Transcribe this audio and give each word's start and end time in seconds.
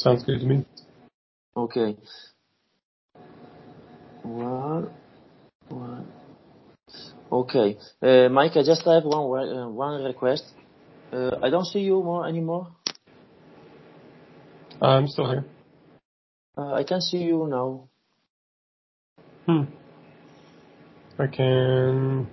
Sounds 0.00 0.24
good 0.24 0.40
to 0.40 0.46
me. 0.46 0.64
Okay. 1.54 1.94
One, 4.22 4.90
one. 5.68 6.06
Okay. 7.30 7.76
Uh, 8.00 8.30
Mike, 8.30 8.52
I 8.56 8.62
just 8.62 8.82
have 8.86 9.04
one 9.04 9.48
uh, 9.48 9.68
one 9.68 10.02
request. 10.02 10.44
Uh, 11.12 11.36
I 11.42 11.50
don't 11.50 11.66
see 11.66 11.80
you 11.80 12.02
more 12.02 12.26
anymore. 12.26 12.68
I'm 14.80 15.06
still 15.06 15.28
here. 15.28 15.44
Uh, 16.56 16.72
I 16.72 16.84
can 16.84 17.02
see 17.02 17.18
you 17.18 17.46
now. 17.46 17.88
Hmm. 19.44 19.64
I 21.18 21.26
can 21.26 22.26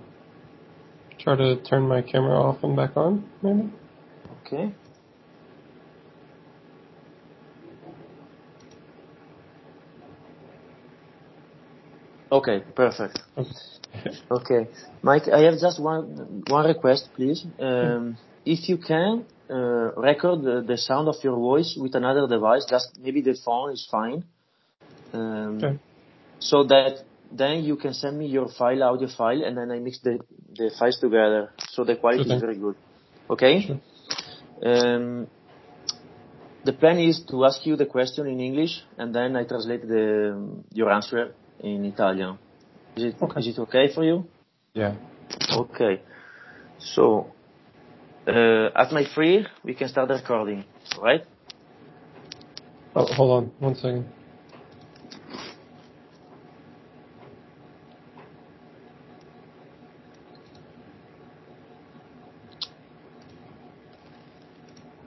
try 1.18 1.36
to 1.36 1.56
turn 1.64 1.82
my 1.82 2.00
camera 2.00 2.40
off 2.40 2.64
and 2.64 2.74
back 2.74 2.96
on, 2.96 3.28
maybe? 3.42 3.70
Okay. 4.40 4.72
Okay, 12.30 12.62
perfect. 12.74 13.20
okay. 14.30 14.68
Mike, 15.02 15.28
I 15.28 15.40
have 15.42 15.58
just 15.58 15.80
one 15.80 16.44
one 16.46 16.66
request, 16.66 17.08
please. 17.16 17.44
Um, 17.58 18.18
if 18.44 18.68
you 18.68 18.78
can 18.78 19.24
uh, 19.50 19.92
record 19.96 20.42
the, 20.42 20.64
the, 20.66 20.76
sound 20.76 21.08
of 21.08 21.16
your 21.22 21.36
voice 21.36 21.76
with 21.80 21.94
another 21.94 22.26
device, 22.26 22.66
just 22.68 22.98
maybe 23.00 23.22
the 23.22 23.36
phone 23.44 23.72
is 23.72 23.86
fine. 23.90 24.24
Um, 25.12 25.56
okay. 25.56 25.78
So 26.38 26.64
that 26.64 27.04
then 27.32 27.64
you 27.64 27.76
can 27.76 27.94
send 27.94 28.18
me 28.18 28.26
your 28.26 28.48
file, 28.48 28.82
audio 28.82 29.08
file, 29.08 29.42
and 29.42 29.56
then 29.56 29.70
I 29.70 29.78
mix 29.78 29.98
the, 30.00 30.18
the 30.54 30.70
files 30.78 30.98
together, 31.00 31.52
so 31.70 31.84
the 31.84 31.96
quality 31.96 32.24
sure 32.24 32.36
is 32.36 32.40
very 32.40 32.56
good. 32.56 32.76
Okay? 33.28 33.66
Sure. 33.66 33.80
Um, 34.62 35.26
the 36.64 36.72
plan 36.72 36.98
is 36.98 37.20
to 37.30 37.44
ask 37.44 37.66
you 37.66 37.76
the 37.76 37.86
question 37.86 38.26
in 38.26 38.40
English, 38.40 38.82
and 38.96 39.14
then 39.14 39.36
I 39.36 39.44
translate 39.44 39.86
the, 39.86 40.62
your 40.72 40.90
answer 40.90 41.34
in 41.60 41.84
Italian. 41.84 42.38
Is 42.96 43.04
it, 43.04 43.16
okay. 43.22 43.40
is 43.40 43.46
it 43.48 43.58
okay 43.60 43.92
for 43.92 44.04
you? 44.04 44.26
Yeah. 44.74 44.94
Okay. 45.52 46.00
So, 46.78 47.32
uh, 48.26 48.70
at 48.74 48.92
my 48.92 49.04
free, 49.14 49.46
we 49.64 49.74
can 49.74 49.88
start 49.88 50.08
the 50.08 50.14
recording, 50.14 50.64
right? 51.00 51.24
Oh, 52.94 53.06
hold 53.06 53.44
on 53.44 53.52
one 53.58 53.74
second. 53.74 54.06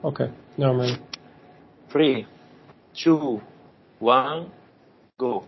Okay, 0.04 0.28
now 0.58 0.70
I'm 0.70 0.80
ready. 0.80 0.96
Three, 1.90 2.26
two, 2.92 3.40
one, 4.00 4.50
go. 5.16 5.44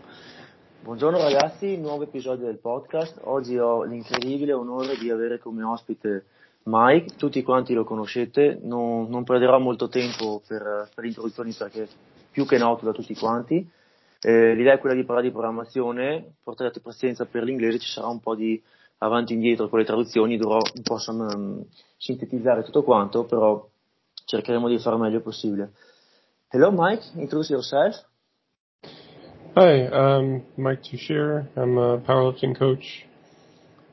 Buongiorno 0.85 1.17
ragazzi, 1.17 1.77
nuovo 1.77 2.03
episodio 2.03 2.45
del 2.45 2.59
podcast. 2.59 3.17
Oggi 3.23 3.57
ho 3.57 3.81
l'incredibile 3.85 4.53
onore 4.53 4.95
di 4.99 5.09
avere 5.09 5.39
come 5.39 5.63
ospite 5.63 6.25
Mike, 6.65 7.15
tutti 7.15 7.41
quanti 7.41 7.73
lo 7.73 7.83
conoscete, 7.83 8.59
non, 8.61 9.09
non 9.09 9.23
perderò 9.23 9.57
molto 9.57 9.89
tempo 9.89 10.43
per, 10.47 10.87
per 10.93 11.05
introduzioni 11.05 11.53
perché 11.53 11.83
è 11.85 11.87
più 12.29 12.45
che 12.45 12.59
noto 12.59 12.85
da 12.85 12.91
tutti 12.91 13.15
quanti. 13.15 13.67
Eh, 14.21 14.53
l'idea 14.53 14.75
è 14.75 14.77
quella 14.77 14.93
di 14.93 15.03
parlare 15.03 15.25
di 15.25 15.33
programmazione, 15.33 16.35
portate 16.43 16.79
pazienza 16.81 17.25
per 17.25 17.41
l'inglese, 17.41 17.79
ci 17.79 17.89
sarà 17.89 18.05
un 18.05 18.19
po' 18.19 18.35
di 18.35 18.61
avanti 18.99 19.31
e 19.31 19.37
indietro 19.37 19.67
con 19.69 19.79
le 19.79 19.85
traduzioni, 19.85 20.37
dovrò 20.37 20.59
un 20.59 20.83
po' 20.83 20.99
um, 21.07 21.65
sintetizzare 21.97 22.61
tutto 22.61 22.83
quanto, 22.83 23.23
però 23.23 23.67
cercheremo 24.23 24.67
di 24.67 24.77
fare 24.77 24.97
meglio 24.97 25.21
possibile. 25.21 25.71
Hello 26.49 26.69
Mike, 26.71 27.05
introduce 27.15 27.53
yourself. 27.53 28.05
Hi, 29.57 29.87
I'm 29.87 30.43
Mike 30.57 30.81
Tuchscherer. 30.83 31.47
I'm 31.55 31.77
a 31.77 31.99
powerlifting 31.99 32.59
coach. 32.59 33.05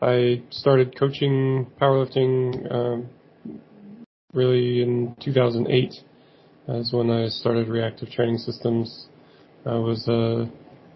I 0.02 0.42
started 0.50 0.98
coaching 0.98 1.68
powerlifting 1.80 2.74
um, 2.74 3.08
really 4.32 4.82
in 4.82 5.14
2008. 5.20 5.94
As 6.66 6.92
when 6.92 7.10
I 7.10 7.28
started 7.28 7.68
Reactive 7.68 8.10
Training 8.10 8.38
Systems. 8.38 9.06
I 9.64 9.76
was 9.76 10.08
a, 10.08 10.50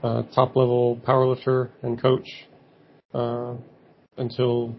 a 0.05 0.25
top 0.35 0.57
level 0.57 1.01
powerlifter 1.07 1.71
and 1.85 2.03
coach 2.03 2.29
uh, 3.15 3.55
until, 4.17 4.75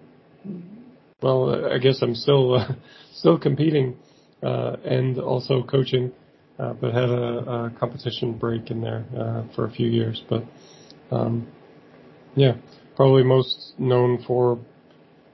well, 1.22 1.72
I 1.73 1.78
guess 1.78 2.00
I'm 2.01 2.13
still 2.13 2.56
uh, 2.56 2.73
still 3.13 3.40
competing 3.40 3.95
uh, 4.44 4.75
and 4.84 5.17
also 5.17 5.63
coaching, 5.63 6.11
but 6.57 6.94
had 6.94 7.09
a, 7.09 7.68
a, 7.68 7.73
competition 7.79 8.38
break 8.38 8.72
in 8.72 8.81
there 8.81 9.06
uh, 9.18 9.44
for 9.56 9.66
a 9.66 9.72
few 9.72 9.88
years. 9.88 10.23
But 10.29 10.44
um, 11.12 11.47
yeah, 12.35 12.56
probably 12.95 13.23
most 13.23 13.73
known 13.78 14.23
for 14.25 14.59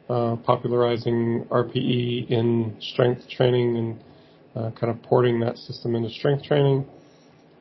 uh, 0.10 0.36
popularizing 0.38 1.46
RPE 1.50 2.30
in 2.30 2.76
strength 2.80 3.30
training 3.30 3.78
and 3.78 4.04
uh, 4.56 4.72
kind 4.80 4.92
of 4.92 5.02
porting 5.04 5.40
that 5.40 5.58
system 5.58 5.96
into 5.96 6.10
strength 6.10 6.44
training. 6.44 6.86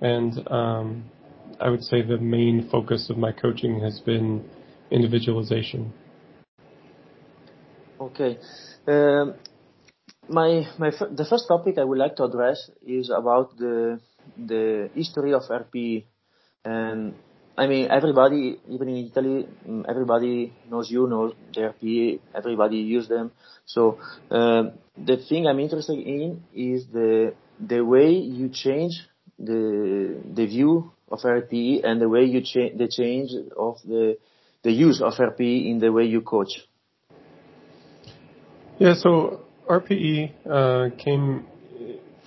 And 0.01 0.49
um, 0.51 1.05
I 1.61 1.71
would 1.71 1.85
say 1.85 2.03
the 2.03 2.19
main 2.19 2.69
focus 2.71 3.09
of 3.11 3.17
my 3.17 3.31
coaching 3.31 3.81
has 3.81 4.01
been 4.01 4.45
individualization. 4.91 5.93
Okay. 8.01 8.39
Um, 8.89 9.35
my 10.29 10.67
my 10.79 10.91
the 10.91 11.27
first 11.29 11.49
topic 11.49 11.79
I 11.79 11.85
would 11.85 11.99
like 11.99 12.17
to 12.17 12.25
address 12.25 12.71
is 12.87 13.11
about 13.11 13.57
the 13.57 14.01
the 14.37 14.91
history 14.95 15.35
of 15.35 15.43
RP, 15.43 16.05
and 16.65 17.15
I 17.59 17.67
mean 17.67 17.91
everybody, 17.91 18.59
even 18.69 18.89
in 18.89 18.97
Italy, 19.11 19.49
mm, 19.69 19.85
everybody 19.89 20.53
knows 20.71 20.91
you 20.91 21.07
knows 21.09 21.35
the 21.55 21.73
RP. 21.73 22.21
Everybody 22.35 22.79
use 22.79 23.09
them. 23.09 23.33
So 23.67 23.99
uh, 24.31 24.71
the 24.97 25.17
thing 25.29 25.47
I'm 25.47 25.59
interested 25.59 25.99
in 25.99 26.45
is 26.55 26.87
the 26.87 27.35
the 27.59 27.85
way 27.85 28.11
you 28.13 28.49
change 28.49 29.03
the 29.39 30.21
the 30.35 30.47
view 30.47 30.93
of 31.11 31.21
RP 31.21 31.85
and 31.85 32.01
the 32.01 32.09
way 32.09 32.25
you 32.25 32.41
change 32.43 32.79
the 32.79 32.89
change 32.89 33.31
of 33.57 33.77
the 33.85 34.19
the 34.63 34.71
use 34.71 35.03
of 35.03 35.15
RP 35.15 35.69
in 35.69 35.81
the 35.81 35.91
way 35.91 36.05
you 36.05 36.21
coach. 36.21 36.61
Yeah. 38.79 38.95
So 38.95 39.45
RPE 39.81 40.33
uh, 40.51 40.95
came 41.03 41.47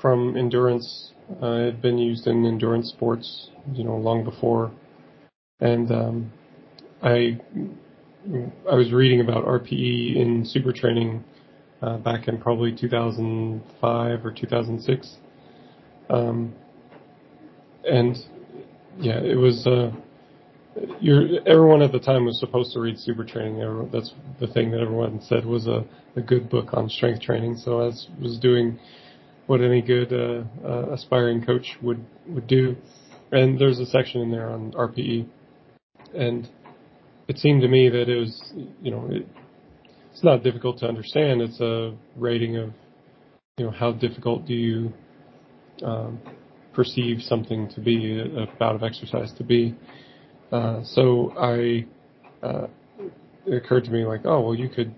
from 0.01 0.35
endurance. 0.35 1.11
Uh, 1.41 1.47
it 1.47 1.66
had 1.66 1.81
been 1.81 1.97
used 1.97 2.28
in 2.28 2.45
endurance 2.45 2.89
sports, 2.89 3.50
you 3.73 3.83
know, 3.83 3.95
long 3.97 4.23
before. 4.23 4.72
And 5.59 5.91
um, 5.91 6.31
I 7.03 7.39
I 8.72 8.75
was 8.75 8.91
reading 8.91 9.22
about 9.22 9.45
RPE 9.45 10.16
in 10.16 10.44
super 10.45 10.73
training 10.73 11.23
uh, 11.81 11.97
back 11.97 12.28
in 12.28 12.39
probably 12.39 12.75
2005 12.75 14.25
or 14.25 14.31
2006. 14.31 15.17
Um, 16.09 16.53
and 17.88 18.17
yeah, 19.00 19.19
it 19.19 19.38
was 19.38 19.67
uh, 19.67 19.91
you're, 21.00 21.40
everyone 21.47 21.81
at 21.81 21.91
the 21.91 22.00
time 22.00 22.25
was 22.25 22.40
supposed 22.40 22.74
to 22.74 22.80
read 22.80 23.00
Super 23.00 23.24
Training. 23.24 23.62
Everyone, 23.62 23.90
that's 23.91 24.13
the 24.40 24.47
thing 24.47 24.72
that 24.72 24.81
everyone 24.81 25.22
said 25.22 25.46
was 25.46 25.68
a, 25.68 25.86
a 26.16 26.22
good 26.22 26.50
book 26.50 26.69
on 26.74 26.90
strength 26.90 27.22
training. 27.22 27.58
So 27.58 27.81
I 27.81 27.86
was, 27.86 28.40
doing 28.41 28.80
what 29.47 29.62
any 29.62 29.81
good 29.81 30.12
uh, 30.12 30.44
uh, 30.68 30.94
aspiring 30.94 31.46
coach 31.46 31.78
would 31.81 32.03
would 32.28 32.47
do. 32.47 32.75
And 33.31 33.59
there's 33.59 33.80
a 33.80 33.86
section 33.86 34.22
in 34.22 34.31
there 34.31 34.50
on 34.50 34.72
RPE, 34.74 35.28
and 36.16 36.47
it 37.28 37.38
seemed 37.38 37.62
to 37.62 37.68
me 37.68 37.90
that 37.90 38.07
it 38.09 38.18
was, 38.18 38.53
you 38.81 38.92
know, 38.92 39.07
it, 39.09 39.28
it's 40.12 40.24
not 40.24 40.44
difficult 40.44 40.80
to 40.80 40.88
understand. 40.88 41.42
It's 41.42 41.59
a 41.59 41.96
rating 42.16 42.57
of, 42.57 42.69
you 43.57 43.66
know, 43.66 43.72
how 43.72 43.92
difficult 43.92 44.46
do 44.46 44.53
you 44.53 44.94
um, 45.84 46.19
perceive 46.74 47.22
something 47.22 47.69
to 47.69 47.81
be, 47.81 48.19
a 48.19 48.45
bout 48.57 48.75
of 48.75 48.83
exercise 48.83 49.33
to 49.38 49.44
be. 49.44 49.75
Uh, 50.51 50.83
so 50.83 51.33
I, 51.38 51.86
uh, 52.44 52.68
it 53.45 53.63
occurred 53.63 53.86
to 53.86 53.92
me 53.92 54.06
like, 54.06 54.21
oh, 54.25 54.42
well, 54.42 54.56
you 54.56 54.69
could, 54.69 54.94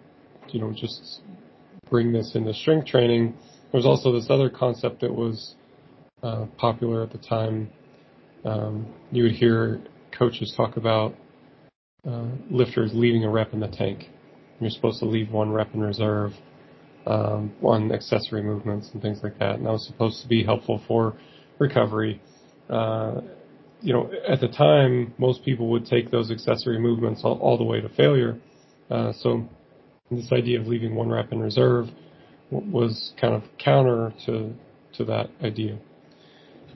you 0.50 0.60
know, 0.60 0.72
just 0.72 1.22
bring 1.90 2.12
this 2.12 2.36
into 2.36 2.54
strength 2.54 2.88
training. 2.88 3.34
There 3.72 3.80
was 3.80 3.86
also 3.86 4.12
this 4.12 4.28
other 4.30 4.50
concept 4.50 5.02
that 5.02 5.14
was 5.14 5.56
uh, 6.24 6.46
popular 6.58 7.04
at 7.04 7.12
the 7.12 7.18
time. 7.18 7.70
Um, 8.46 8.88
you 9.12 9.24
would 9.24 9.34
hear 9.34 9.82
coaches 10.18 10.54
talk 10.56 10.78
about 10.78 11.16
uh, 12.08 12.28
lifters 12.50 12.92
leaving 12.94 13.24
a 13.24 13.30
rep 13.30 13.54
in 13.54 13.60
the 13.60 13.68
tank. 13.68 14.10
You're 14.60 14.70
supposed 14.70 15.00
to 15.00 15.06
leave 15.06 15.32
one 15.32 15.52
rep 15.52 15.74
in 15.74 15.82
reserve, 15.82 16.34
um, 17.06 17.54
on 17.64 17.92
accessory 17.92 18.44
movements 18.44 18.90
and 18.94 19.02
things 19.02 19.20
like 19.24 19.40
that. 19.40 19.56
And 19.56 19.66
that 19.66 19.72
was 19.72 19.86
supposed 19.86 20.22
to 20.22 20.28
be 20.28 20.44
helpful 20.44 20.82
for 20.88 21.16
recovery. 21.60 22.22
Uh, 22.70 23.22
you 23.82 23.94
know, 23.94 24.10
at 24.28 24.40
the 24.40 24.48
time, 24.48 25.14
most 25.18 25.44
people 25.46 25.70
would 25.70 25.86
take 25.86 26.12
those 26.12 26.32
accessory 26.32 26.80
movements 26.80 27.22
all, 27.24 27.38
all 27.40 27.58
the 27.58 27.64
way 27.64 27.82
to 27.82 27.90
failure. 27.90 28.40
Uh, 28.90 29.14
so 29.14 29.48
this 30.10 30.32
idea 30.32 30.60
of 30.60 30.68
leaving 30.68 30.96
one 30.96 31.10
rep 31.10 31.32
in 31.32 31.40
reserve 31.40 31.88
w- 32.52 32.72
was 32.72 33.14
kind 33.20 33.34
of 33.34 33.44
counter 33.58 34.14
to 34.26 34.54
to 34.94 35.06
that 35.06 35.30
idea. 35.44 35.78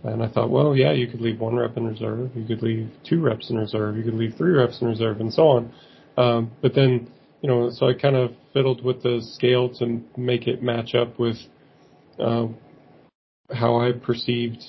And 0.03 0.23
I 0.23 0.27
thought, 0.27 0.49
well, 0.49 0.75
yeah, 0.75 0.91
you 0.93 1.07
could 1.07 1.21
leave 1.21 1.39
one 1.39 1.55
rep 1.55 1.77
in 1.77 1.85
reserve, 1.85 2.31
you 2.35 2.45
could 2.45 2.63
leave 2.63 2.89
two 3.07 3.21
reps 3.21 3.49
in 3.49 3.57
reserve, 3.57 3.97
you 3.97 4.03
could 4.03 4.15
leave 4.15 4.35
three 4.35 4.51
reps 4.51 4.81
in 4.81 4.87
reserve, 4.87 5.21
and 5.21 5.33
so 5.33 5.47
on. 5.47 5.73
Um, 6.17 6.51
but 6.61 6.73
then, 6.73 7.09
you 7.41 7.49
know, 7.49 7.69
so 7.69 7.87
I 7.87 7.93
kind 7.93 8.15
of 8.15 8.31
fiddled 8.53 8.83
with 8.83 9.03
the 9.03 9.21
scale 9.33 9.69
to 9.75 10.01
make 10.17 10.47
it 10.47 10.61
match 10.63 10.95
up 10.95 11.19
with 11.19 11.37
uh, 12.19 12.47
how 13.53 13.79
I 13.79 13.91
perceived 13.91 14.63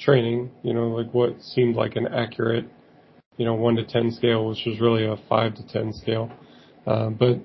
training. 0.00 0.50
You 0.62 0.74
know, 0.74 0.88
like 0.88 1.12
what 1.12 1.40
seemed 1.42 1.76
like 1.76 1.96
an 1.96 2.08
accurate, 2.08 2.66
you 3.36 3.44
know, 3.44 3.54
one 3.54 3.76
to 3.76 3.84
ten 3.84 4.10
scale, 4.10 4.48
which 4.48 4.64
was 4.66 4.80
really 4.80 5.06
a 5.06 5.16
five 5.28 5.54
to 5.54 5.66
ten 5.68 5.92
scale. 5.92 6.30
Uh, 6.86 7.10
but 7.10 7.38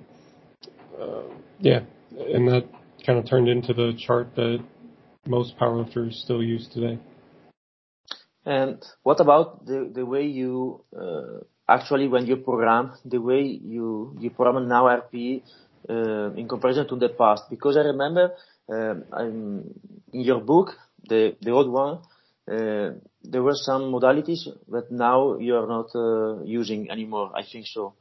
uh, 0.99 1.23
yeah, 1.59 1.81
and 2.11 2.47
that 2.47 2.67
kind 3.05 3.19
of 3.19 3.29
turned 3.29 3.47
into 3.47 3.73
the 3.73 3.93
chart 3.97 4.33
that 4.35 4.63
most 5.27 5.57
powerlifters 5.57 6.13
still 6.13 6.41
use 6.41 6.67
today. 6.73 6.99
And 8.45 8.83
what 9.03 9.19
about 9.19 9.65
the 9.65 9.89
the 9.93 10.05
way 10.05 10.25
you 10.25 10.81
uh, 10.95 11.41
actually 11.67 12.07
when 12.07 12.27
you 12.27 12.37
program 12.37 12.93
the 13.03 13.17
way 13.17 13.41
you 13.41 14.15
you 14.19 14.29
program 14.29 14.67
now 14.67 14.85
RP 14.85 15.41
uh, 15.89 16.31
in 16.33 16.47
comparison 16.47 16.87
to 16.89 16.95
the 16.95 17.09
past? 17.09 17.49
Because 17.49 17.75
I 17.75 17.81
remember 17.81 18.33
um, 18.69 19.03
in 20.13 20.21
your 20.21 20.41
book 20.41 20.77
the 21.07 21.35
the 21.41 21.51
old 21.51 21.69
one. 21.69 21.99
Uh, 22.47 22.91
there 23.23 23.41
were 23.41 23.55
some 23.55 23.91
modalities 23.91 24.47
that 24.69 24.91
now 24.91 25.37
you 25.37 25.55
are 25.55 25.67
not 25.67 25.87
uh, 25.95 26.43
using 26.43 26.91
anymore. 26.91 27.31
I 27.35 27.43
think 27.43 27.65
so. 27.67 27.93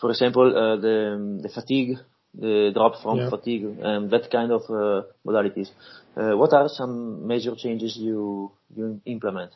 For 0.00 0.10
example, 0.10 0.46
uh, 0.56 0.76
the 0.76 1.40
the 1.42 1.48
fatigue 1.48 1.98
the 2.34 2.70
drop 2.72 3.02
from 3.02 3.18
yeah. 3.18 3.30
fatigue, 3.30 3.64
and 3.82 4.10
that 4.10 4.30
kind 4.30 4.52
of 4.52 4.62
uh, 4.68 5.06
modalities. 5.26 5.70
Uh, 6.16 6.36
what 6.36 6.52
are 6.52 6.68
some 6.68 7.26
major 7.26 7.54
changes 7.56 7.96
you 7.96 8.52
you 8.74 9.00
implement? 9.04 9.52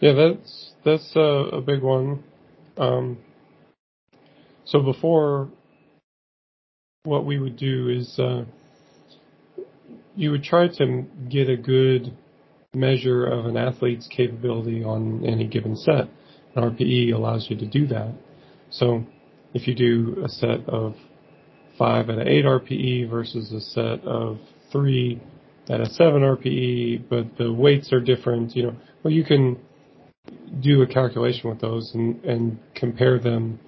Yeah, 0.00 0.12
that's 0.12 0.72
that's 0.84 1.16
a, 1.16 1.58
a 1.58 1.60
big 1.60 1.82
one. 1.82 2.22
Um, 2.76 3.18
so 4.64 4.80
before, 4.80 5.48
what 7.04 7.24
we 7.24 7.38
would 7.38 7.56
do 7.56 7.88
is 7.88 8.18
uh, 8.18 8.44
you 10.14 10.30
would 10.30 10.44
try 10.44 10.68
to 10.68 11.04
get 11.28 11.48
a 11.48 11.56
good 11.56 12.16
measure 12.74 13.26
of 13.26 13.46
an 13.46 13.56
athlete's 13.56 14.06
capability 14.06 14.84
on 14.84 15.24
any 15.26 15.46
given 15.46 15.74
set. 15.76 16.08
And 16.54 16.78
RPE 16.78 17.12
allows 17.12 17.48
you 17.50 17.56
to 17.56 17.66
do 17.66 17.86
that. 17.88 18.12
So 18.70 19.04
if 19.54 19.66
you 19.66 19.74
do 19.74 20.22
a 20.24 20.28
set 20.28 20.68
of 20.68 20.94
five 21.76 22.10
at 22.10 22.18
an 22.18 22.28
eight 22.28 22.44
RPE 22.44 23.10
versus 23.10 23.52
a 23.52 23.60
set 23.60 24.04
of 24.06 24.38
three 24.70 25.20
at 25.68 25.80
a 25.80 25.86
seven 25.86 26.22
RPE, 26.22 27.08
but 27.08 27.36
the 27.38 27.52
weights 27.52 27.92
are 27.92 28.00
different, 28.00 28.54
you 28.54 28.64
know, 28.64 28.76
well, 29.02 29.12
you 29.12 29.24
can 29.24 29.58
do 30.60 30.82
a 30.82 30.86
calculation 30.86 31.50
with 31.50 31.60
those 31.60 31.92
and, 31.94 32.22
and 32.24 32.58
compare 32.74 33.18
them 33.18 33.58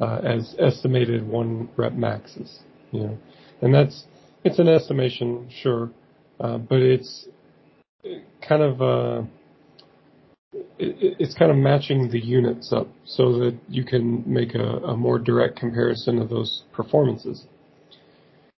uh, 0.00 0.18
as 0.24 0.54
estimated 0.58 1.26
one 1.26 1.68
rep 1.76 1.94
maxes, 1.94 2.60
you 2.92 3.00
know, 3.00 3.18
and 3.62 3.74
that's 3.74 4.04
it's 4.44 4.58
an 4.58 4.68
estimation, 4.68 5.48
sure, 5.62 5.90
uh, 6.38 6.58
but 6.58 6.80
it's 6.80 7.26
kind 8.46 8.62
of 8.62 8.82
uh, 8.82 9.22
it, 10.78 11.16
it's 11.18 11.34
kind 11.34 11.50
of 11.50 11.56
matching 11.56 12.10
the 12.10 12.24
units 12.24 12.72
up 12.72 12.88
so 13.04 13.38
that 13.38 13.58
you 13.68 13.84
can 13.84 14.22
make 14.26 14.54
a, 14.54 14.78
a 14.78 14.96
more 14.96 15.18
direct 15.18 15.56
comparison 15.56 16.18
of 16.18 16.28
those 16.28 16.64
performances. 16.72 17.46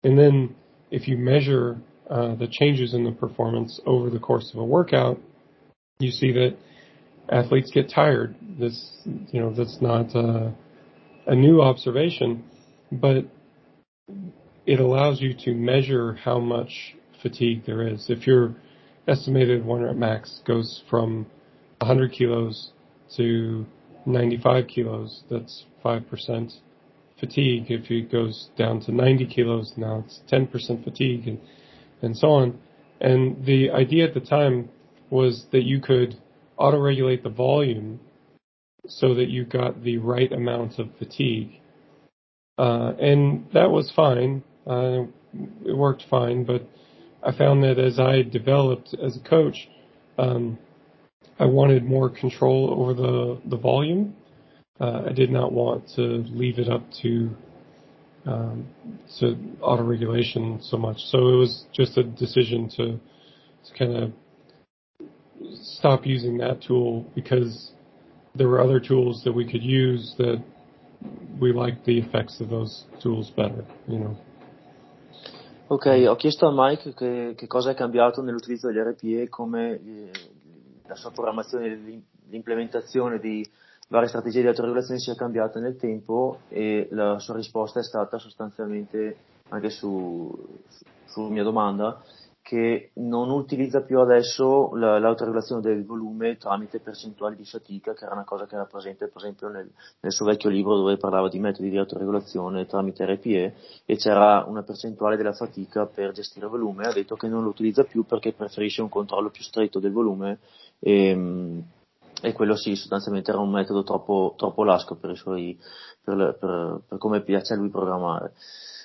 And 0.03 0.17
then 0.17 0.55
if 0.91 1.07
you 1.07 1.17
measure 1.17 1.77
uh, 2.09 2.35
the 2.35 2.47
changes 2.47 2.93
in 2.93 3.03
the 3.03 3.11
performance 3.11 3.79
over 3.85 4.09
the 4.09 4.19
course 4.19 4.51
of 4.53 4.59
a 4.59 4.65
workout, 4.65 5.19
you 5.99 6.11
see 6.11 6.31
that 6.31 6.57
athletes 7.29 7.71
get 7.73 7.89
tired. 7.89 8.35
This, 8.59 8.91
you 9.31 9.41
know, 9.41 9.53
that's 9.53 9.79
not 9.81 10.15
uh, 10.15 10.51
a 11.25 11.35
new 11.35 11.61
observation, 11.61 12.43
but 12.91 13.25
it 14.65 14.79
allows 14.79 15.21
you 15.21 15.33
to 15.45 15.53
measure 15.53 16.13
how 16.13 16.39
much 16.39 16.95
fatigue 17.21 17.65
there 17.65 17.85
is. 17.87 18.05
If 18.09 18.27
your 18.27 18.55
estimated 19.07 19.65
one 19.65 19.81
rep 19.81 19.95
max 19.95 20.41
goes 20.45 20.83
from 20.89 21.25
100 21.79 22.11
kilos 22.11 22.71
to 23.15 23.65
95 24.05 24.67
kilos, 24.67 25.23
that's 25.29 25.65
5% 25.83 26.53
fatigue. 27.19 27.65
If 27.69 27.89
it 27.91 28.11
goes 28.11 28.49
down 28.57 28.81
to 28.81 28.91
90 28.91 29.25
kilos, 29.27 29.73
now 29.77 30.03
it's 30.05 30.21
10% 30.31 30.83
fatigue 30.83 31.27
and, 31.27 31.39
and 32.01 32.17
so 32.17 32.29
on. 32.29 32.59
And 32.99 33.45
the 33.45 33.69
idea 33.71 34.07
at 34.07 34.13
the 34.13 34.19
time 34.19 34.69
was 35.09 35.45
that 35.51 35.63
you 35.63 35.79
could 35.79 36.15
auto-regulate 36.57 37.23
the 37.23 37.29
volume 37.29 37.99
so 38.87 39.13
that 39.13 39.29
you 39.29 39.45
got 39.45 39.83
the 39.83 39.97
right 39.97 40.31
amount 40.31 40.79
of 40.79 40.89
fatigue. 40.97 41.59
Uh, 42.57 42.93
and 42.99 43.45
that 43.53 43.69
was 43.69 43.91
fine. 43.95 44.43
Uh, 44.65 45.03
it 45.65 45.75
worked 45.75 46.03
fine, 46.09 46.43
but 46.43 46.67
I 47.27 47.37
found 47.37 47.61
that 47.63 47.77
as 47.77 47.99
I 47.99 48.21
developed 48.21 48.95
as 49.03 49.17
a 49.17 49.29
coach, 49.29 49.67
um, 50.17 50.57
I 51.37 51.45
wanted 51.45 51.83
more 51.83 52.09
control 52.09 52.73
over 52.79 52.93
the, 52.93 53.41
the 53.49 53.57
volume. 53.57 54.15
Uh, 54.79 55.01
I 55.09 55.11
did 55.11 55.29
not 55.29 55.51
want 55.51 55.83
to 55.97 56.23
leave 56.29 56.57
it 56.57 56.69
up 56.69 56.83
to 57.01 57.29
um, 58.25 58.67
to 59.19 59.37
auto 59.61 59.83
regulation 59.83 60.59
so 60.61 60.77
much. 60.77 60.97
So 60.99 61.17
it 61.17 61.35
was 61.35 61.65
just 61.73 61.97
a 61.97 62.03
decision 62.03 62.69
to, 62.77 62.99
to 63.65 63.77
kind 63.77 63.95
of 63.95 64.13
stop 65.53 66.05
using 66.05 66.37
that 66.37 66.61
tool 66.61 67.05
because 67.13 67.71
there 68.35 68.47
were 68.47 68.61
other 68.61 68.79
tools 68.79 69.21
that 69.25 69.33
we 69.33 69.49
could 69.49 69.63
use 69.63 70.13
that 70.17 70.41
we 71.41 71.51
liked 71.51 71.85
the 71.85 71.99
effects 71.99 72.39
of 72.39 72.49
those 72.49 72.85
tools 73.01 73.31
better, 73.35 73.65
you 73.87 73.99
know. 73.99 74.17
Ok, 75.69 76.05
ho 76.07 76.15
chiesto 76.15 76.47
a 76.47 76.53
Mike 76.53 76.93
che, 76.93 77.33
che 77.35 77.45
cosa 77.45 77.71
è 77.71 77.73
cambiato 77.73 78.21
nell'utilizzo 78.21 78.67
degli 78.67 78.77
RPE 78.79 79.23
e 79.23 79.29
come 79.29 79.73
eh, 79.73 80.11
la 80.85 80.95
sua 80.95 81.11
programmazione, 81.11 82.01
l'implementazione 82.29 83.19
di 83.19 83.45
varie 83.89 84.07
strategie 84.07 84.39
di 84.39 84.47
autoregolazione 84.47 85.01
sia 85.01 85.15
cambiata 85.15 85.59
nel 85.59 85.75
tempo 85.75 86.39
e 86.47 86.87
la 86.91 87.19
sua 87.19 87.35
risposta 87.35 87.81
è 87.81 87.83
stata 87.83 88.17
sostanzialmente 88.17 89.17
anche 89.49 89.69
su, 89.69 90.33
su, 90.69 90.85
sulla 91.05 91.29
mia 91.31 91.43
domanda 91.43 92.01
che 92.47 92.91
non 92.93 93.29
utilizza 93.29 93.81
più 93.81 93.99
adesso 93.99 94.73
la, 94.75 94.99
l'autoregolazione 94.99 95.59
del 95.59 95.83
volume 95.83 96.37
tramite 96.37 96.79
percentuali 96.79 97.35
di 97.35 97.43
fatica, 97.43 97.93
che 97.93 98.05
era 98.05 98.13
una 98.13 98.23
cosa 98.23 98.45
che 98.45 98.55
era 98.55 98.63
presente 98.63 99.07
per 99.07 99.17
esempio 99.17 99.49
nel, 99.49 99.69
nel 99.99 100.11
suo 100.13 100.27
vecchio 100.27 100.49
libro 100.49 100.77
dove 100.77 100.95
parlava 100.95 101.27
di 101.27 101.39
metodi 101.39 101.69
di 101.69 101.77
autoregolazione 101.77 102.65
tramite 102.65 103.03
RPE 103.05 103.53
e 103.83 103.97
c'era 103.97 104.45
una 104.47 104.63
percentuale 104.63 105.17
della 105.17 105.33
fatica 105.33 105.87
per 105.87 106.13
gestire 106.13 106.47
volume, 106.47 106.85
ha 106.85 106.93
detto 106.93 107.17
che 107.17 107.27
non 107.27 107.43
lo 107.43 107.49
utilizza 107.49 107.83
più 107.83 108.05
perché 108.05 108.31
preferisce 108.31 108.81
un 108.81 108.87
controllo 108.87 109.29
più 109.29 109.43
stretto 109.43 109.79
del 109.79 109.91
volume 109.91 110.39
e, 110.79 111.61
e 112.21 112.31
quello 112.31 112.55
sì, 112.55 112.77
sostanzialmente 112.77 113.29
era 113.29 113.41
un 113.41 113.51
metodo 113.51 113.83
troppo, 113.83 114.35
troppo 114.37 114.63
lasco 114.63 114.95
per, 114.95 115.17
suoi, 115.17 115.59
per, 116.01 116.37
per, 116.39 116.81
per 116.87 116.97
come 116.97 117.23
piace 117.23 117.55
a 117.55 117.57
lui 117.57 117.67
programmare. 117.67 118.31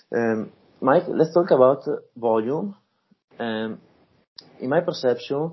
Um, 0.09 0.51
Mike, 0.81 1.09
let's 1.13 1.33
talk 1.33 1.49
about 1.53 1.85
volume. 2.15 2.75
Um, 3.39 3.81
in 4.61 4.69
my 4.69 4.81
perception, 4.81 5.53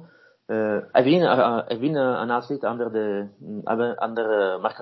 uh, 0.49 0.81
I've 0.93 1.05
been 1.05 1.23
uh, 1.23 1.63
I've 1.69 1.79
been 1.79 1.97
uh, 1.97 2.21
an 2.23 2.31
athlete 2.31 2.63
under 2.63 2.89
the 2.89 3.29
under 3.67 4.55
uh, 4.55 4.59
Mark 4.59 4.77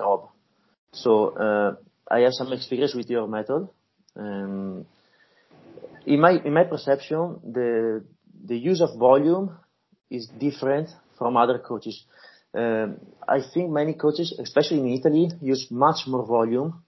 so 0.92 1.76
I 2.10 2.20
have 2.20 2.32
some 2.32 2.52
experience 2.52 2.94
with 2.94 3.10
your 3.10 3.28
method. 3.28 3.68
Um, 4.16 4.86
in 6.06 6.20
my 6.20 6.40
in 6.44 6.52
my 6.54 6.64
perception, 6.64 7.40
the 7.44 8.04
the 8.44 8.56
use 8.56 8.80
of 8.80 8.98
volume 8.98 9.56
is 10.10 10.28
different 10.28 10.88
from 11.18 11.36
other 11.36 11.58
coaches. 11.58 12.04
Um, 12.54 12.96
I 13.28 13.40
think 13.52 13.70
many 13.70 13.92
coaches, 13.92 14.34
especially 14.38 14.78
in 14.78 14.88
Italy, 14.88 15.30
use 15.42 15.68
much 15.70 16.06
more 16.06 16.24
volume 16.26 16.82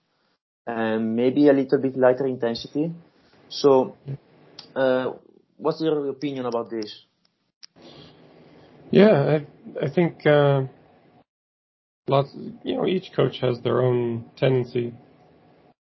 and 0.67 1.15
maybe 1.15 1.49
a 1.49 1.53
little 1.53 1.79
bit 1.79 1.97
lighter 1.97 2.27
intensity. 2.27 2.93
So, 3.51 3.97
uh, 4.75 5.13
what's 5.61 5.81
your 5.81 6.09
opinion 6.09 6.47
about 6.47 6.71
this? 6.71 7.05
Yeah, 8.91 9.39
I, 9.39 9.85
I 9.87 9.91
think 9.91 10.27
uh, 10.27 10.63
lots. 12.09 12.35
You 12.65 12.77
know, 12.77 12.87
each 12.87 13.13
coach 13.15 13.39
has 13.41 13.61
their 13.61 13.83
own 13.83 14.25
tendency. 14.37 14.93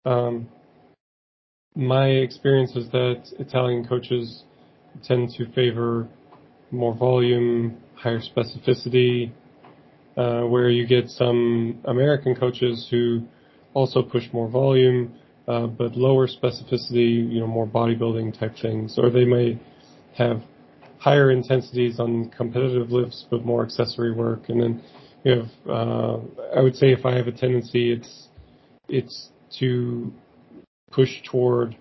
Um, 0.07 0.49
my 1.77 2.07
experience 2.07 2.77
is 2.77 2.89
that 2.91 3.25
Italian 3.39 3.87
coaches 3.87 4.45
tend 5.03 5.31
to 5.37 5.51
favor 5.53 6.09
more 6.71 6.95
volume, 6.95 7.77
higher 7.97 8.21
specificity, 8.21 9.33
uh, 10.17 10.43
where 10.43 10.71
you 10.71 10.87
get 10.87 11.09
some 11.11 11.81
American 11.85 12.35
coaches 12.35 12.87
who 12.91 13.23
also 13.75 14.03
push 14.03 14.25
more 14.33 14.49
volume, 14.49 15.13
uh, 15.47 15.67
but 15.67 15.97
lower 15.97 16.27
specificity, 16.27 17.31
you 17.31 17.41
know, 17.41 17.47
more 17.47 17.67
bodybuilding 17.67 18.39
type 18.39 18.55
things, 18.61 18.99
or 18.99 19.11
they 19.11 19.25
may 19.25 19.61
have 20.17 20.43
higher 20.99 21.31
intensities 21.31 22.01
on 22.01 22.31
competitive 22.31 22.91
lifts, 22.91 23.27
but 23.31 23.45
more 23.45 23.63
accessory 23.63 24.13
work. 24.13 24.49
And 24.49 24.63
then 24.63 24.83
you 25.23 25.33
have, 25.33 25.51
uh, 25.69 26.19
I 26.57 26.63
would 26.63 26.77
say 26.77 26.93
if 26.93 27.05
I 27.05 27.15
have 27.15 27.27
a 27.27 27.33
tendency, 27.33 27.93
it's, 27.93 28.29
it's 28.89 29.31
to 29.59 30.13
push 30.91 31.23
toward, 31.31 31.77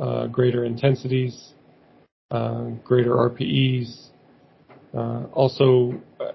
uh, 0.00 0.26
greater 0.26 0.64
intensities, 0.64 1.52
uh, 2.32 2.70
greater 2.82 3.12
RPEs. 3.12 4.08
Uh, 4.92 5.24
also, 5.32 5.94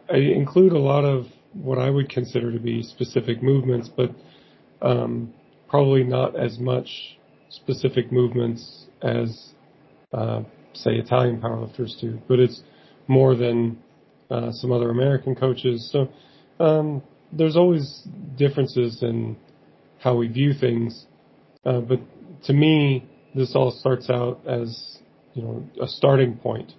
I 0.10 0.18
include 0.18 0.72
a 0.72 0.80
lot 0.80 1.04
of 1.04 1.26
what 1.54 1.78
I 1.78 1.90
would 1.90 2.10
consider 2.10 2.52
to 2.54 2.60
be 2.60 2.84
specific 2.84 3.44
movements, 3.44 3.90
but 3.90 4.12
um, 4.82 5.34
probably 5.70 6.04
not 6.04 6.36
as 6.40 6.60
much 6.60 7.18
specific 7.50 8.12
movements 8.12 8.86
as 9.02 9.50
uh, 10.14 10.42
say 10.74 10.96
Italian 10.96 11.40
powerlifters 11.40 12.00
do, 12.00 12.20
but 12.28 12.40
it's 12.40 12.62
more 13.08 13.36
than 13.36 13.78
uh, 14.30 14.52
some 14.52 14.72
other 14.72 14.90
American 14.90 15.36
coaches. 15.36 15.90
So 15.92 16.10
um, 16.64 17.02
there's 17.32 17.56
always 17.56 18.04
differences 18.38 19.02
in 19.04 19.38
how 20.00 20.16
we 20.16 20.28
view 20.28 20.54
things, 20.54 21.06
uh, 21.66 21.82
but 21.82 22.00
to 22.46 22.54
me, 22.54 23.06
this 23.36 23.54
all 23.56 23.72
starts 23.72 24.10
out 24.10 24.40
as 24.48 25.00
you 25.34 25.44
know 25.44 25.64
a 25.82 25.88
starting 25.88 26.38
point. 26.38 26.74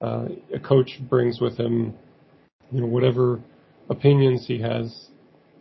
Uh, 0.00 0.26
a 0.54 0.58
coach 0.58 0.98
brings 1.08 1.40
with 1.40 1.58
him, 1.58 1.94
you 2.72 2.80
know, 2.80 2.86
whatever 2.86 3.40
opinions 3.90 4.46
he 4.46 4.58
has 4.60 5.08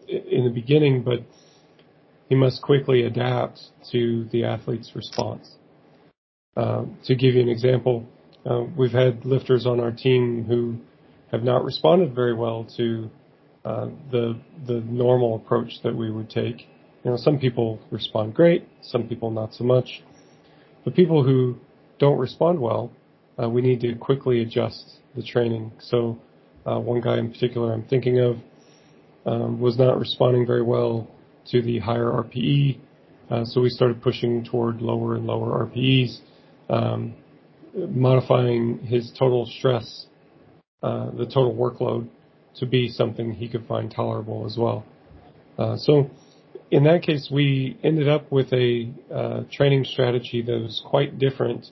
in 0.08 0.46
the 0.46 0.50
beginning, 0.50 1.04
but 1.04 1.20
he 2.29 2.36
must 2.36 2.62
quickly 2.62 3.03
adapt 3.03 3.59
to 3.91 4.25
the 4.31 4.45
athlete's 4.45 4.95
response. 4.95 5.55
Uh, 6.55 6.86
to 7.05 7.15
give 7.15 7.33
you 7.33 7.41
an 7.41 7.50
example, 7.50 8.05
uh, 8.45 8.62
we've 8.77 8.91
had 8.91 9.25
lifters 9.25 9.65
on 9.65 9.79
our 9.79 9.91
team 9.91 10.45
who 10.48 10.77
have 11.31 11.43
not 11.43 11.63
responded 11.63 12.13
very 12.13 12.33
well 12.33 12.65
to 12.77 13.09
uh, 13.65 13.88
the 14.12 14.39
the 14.67 14.81
normal 14.81 15.36
approach 15.36 15.81
that 15.83 15.95
we 15.95 16.09
would 16.09 16.29
take. 16.29 16.67
You 17.03 17.12
know, 17.12 17.17
some 17.17 17.39
people 17.39 17.79
respond 17.91 18.36
great, 18.36 18.67
some 18.81 19.07
people 19.07 19.31
not 19.31 19.53
so 19.53 19.63
much. 19.63 20.03
The 20.86 20.91
people 20.91 21.24
who 21.24 21.57
don't 21.98 22.17
respond 22.17 22.59
well, 22.59 22.91
uh, 23.41 23.50
we 23.50 23.62
need 23.62 23.81
to 23.81 23.95
quickly 23.95 24.41
adjust 24.41 25.00
the 25.15 25.24
training. 25.24 25.71
So, 25.79 26.19
uh, 26.65 26.79
one 26.79 27.01
guy 27.01 27.17
in 27.17 27.31
particular 27.31 27.74
I'm 27.74 27.83
thinking 27.83 28.19
of 28.19 28.38
um, 29.25 29.59
was 29.59 29.77
not 29.77 30.00
responding 30.00 30.45
very 30.45 30.63
well 30.63 31.09
to 31.51 31.62
the 31.62 31.79
higher 31.79 32.06
RPE, 32.06 32.79
uh, 33.29 33.46
so 33.46 33.62
we 33.62 33.70
started 33.70 34.01
pushing 34.01 34.44
toward 34.44 34.82
lower 34.82 35.15
and 35.15 35.25
lower 35.25 35.68
RPEs 35.68 36.20
um, 36.70 37.13
modifying 37.75 38.79
his 38.79 39.12
total 39.18 39.46
stress, 39.46 40.08
uh, 40.82 41.12
the 41.12 41.25
total 41.25 41.56
workload, 41.56 42.08
to 42.56 42.65
be 42.65 42.89
something 42.89 43.32
he 43.32 43.48
could 43.48 43.65
find 43.68 43.91
tolerable 43.91 44.46
as 44.46 44.58
well. 44.58 44.84
Uh, 45.58 45.77
so 45.77 46.10
in 46.72 46.84
that 46.84 47.03
case, 47.03 47.29
we 47.32 47.77
ended 47.84 48.08
up 48.08 48.32
with 48.32 48.51
a 48.53 48.91
training 49.51 49.86
strategy 49.86 50.41
that 50.41 50.60
was 50.60 50.82
quite 50.86 51.20
different 51.20 51.68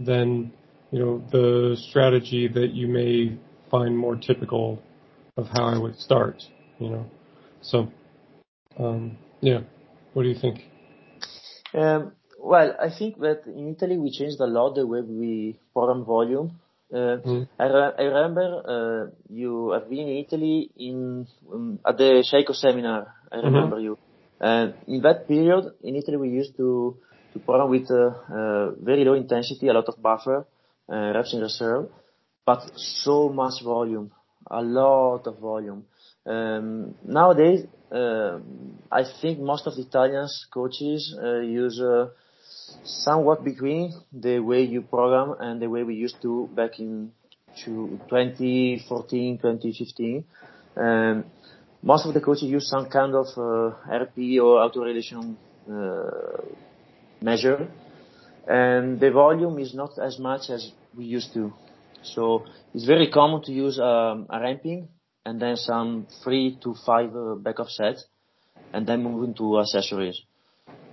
than 0.00 0.52
you 0.90 0.98
know 0.98 1.22
the 1.30 1.76
strategy 1.88 2.48
that 2.48 2.72
you 2.72 2.86
may 2.86 3.36
find 3.70 3.96
more 3.96 4.16
typical 4.16 4.82
of 5.36 5.46
how 5.48 5.64
I 5.64 5.78
would 5.78 5.98
start. 5.98 6.42
You 8.78 8.84
know, 8.84 8.90
so 8.90 8.94
um, 8.94 9.18
yeah. 9.40 9.60
What 10.12 10.24
do 10.24 10.28
you 10.28 10.34
think? 10.34 10.64
Um, 11.74 12.12
well, 12.38 12.74
I 12.80 12.90
think 12.90 13.18
that 13.20 13.46
in 13.46 13.74
Italy 13.74 13.96
we 13.96 14.10
changed 14.10 14.40
a 14.40 14.46
lot 14.46 14.74
the 14.74 14.86
way 14.86 15.00
we 15.00 15.58
program 15.72 16.04
volume. 16.04 16.58
Uh, 16.92 17.16
mm. 17.24 17.48
I, 17.58 17.64
re- 17.64 17.94
I, 17.98 18.02
remember 18.02 18.46
uh, 18.68 19.10
you 19.30 19.70
have 19.70 19.88
been 19.88 20.08
in 20.08 20.24
Italy 20.26 20.70
in 20.76 21.26
um, 21.50 21.78
at 21.86 21.96
the 21.96 22.22
Sheiko 22.30 22.54
seminar. 22.54 23.14
I 23.30 23.36
mm-hmm. 23.36 23.46
remember 23.46 23.76
mm-hmm. 23.76 23.84
you. 23.84 23.98
And 24.40 24.74
in 24.86 25.00
that 25.02 25.26
period, 25.26 25.72
in 25.82 25.96
Italy, 25.96 26.16
we 26.18 26.28
used 26.28 26.56
to 26.56 26.98
to 27.32 27.38
program 27.38 27.70
with 27.70 27.90
uh, 27.90 28.12
uh 28.28 28.70
very 28.82 29.04
low 29.04 29.14
intensity, 29.14 29.68
a 29.68 29.72
lot 29.72 29.88
of 29.88 30.02
buffer, 30.02 30.46
uh, 30.92 31.12
reps 31.14 31.32
in 31.32 31.40
reserve, 31.40 31.88
but 32.44 32.60
so 32.76 33.30
much 33.30 33.62
volume, 33.62 34.10
a 34.50 34.60
lot 34.60 35.26
of 35.26 35.38
volume. 35.38 35.84
Um, 36.24 36.94
nowadays, 37.04 37.66
uh, 37.90 38.38
I 38.90 39.04
think 39.20 39.40
most 39.40 39.66
of 39.66 39.74
the 39.76 39.82
Italians 39.82 40.46
coaches 40.52 41.14
use 41.44 41.80
somewhat 42.84 43.44
between 43.44 43.92
the 44.12 44.38
way 44.40 44.62
you 44.62 44.82
program 44.82 45.34
and 45.40 45.60
the 45.60 45.68
way 45.68 45.82
we 45.82 45.94
used 45.94 46.20
to 46.22 46.48
back 46.54 46.78
in 46.78 47.12
2014, 47.64 49.38
2015. 49.38 50.24
Um, 50.76 51.24
most 51.82 52.06
of 52.06 52.14
the 52.14 52.20
coaches 52.20 52.44
use 52.44 52.68
some 52.68 52.88
kind 52.88 53.14
of 53.14 53.26
uh, 53.36 53.74
RP 53.90 54.40
or 54.40 54.62
auto-relation 54.62 55.36
uh, 55.70 56.40
measure, 57.20 57.68
and 58.46 59.00
the 59.00 59.10
volume 59.10 59.58
is 59.58 59.74
not 59.74 59.98
as 59.98 60.18
much 60.18 60.50
as 60.50 60.70
we 60.96 61.04
used 61.04 61.32
to. 61.34 61.52
So 62.02 62.44
it's 62.74 62.86
very 62.86 63.10
common 63.10 63.42
to 63.44 63.52
use 63.52 63.78
um, 63.78 64.26
a 64.30 64.40
ramping 64.40 64.88
and 65.24 65.40
then 65.40 65.56
some 65.56 66.06
three 66.22 66.58
to 66.62 66.74
five 66.86 67.14
uh, 67.14 67.34
backup 67.34 67.68
sets, 67.68 68.04
and 68.72 68.86
then 68.86 69.02
moving 69.02 69.34
to 69.34 69.60
accessories. 69.60 70.20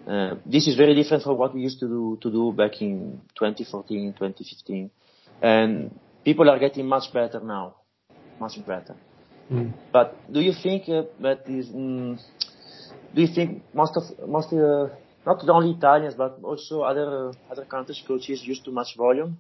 Uh, 0.07 0.36
this 0.45 0.67
is 0.67 0.75
very 0.75 0.95
different 0.95 1.24
from 1.24 1.38
what 1.38 1.53
we 1.53 1.62
used 1.62 1.79
to 1.79 1.88
do 1.88 2.17
to 2.21 2.31
do 2.31 2.51
back 2.51 2.81
in 2.81 3.21
2014, 3.38 4.13
2015, 4.13 4.89
and 5.41 6.00
people 6.24 6.50
are 6.50 6.59
getting 6.59 6.86
much 6.86 7.12
better 7.13 7.39
now, 7.39 7.75
much 8.39 8.57
better. 8.65 8.95
Mm. 9.51 9.74
But 9.91 10.15
do 10.31 10.39
you 10.39 10.53
think 10.53 10.88
uh, 10.89 11.03
that 11.21 11.48
is? 11.48 11.67
Mm, 11.69 12.19
do 13.13 13.21
you 13.21 13.27
think 13.33 13.63
most 13.74 13.98
of 13.98 14.29
most 14.29 14.53
uh, 14.53 14.89
not 15.25 15.48
only 15.50 15.71
Italians 15.71 16.13
but 16.15 16.39
also 16.43 16.81
other 16.81 17.29
uh, 17.29 17.51
other 17.51 17.65
countries 17.65 18.01
coaches 18.07 18.43
use 18.43 18.62
too 18.62 18.71
much 18.71 18.95
volume? 18.95 19.38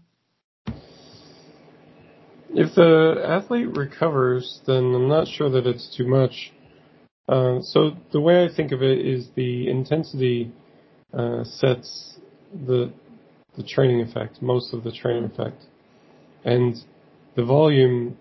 If 2.51 2.75
the 2.75 3.23
athlete 3.27 3.77
recovers, 3.77 4.61
then 4.65 4.95
I'm 4.95 5.07
not 5.07 5.27
sure 5.27 5.49
that 5.49 5.67
it's 5.67 5.95
too 5.95 6.07
much. 6.07 6.51
Uh, 7.27 7.61
so 7.61 7.91
the 8.11 8.19
way 8.19 8.43
I 8.43 8.47
think 8.53 8.71
of 8.71 8.81
it 8.81 9.05
is 9.05 9.27
the 9.35 9.69
intensity 9.69 10.51
uh, 11.13 11.43
sets 11.43 12.17
the 12.65 12.91
the 13.55 13.63
training 13.63 14.01
effect, 14.01 14.41
most 14.41 14.73
of 14.73 14.83
the 14.83 14.91
training 14.91 15.25
effect, 15.25 15.63
and 16.45 16.75
the 17.35 17.43
volume 17.43 18.17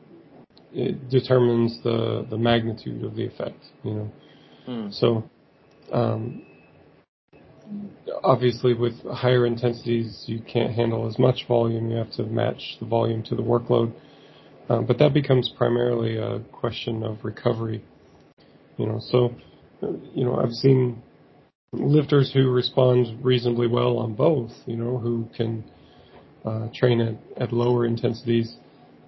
determines 1.10 1.82
the 1.82 2.26
the 2.28 2.36
magnitude 2.36 3.04
of 3.04 3.14
the 3.14 3.24
effect. 3.24 3.64
You 3.82 3.94
know, 3.94 4.12
mm. 4.68 4.94
so 4.94 5.24
um, 5.92 6.42
obviously 8.22 8.74
with 8.74 8.94
higher 9.04 9.46
intensities 9.46 10.24
you 10.26 10.40
can't 10.40 10.74
handle 10.74 11.08
as 11.08 11.18
much 11.18 11.46
volume. 11.46 11.90
You 11.90 11.96
have 11.96 12.12
to 12.12 12.24
match 12.24 12.76
the 12.80 12.86
volume 12.86 13.22
to 13.24 13.34
the 13.34 13.42
workload, 13.42 13.92
um, 14.68 14.86
but 14.86 14.98
that 14.98 15.14
becomes 15.14 15.50
primarily 15.56 16.16
a 16.16 16.40
question 16.52 17.02
of 17.02 17.24
recovery. 17.24 17.82
You 18.76 18.86
know, 18.86 19.00
so 19.00 19.34
you 20.14 20.24
know 20.24 20.36
I've 20.36 20.52
seen 20.52 21.02
lifters 21.72 22.32
who 22.32 22.50
respond 22.50 23.24
reasonably 23.24 23.66
well 23.66 23.98
on 23.98 24.14
both, 24.14 24.52
you 24.66 24.76
know, 24.76 24.98
who 24.98 25.28
can 25.36 25.64
uh, 26.44 26.68
train 26.74 27.00
at, 27.00 27.42
at 27.42 27.52
lower 27.52 27.84
intensities 27.84 28.56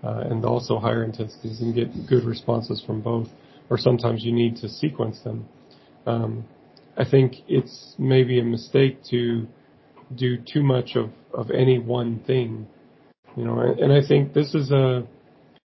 uh, 0.05 0.25
and 0.31 0.45
also 0.45 0.79
higher 0.79 1.05
intensities 1.05 1.61
and 1.61 1.75
get 1.75 1.89
good 2.07 2.25
responses 2.25 2.83
from 2.87 3.01
both. 3.01 3.29
Or 3.71 3.79
sometimes 3.79 4.25
you 4.25 4.33
need 4.33 4.57
to 4.57 4.69
sequence 4.69 5.21
them. 5.21 5.49
Um, 6.07 6.45
I 6.97 7.05
think 7.09 7.37
it's 7.49 7.95
maybe 7.99 8.41
a 8.41 8.45
mistake 8.45 8.99
to 9.11 9.47
do 10.17 10.37
too 10.39 10.63
much 10.63 10.97
of, 10.97 11.11
of 11.33 11.51
any 11.51 11.79
one 11.79 12.21
thing, 12.27 12.67
you 13.37 13.45
know, 13.45 13.61
and, 13.61 13.79
and 13.79 13.93
I 13.93 14.07
think 14.07 14.35
this 14.35 14.55
is 14.55 14.73
a 14.73 15.07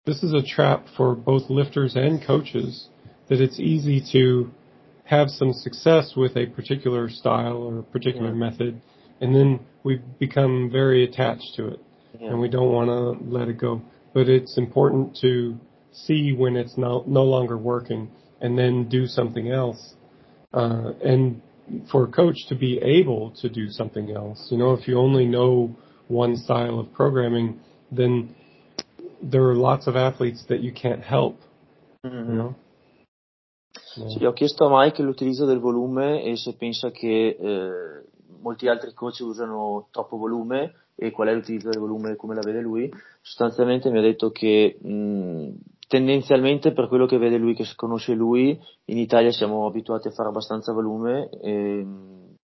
this 0.05 0.21
is 0.21 0.33
a 0.33 0.41
trap 0.41 0.85
for 0.97 1.15
both 1.15 1.49
lifters 1.49 1.95
and 1.95 2.25
coaches 2.25 2.89
that 3.29 3.39
it's 3.39 3.59
easy 3.59 4.03
to 4.11 4.51
have 5.05 5.29
some 5.29 5.53
success 5.53 6.13
with 6.15 6.35
a 6.35 6.45
particular 6.47 7.09
style 7.09 7.57
or 7.57 7.79
a 7.79 7.83
particular 7.83 8.29
yeah. 8.29 8.49
method, 8.49 8.81
and 9.21 9.33
then 9.33 9.59
we 9.83 10.01
become 10.19 10.69
very 10.71 11.03
attached 11.03 11.53
to 11.55 11.67
it, 11.67 11.79
yeah. 12.19 12.29
and 12.29 12.39
we 12.39 12.49
don't 12.49 12.71
want 12.71 12.87
to 12.87 13.25
let 13.29 13.47
it 13.47 13.57
go. 13.57 13.81
But 14.13 14.29
it's 14.29 14.57
important 14.57 15.17
to 15.21 15.57
see 15.91 16.33
when 16.33 16.55
it's 16.55 16.77
no, 16.77 17.03
no 17.07 17.23
longer 17.23 17.57
working, 17.57 18.09
and 18.41 18.57
then 18.57 18.89
do 18.89 19.07
something 19.07 19.51
else. 19.51 19.95
Uh, 20.53 20.91
and 21.03 21.41
for 21.91 22.03
a 22.03 22.07
coach 22.07 22.45
to 22.49 22.55
be 22.55 22.77
able 22.79 23.31
to 23.41 23.49
do 23.49 23.69
something 23.69 24.11
else, 24.11 24.49
you 24.51 24.57
know, 24.57 24.73
if 24.73 24.87
you 24.87 24.99
only 24.99 25.25
know 25.25 25.75
one 26.07 26.35
style 26.35 26.79
of 26.79 26.91
programming, 26.93 27.59
then 27.91 28.35
there 29.23 29.49
are 29.49 29.55
lots 29.55 29.87
of 29.87 29.95
athletes 29.95 30.45
that 30.47 30.61
you 30.61 30.71
can't 30.71 31.03
help. 31.03 31.39
Mm-hmm. 32.05 32.29
You 32.29 32.35
know, 32.35 32.55
Sì, 33.73 34.23
ho 34.25 34.33
chiesto 34.33 34.65
a 34.65 34.69
Mike 34.69 35.01
l'utilizzo 35.01 35.45
del 35.45 35.59
volume 35.59 36.23
e 36.23 36.35
se 36.35 36.55
pensa 36.55 36.91
che 36.91 37.37
eh, 37.39 38.03
molti 38.41 38.67
altri 38.67 38.93
coach 38.93 39.19
usano 39.21 39.87
troppo 39.91 40.17
volume 40.17 40.73
e 40.95 41.11
qual 41.11 41.29
è 41.29 41.33
l'utilizzo 41.33 41.69
del 41.69 41.79
volume 41.79 42.15
come 42.15 42.35
la 42.35 42.41
vede 42.41 42.59
lui, 42.59 42.91
sostanzialmente 43.21 43.89
mi 43.89 43.97
ha 43.97 44.01
detto 44.01 44.29
che 44.31 44.77
mh, 44.79 45.49
tendenzialmente 45.87 46.71
per 46.71 46.87
quello 46.87 47.05
che 47.05 47.17
vede 47.17 47.37
lui, 47.37 47.55
che 47.55 47.65
conosce 47.75 48.13
lui, 48.13 48.59
in 48.85 48.97
Italia 48.97 49.31
siamo 49.31 49.65
abituati 49.65 50.07
a 50.07 50.11
fare 50.11 50.29
abbastanza 50.29 50.71
volume, 50.71 51.29
e, 51.41 51.85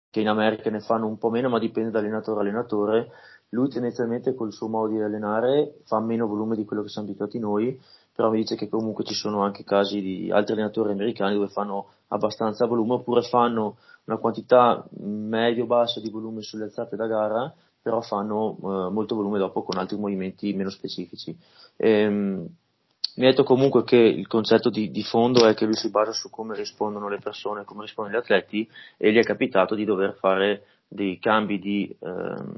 che 0.09 0.21
in 0.21 0.27
America 0.27 0.69
ne 0.69 0.79
fanno 0.79 1.07
un 1.07 1.17
po' 1.17 1.29
meno, 1.29 1.49
ma 1.49 1.59
dipende 1.59 1.91
da 1.91 1.99
allenatore 1.99 2.39
a 2.39 2.41
allenatore. 2.41 3.11
Lui 3.49 3.69
tendenzialmente 3.69 4.33
col 4.33 4.51
suo 4.51 4.67
modo 4.67 4.93
di 4.93 5.01
allenare 5.01 5.81
fa 5.85 5.99
meno 5.99 6.27
volume 6.27 6.55
di 6.55 6.65
quello 6.65 6.81
che 6.81 6.89
siamo 6.89 7.07
abituati 7.07 7.39
noi, 7.39 7.79
però 8.13 8.29
mi 8.31 8.37
dice 8.37 8.55
che 8.55 8.69
comunque 8.69 9.03
ci 9.03 9.13
sono 9.13 9.43
anche 9.43 9.63
casi 9.63 10.01
di 10.01 10.31
altri 10.31 10.53
allenatori 10.53 10.91
americani 10.91 11.35
dove 11.35 11.47
fanno 11.47 11.87
abbastanza 12.09 12.65
volume 12.65 12.93
oppure 12.93 13.21
fanno 13.21 13.77
una 14.05 14.17
quantità 14.17 14.85
medio-bassa 14.99 15.99
di 15.99 16.09
volume 16.09 16.41
sulle 16.41 16.65
alzate 16.65 16.95
da 16.95 17.07
gara, 17.07 17.53
però 17.81 18.01
fanno 18.01 18.57
eh, 18.57 18.91
molto 18.91 19.15
volume 19.15 19.37
dopo 19.37 19.63
con 19.63 19.77
altri 19.77 19.97
movimenti 19.97 20.53
meno 20.53 20.69
specifici. 20.69 21.37
Ehm, 21.77 22.47
mi 23.17 23.25
ha 23.25 23.29
detto 23.29 23.43
comunque 23.43 23.83
che 23.83 23.97
il 23.97 24.27
concetto 24.27 24.69
di, 24.69 24.91
di, 24.91 25.03
fondo 25.03 25.45
è 25.45 25.53
che 25.53 25.65
lui 25.65 25.75
si 25.75 25.89
basa 25.89 26.11
su 26.11 26.29
come 26.29 26.55
rispondono 26.55 27.07
le 27.07 27.19
persone, 27.19 27.63
come 27.63 27.83
rispondono 27.83 28.17
gli 28.17 28.19
atleti 28.19 28.69
e 28.97 29.11
gli 29.11 29.17
è 29.17 29.23
capitato 29.23 29.73
di 29.73 29.85
dover 29.85 30.15
fare 30.15 30.65
dei 30.87 31.17
cambi 31.19 31.59
di, 31.59 31.95
ehm, 31.99 32.55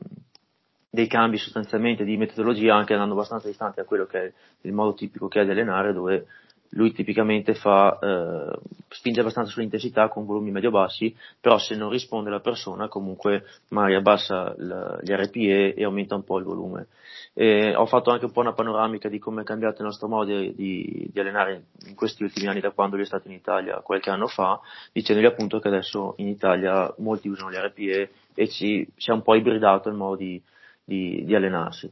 dei 0.90 1.08
cambi 1.08 1.38
sostanzialmente 1.38 2.04
di 2.04 2.18
metodologia 2.18 2.76
anche 2.76 2.94
andando 2.94 3.14
abbastanza 3.14 3.48
distanti 3.48 3.76
da 3.78 3.86
quello 3.86 4.06
che 4.06 4.20
è 4.20 4.34
il 4.62 4.74
modo 4.74 4.94
tipico 4.94 5.28
che 5.28 5.42
è 5.42 5.46
di 5.46 5.52
allenare 5.52 5.94
dove 5.94 6.26
lui 6.72 6.92
tipicamente 6.92 7.54
fa, 7.54 7.98
eh, 8.00 8.60
spinge 8.90 9.22
abbastanza 9.22 9.52
sull'intensità 9.52 10.10
con 10.10 10.26
volumi 10.26 10.52
medio-bassi, 10.52 11.16
però 11.40 11.58
se 11.58 11.76
non 11.76 11.90
risponde 11.90 12.30
la 12.30 12.40
persona 12.40 12.88
comunque 12.88 13.46
magari 13.70 13.96
abbassa 13.96 14.54
la, 14.58 15.00
gli 15.02 15.12
RPE 15.12 15.74
e 15.76 15.84
aumenta 15.84 16.16
un 16.16 16.24
po' 16.24 16.40
il 16.40 16.44
volume. 16.44 16.88
E 17.34 17.76
ho 17.76 17.86
fatto 17.86 18.12
anche 18.12 18.26
un 18.26 18.32
po' 18.32 18.42
una 18.42 18.54
panoramica 18.54 19.10
di 19.10 19.20
come 19.20 19.42
è 19.42 19.46
cambiato 19.46 19.82
il 19.82 19.88
nostro 19.88 20.08
modo 20.08 20.36
di, 20.36 21.10
di, 21.12 21.20
allenare 21.20 21.66
in 21.86 21.96
questi 21.96 22.24
ultimi 22.24 22.48
anni 22.48 22.60
da 22.60 22.72
quando 22.72 22.96
lui 22.96 23.06
è 23.06 23.08
stato 23.08 23.28
in 23.28 23.36
Italia 23.36 23.82
qualche 23.82 24.10
anno 24.10 24.28
fa, 24.28 24.60
dicendogli 24.92 25.28
appunto 25.28 25.60
che 25.60 25.68
adesso 25.68 26.16
in 26.18 26.28
Italia 26.28 26.94
molti 26.98 27.30
usano 27.30 27.52
gli 27.52 27.56
RPE 27.56 28.10
e 28.34 28.48
ci, 28.50 28.88
si 28.96 29.10
è 29.10 29.14
un 29.14 29.22
po' 29.22 29.36
ibridato 29.36 29.90
il 29.90 29.96
modo 29.96 30.16
di, 30.16 30.42
di, 30.88 31.26
di 31.26 31.36
allenarsi. 31.36 31.92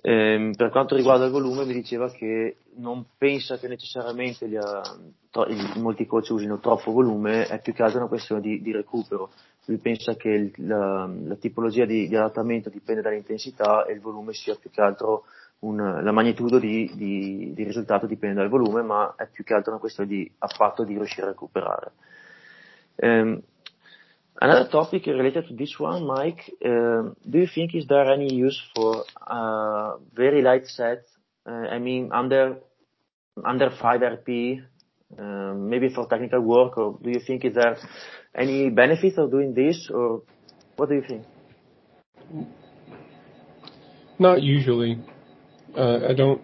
Eh, 0.00 0.52
per 0.56 0.70
quanto 0.70 0.94
riguarda 0.94 1.24
il 1.24 1.30
volume 1.30 1.64
mi 1.64 1.72
diceva 1.72 2.10
che 2.10 2.58
non 2.76 3.04
pensa 3.16 3.58
che 3.58 3.68
necessariamente 3.68 4.48
gli, 4.48 4.58
tro, 5.30 5.46
molti 5.76 6.06
coach 6.06 6.28
usino 6.30 6.58
troppo 6.58 6.92
volume, 6.92 7.46
è 7.46 7.60
più 7.60 7.72
che 7.72 7.82
altro 7.82 8.00
una 8.00 8.08
questione 8.08 8.40
di, 8.42 8.60
di 8.60 8.70
recupero. 8.70 9.30
Lui 9.64 9.78
pensa 9.78 10.14
che 10.14 10.28
il, 10.28 10.52
la, 10.66 11.10
la, 11.24 11.36
tipologia 11.36 11.84
di, 11.84 12.06
di, 12.06 12.16
adattamento 12.16 12.68
dipende 12.68 13.00
dall'intensità 13.00 13.84
e 13.86 13.94
il 13.94 14.00
volume 14.00 14.32
sia 14.34 14.56
più 14.56 14.70
che 14.70 14.80
altro 14.80 15.24
un, 15.60 15.76
la 16.02 16.12
magnitudo 16.12 16.58
di, 16.58 16.90
di, 16.94 17.64
risultato 17.64 18.06
dipende 18.06 18.40
dal 18.40 18.48
volume, 18.48 18.82
ma 18.82 19.14
è 19.16 19.26
più 19.30 19.42
che 19.42 19.54
altro 19.54 19.70
una 19.72 19.80
questione 19.80 20.08
di 20.08 20.30
affatto 20.38 20.84
di 20.84 20.94
riuscire 20.94 21.26
a 21.26 21.30
recuperare. 21.30 21.92
Um, 22.96 23.40
Another 24.40 24.68
topic 24.68 25.06
related 25.06 25.46
to 25.48 25.54
this 25.54 25.78
one, 25.78 26.06
Mike, 26.06 26.50
uh, 26.64 27.10
do 27.28 27.38
you 27.38 27.46
think 27.46 27.74
is 27.74 27.86
there 27.86 28.10
any 28.10 28.32
use 28.32 28.60
for 28.74 29.04
uh, 29.26 29.96
very 30.14 30.42
light 30.42 30.66
sets? 30.66 31.08
Uh, 31.46 31.66
I 31.70 31.78
mean, 31.78 32.10
under 32.12 32.56
under 33.44 33.70
5 33.70 34.00
RP, 34.00 34.62
uh, 35.18 35.54
maybe 35.54 35.88
for 35.88 36.06
technical 36.06 36.40
work, 36.40 36.76
or 36.78 36.98
do 37.02 37.10
you 37.10 37.20
think 37.20 37.44
is 37.44 37.54
there 37.54 37.76
any 38.34 38.70
benefit 38.70 39.18
of 39.18 39.30
doing 39.30 39.54
this, 39.54 39.90
or 39.92 40.22
what 40.76 40.88
do 40.88 40.94
you 40.94 41.02
think? 41.06 41.24
Not 44.18 44.42
usually. 44.42 44.98
Uh, 45.76 46.00
I 46.08 46.14
don't. 46.14 46.40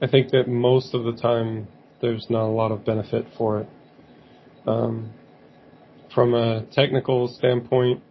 I 0.00 0.06
think 0.08 0.30
that 0.32 0.48
most 0.48 0.94
of 0.94 1.04
the 1.04 1.12
time 1.12 1.68
there's 2.00 2.26
not 2.28 2.44
a 2.44 2.52
lot 2.52 2.72
of 2.72 2.84
benefit 2.84 3.26
for 3.38 3.60
it. 3.60 3.68
Um, 4.66 5.12
from 6.14 6.34
a 6.34 6.64
technical 6.72 7.28
standpoint, 7.28 8.02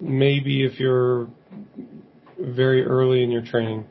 maybe 0.00 0.64
if 0.64 0.78
you're 0.78 1.28
very 2.38 2.84
early 2.84 3.22
in 3.22 3.30
your 3.30 3.42
training 3.42 3.84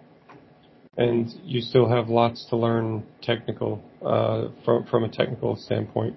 and 0.98 1.34
you 1.44 1.62
still 1.62 1.90
have 1.90 2.10
lots 2.10 2.46
to 2.50 2.56
learn 2.56 3.04
technical 3.22 3.82
uh, 4.06 4.48
from 4.64 4.86
from 4.86 5.04
a 5.04 5.10
technical 5.10 5.56
standpoint, 5.56 6.16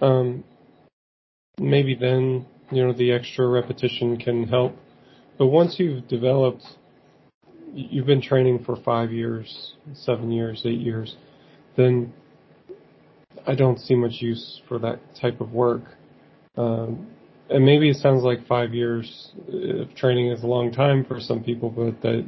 um, 0.00 0.44
maybe 1.58 1.94
then 1.94 2.46
you 2.70 2.84
know 2.84 2.92
the 2.92 3.10
extra 3.12 3.46
repetition 3.48 4.16
can 4.18 4.46
help. 4.46 4.76
But 5.38 5.46
once 5.46 5.76
you've 5.78 6.06
developed, 6.06 6.64
you've 7.74 8.06
been 8.06 8.22
training 8.22 8.64
for 8.64 8.76
five 8.76 9.10
years, 9.10 9.74
seven 9.94 10.30
years, 10.30 10.62
eight 10.64 10.80
years, 10.80 11.16
then 11.76 12.12
I 13.46 13.54
don't 13.54 13.78
see 13.78 13.94
much 13.94 14.20
use 14.20 14.60
for 14.68 14.78
that 14.80 15.00
type 15.20 15.40
of 15.40 15.52
work. 15.52 15.82
Um, 16.56 17.08
and 17.50 17.64
maybe 17.64 17.90
it 17.90 17.96
sounds 17.96 18.22
like 18.22 18.46
five 18.46 18.72
years 18.72 19.32
of 19.48 19.94
training 19.94 20.28
is 20.28 20.42
a 20.42 20.46
long 20.46 20.72
time 20.72 21.04
for 21.04 21.20
some 21.20 21.42
people, 21.42 21.70
but 21.70 22.00
that 22.02 22.26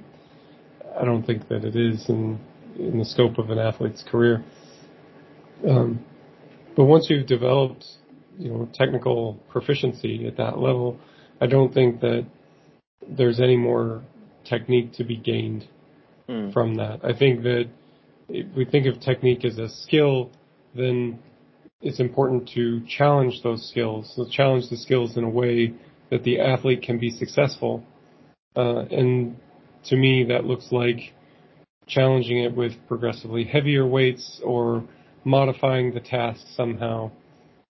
I 1.00 1.04
don't 1.04 1.24
think 1.24 1.48
that 1.48 1.64
it 1.64 1.76
is 1.76 2.08
in 2.08 2.38
in 2.78 2.98
the 2.98 3.04
scope 3.04 3.38
of 3.38 3.50
an 3.50 3.58
athlete's 3.58 4.02
career. 4.02 4.44
Um, 5.68 6.04
but 6.76 6.84
once 6.84 7.06
you've 7.08 7.26
developed, 7.26 7.86
you 8.36 8.50
know, 8.50 8.68
technical 8.74 9.34
proficiency 9.48 10.26
at 10.26 10.36
that 10.36 10.58
level, 10.58 10.98
I 11.40 11.46
don't 11.46 11.72
think 11.72 12.00
that 12.00 12.26
there's 13.08 13.40
any 13.40 13.56
more 13.56 14.02
technique 14.44 14.92
to 14.94 15.04
be 15.04 15.16
gained 15.16 15.68
mm. 16.28 16.52
from 16.52 16.74
that. 16.76 17.00
I 17.04 17.16
think 17.16 17.42
that 17.42 17.68
if 18.28 18.54
we 18.56 18.64
think 18.64 18.86
of 18.86 19.00
technique 19.00 19.44
as 19.44 19.58
a 19.58 19.68
skill, 19.68 20.30
then 20.74 21.18
it's 21.80 22.00
important 22.00 22.48
to 22.54 22.80
challenge 22.86 23.40
those 23.42 23.68
skills, 23.68 24.12
so 24.16 24.26
challenge 24.30 24.70
the 24.70 24.76
skills 24.76 25.16
in 25.16 25.24
a 25.24 25.28
way 25.28 25.74
that 26.10 26.24
the 26.24 26.40
athlete 26.40 26.82
can 26.82 26.98
be 26.98 27.10
successful. 27.10 27.84
Uh, 28.56 28.84
and 28.90 29.36
to 29.86 29.96
me, 29.96 30.24
that 30.24 30.44
looks 30.44 30.68
like 30.70 31.12
challenging 31.86 32.42
it 32.42 32.56
with 32.56 32.72
progressively 32.88 33.44
heavier 33.44 33.86
weights 33.86 34.40
or 34.42 34.84
modifying 35.24 35.92
the 35.92 36.00
task 36.00 36.40
somehow. 36.54 37.10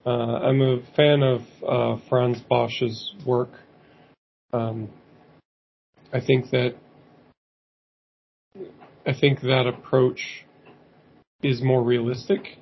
Uh, 0.06 0.10
I'm 0.10 0.60
a 0.60 0.78
fan 0.94 1.22
of 1.22 1.40
uh, 1.66 2.00
Frans 2.08 2.40
Bosch's 2.48 3.14
work. 3.26 3.50
Um, 4.52 4.90
I 6.12 6.20
think 6.20 6.50
that 6.50 6.74
I 9.06 9.12
think 9.18 9.40
that 9.40 9.66
approach 9.66 10.44
is 11.42 11.62
more 11.62 11.82
realistic 11.82 12.58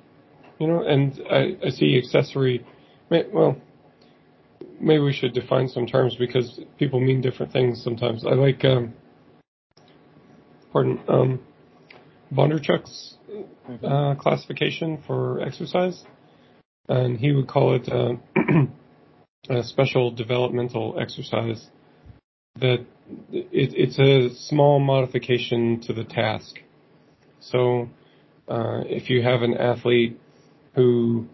you 0.63 0.69
know, 0.69 0.83
and 0.83 1.21
I, 1.29 1.57
I 1.65 1.69
see 1.71 1.97
accessory. 1.97 2.65
Well, 3.09 3.57
maybe 4.79 5.03
we 5.03 5.11
should 5.11 5.33
define 5.33 5.67
some 5.67 5.85
terms 5.85 6.15
because 6.17 6.61
people 6.79 7.01
mean 7.01 7.19
different 7.19 7.51
things 7.51 7.83
sometimes. 7.83 8.25
I 8.25 8.29
like, 8.29 8.63
um, 8.63 8.93
pardon, 10.71 11.01
um, 11.09 11.39
Bondarchuk's 12.31 13.15
mm-hmm. 13.69 13.85
uh, 13.85 14.15
classification 14.15 15.03
for 15.05 15.41
exercise, 15.41 16.01
and 16.87 17.17
he 17.17 17.33
would 17.33 17.49
call 17.49 17.75
it 17.75 17.89
uh, 17.91 18.13
a 19.49 19.63
special 19.63 20.11
developmental 20.11 20.97
exercise. 20.97 21.67
That 22.61 22.85
it, 23.31 23.47
it's 23.51 23.99
a 23.99 24.33
small 24.47 24.79
modification 24.79 25.81
to 25.87 25.93
the 25.93 26.05
task. 26.05 26.59
So, 27.41 27.89
uh, 28.47 28.83
if 28.85 29.09
you 29.09 29.21
have 29.23 29.41
an 29.41 29.55
athlete 29.55 30.19
who 30.75 31.27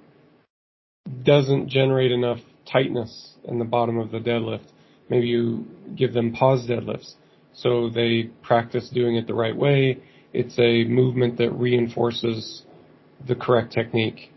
doesn't 1.24 1.70
generate 1.70 2.12
enough 2.12 2.40
tightness 2.72 3.36
in 3.46 3.60
the 3.60 3.66
bottom 3.66 3.98
of 3.98 4.12
the 4.12 4.20
deadlift. 4.20 4.68
Maybe 5.10 5.28
you 5.28 5.66
give 5.96 6.14
them 6.14 6.34
pause 6.34 6.68
deadlifts 6.68 7.14
so 7.54 7.90
they 7.90 8.30
practice 8.44 8.90
doing 8.90 9.16
it 9.16 9.28
the 9.28 9.34
right 9.34 9.56
way. 9.56 10.00
It's 10.34 10.58
a 10.60 10.84
movement 10.86 11.38
that 11.40 11.52
reinforces 11.52 12.64
the 13.28 13.36
correct 13.36 13.74
technique. 13.74 14.32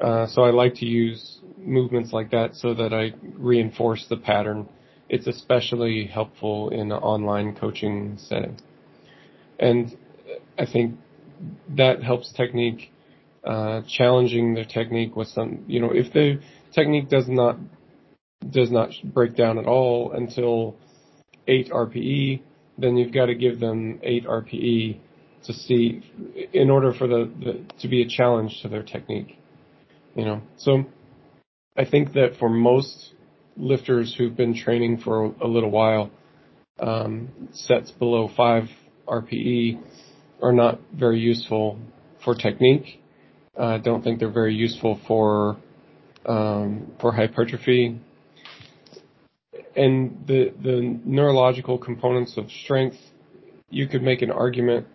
Uh, 0.00 0.26
so 0.26 0.42
I 0.42 0.50
like 0.50 0.74
to 0.76 0.86
use 0.86 1.38
movements 1.58 2.12
like 2.12 2.30
that 2.30 2.54
so 2.54 2.74
that 2.74 2.92
I 2.92 3.12
reinforce 3.38 4.06
the 4.08 4.16
pattern. 4.16 4.68
It's 5.08 5.26
especially 5.26 6.06
helpful 6.06 6.70
in 6.70 6.92
an 6.92 6.92
online 6.92 7.56
coaching 7.56 8.18
setting. 8.18 8.58
And 9.58 9.96
I 10.58 10.66
think 10.66 10.96
that 11.76 12.02
helps 12.02 12.32
technique 12.32 12.90
uh, 13.44 13.82
challenging 13.88 14.54
their 14.54 14.64
technique 14.64 15.16
with 15.16 15.28
some, 15.28 15.64
you 15.66 15.80
know, 15.80 15.90
if 15.92 16.12
the 16.12 16.40
technique 16.72 17.08
does 17.08 17.28
not 17.28 17.58
does 18.50 18.70
not 18.70 18.90
break 19.04 19.36
down 19.36 19.58
at 19.58 19.66
all 19.66 20.12
until 20.12 20.76
8 21.46 21.70
RPE, 21.70 22.42
then 22.78 22.96
you've 22.96 23.12
got 23.12 23.26
to 23.26 23.34
give 23.34 23.58
them 23.60 24.00
8 24.02 24.26
RPE 24.26 24.98
to 25.44 25.52
see, 25.52 26.02
in 26.52 26.70
order 26.70 26.92
for 26.92 27.06
the, 27.06 27.30
the 27.38 27.64
to 27.80 27.88
be 27.88 28.02
a 28.02 28.08
challenge 28.08 28.60
to 28.62 28.68
their 28.68 28.82
technique, 28.82 29.38
you 30.14 30.24
know. 30.24 30.42
So 30.56 30.84
I 31.76 31.84
think 31.84 32.12
that 32.14 32.36
for 32.38 32.48
most 32.48 33.14
lifters 33.56 34.14
who've 34.16 34.36
been 34.36 34.54
training 34.54 34.98
for 34.98 35.34
a 35.40 35.46
little 35.46 35.70
while, 35.70 36.10
um, 36.80 37.28
sets 37.52 37.90
below 37.90 38.30
5 38.34 38.64
RPE 39.06 39.80
are 40.42 40.52
not 40.52 40.80
very 40.92 41.20
useful 41.20 41.78
for 42.24 42.34
technique. 42.34 43.00
I 43.56 43.76
uh, 43.76 43.78
don't 43.78 44.02
think 44.02 44.18
they're 44.18 44.30
very 44.30 44.54
useful 44.54 45.00
for 45.06 45.56
um, 46.26 46.92
for 47.00 47.12
hypertrophy. 47.12 48.00
And 49.76 50.24
the 50.26 50.52
the 50.60 51.00
neurological 51.04 51.78
components 51.78 52.36
of 52.36 52.50
strength, 52.50 52.98
you 53.70 53.86
could 53.86 54.02
make 54.02 54.22
an 54.22 54.30
argument 54.30 54.86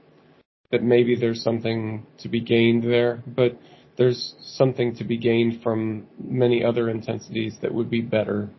that 0.71 0.83
maybe 0.83 1.15
there's 1.15 1.41
something 1.41 2.05
to 2.19 2.27
be 2.27 2.41
gained 2.41 2.83
there, 2.83 3.23
but 3.25 3.57
there's 3.97 4.35
something 4.41 4.95
to 4.95 5.03
be 5.03 5.17
gained 5.17 5.61
from 5.61 6.07
many 6.17 6.63
other 6.63 6.89
intensities 6.89 7.57
that 7.61 7.73
would 7.73 7.89
be 7.89 8.01
better. 8.01 8.49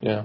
Yeah. 0.00 0.24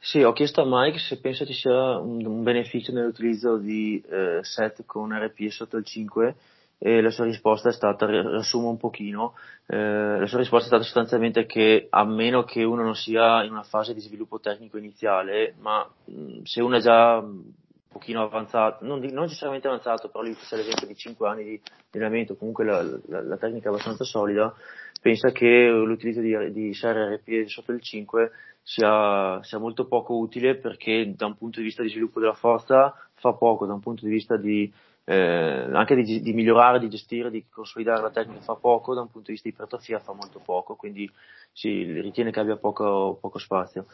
Sì, 0.00 0.22
ho 0.22 0.32
chiesto 0.32 0.62
a 0.62 0.64
Mike 0.64 0.98
se 1.00 1.16
pensa 1.16 1.44
ci 1.44 1.52
sia 1.52 1.98
un, 1.98 2.24
un 2.24 2.42
beneficio 2.42 2.92
nell'utilizzo 2.92 3.58
di 3.58 4.02
eh, 4.08 4.38
set 4.42 4.84
con 4.86 5.12
RPE 5.12 5.50
sotto 5.50 5.76
il 5.76 5.84
5 5.84 6.36
e 6.78 7.00
la 7.00 7.10
sua 7.10 7.24
risposta 7.24 7.70
è 7.70 7.72
stata, 7.72 8.06
riassumo 8.06 8.68
un 8.68 8.76
pochino, 8.76 9.34
eh, 9.66 10.18
la 10.18 10.26
sua 10.26 10.38
risposta 10.38 10.66
è 10.66 10.68
stata 10.68 10.84
sostanzialmente 10.84 11.44
che 11.44 11.88
a 11.90 12.04
meno 12.04 12.44
che 12.44 12.62
uno 12.62 12.82
non 12.82 12.94
sia 12.94 13.42
in 13.42 13.50
una 13.50 13.64
fase 13.64 13.94
di 13.94 14.00
sviluppo 14.00 14.38
tecnico 14.38 14.78
iniziale, 14.78 15.54
ma 15.58 15.88
mh, 16.04 16.42
se 16.44 16.62
uno 16.62 16.76
è 16.76 16.80
già 16.80 17.18
un 17.18 17.42
pochino 17.88 18.22
avanzato, 18.22 18.84
non, 18.84 19.00
non 19.00 19.24
necessariamente 19.24 19.66
avanzato, 19.66 20.08
però 20.08 20.22
lì 20.22 20.34
c'è 20.34 20.56
l'esempio 20.56 20.86
di 20.86 20.94
5 20.94 21.28
anni 21.28 21.44
di 21.44 21.60
allenamento, 21.92 22.36
comunque 22.36 22.64
la, 22.64 22.82
la, 22.82 23.22
la, 23.22 23.36
tecnica 23.36 23.68
è 23.68 23.72
abbastanza 23.72 24.04
solida, 24.04 24.54
pensa 25.02 25.30
che 25.30 25.68
l'utilizzo 25.68 26.20
di, 26.20 26.52
di 26.52 26.74
serie 26.74 27.16
RP 27.16 27.48
sotto 27.48 27.72
il 27.72 27.80
5 27.80 28.30
sia, 28.62 29.42
sia, 29.42 29.58
molto 29.58 29.86
poco 29.86 30.16
utile 30.16 30.56
perché 30.56 31.12
da 31.16 31.26
un 31.26 31.36
punto 31.36 31.58
di 31.58 31.64
vista 31.64 31.82
di 31.82 31.88
sviluppo 31.88 32.20
della 32.20 32.34
forza 32.34 32.94
fa 33.14 33.32
poco, 33.32 33.66
da 33.66 33.72
un 33.72 33.80
punto 33.80 34.04
di 34.04 34.12
vista 34.12 34.36
di, 34.36 34.70
eh, 35.08 35.70
anche 35.72 35.94
di, 35.94 36.20
di, 36.20 36.34
migliorare, 36.34 36.78
di 36.78 36.90
gestire, 36.90 37.30
di 37.30 37.46
consolidare 37.48 38.02
la 38.02 38.10
tecnica 38.10 38.40
fa 38.40 38.56
poco, 38.56 38.92
da 38.92 39.00
un 39.00 39.10
punto 39.10 39.28
di 39.28 39.32
vista 39.32 39.48
di 39.48 39.54
ipertrofia 39.54 40.00
fa 40.00 40.12
molto 40.12 40.38
poco, 40.38 40.76
quindi 40.76 41.10
si 41.50 41.82
ritiene 41.98 42.30
che 42.30 42.40
abbia 42.40 42.56
poco, 42.56 43.16
poco 43.18 43.38
spazio. 43.38 43.86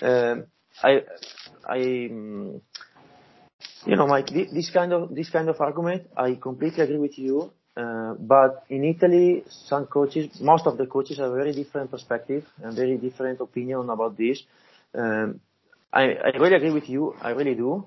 Eh, 0.00 0.46
hai, 0.80 1.04
hai, 1.64 2.08
you 2.08 2.62
know, 3.94 4.06
Mike, 4.06 4.32
this 4.32 4.70
kind 4.70 4.92
of 4.92 5.12
this 5.12 5.28
kind 5.28 5.48
of 5.48 5.60
argument, 5.60 6.06
I 6.16 6.38
completely 6.38 6.82
agree 6.82 6.98
with 6.98 7.18
you. 7.18 7.52
Uh, 7.76 8.14
but 8.18 8.64
in 8.68 8.84
Italy, 8.84 9.44
some 9.48 9.86
coaches, 9.86 10.40
most 10.40 10.66
of 10.66 10.78
the 10.78 10.86
coaches 10.86 11.18
have 11.18 11.32
very 11.32 11.52
different 11.52 11.90
perspective 11.90 12.46
and 12.62 12.74
very 12.74 12.96
different 12.96 13.38
opinion 13.40 13.90
about 13.90 14.16
this. 14.16 14.42
Um, 14.94 15.40
I, 15.92 16.14
I 16.14 16.38
really 16.38 16.56
agree 16.56 16.70
with 16.72 16.88
you. 16.88 17.14
I 17.20 17.32
really 17.32 17.54
do. 17.54 17.84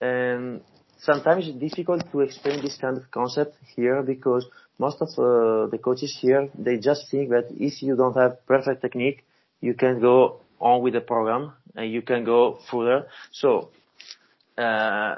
And 0.00 0.62
sometimes 0.98 1.48
it's 1.48 1.58
difficult 1.58 2.10
to 2.12 2.20
explain 2.20 2.62
this 2.62 2.76
kind 2.76 2.96
of 2.96 3.10
concept 3.10 3.56
here 3.74 4.02
because 4.02 4.46
most 4.78 5.00
of 5.00 5.08
uh, 5.18 5.66
the 5.70 5.78
coaches 5.82 6.16
here, 6.20 6.48
they 6.58 6.76
just 6.78 7.10
think 7.10 7.30
that 7.30 7.46
if 7.50 7.82
you 7.82 7.96
don't 7.96 8.16
have 8.16 8.44
perfect 8.46 8.82
technique, 8.82 9.24
you 9.60 9.74
can 9.74 10.00
go 10.00 10.40
on 10.60 10.82
with 10.82 10.94
the 10.94 11.00
program 11.00 11.52
and 11.74 11.90
you 11.90 12.02
can 12.02 12.24
go 12.24 12.58
further. 12.70 13.06
So 13.30 13.70
uh, 14.58 15.16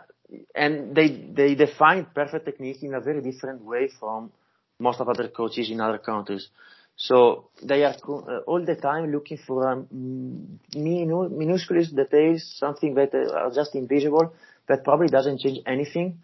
and 0.55 0.95
they 0.95 1.09
they 1.09 1.55
define 1.55 2.07
perfect 2.15 2.45
technique 2.45 2.83
in 2.83 2.95
a 2.95 3.01
very 3.01 3.23
different 3.23 3.63
way 3.63 3.89
from 3.99 4.31
most 4.79 5.01
of 5.01 5.09
other 5.09 5.29
coaches 5.29 5.71
in 5.71 5.81
other 5.81 5.99
countries. 5.99 6.49
So 6.97 7.49
they 7.63 7.85
are 7.85 7.95
uh, 8.09 8.39
all 8.47 8.65
the 8.65 8.75
time 8.75 9.13
looking 9.13 9.39
for 9.39 9.69
um, 9.69 10.59
minu- 10.75 11.31
minuscule 11.31 11.85
details, 11.85 12.45
something 12.59 12.95
that 12.95 13.15
are 13.15 13.51
just 13.53 13.75
invisible, 13.77 14.33
that 14.69 14.85
probably 14.85 15.09
doesn't 15.09 15.41
change 15.41 15.59
anything. 15.67 16.21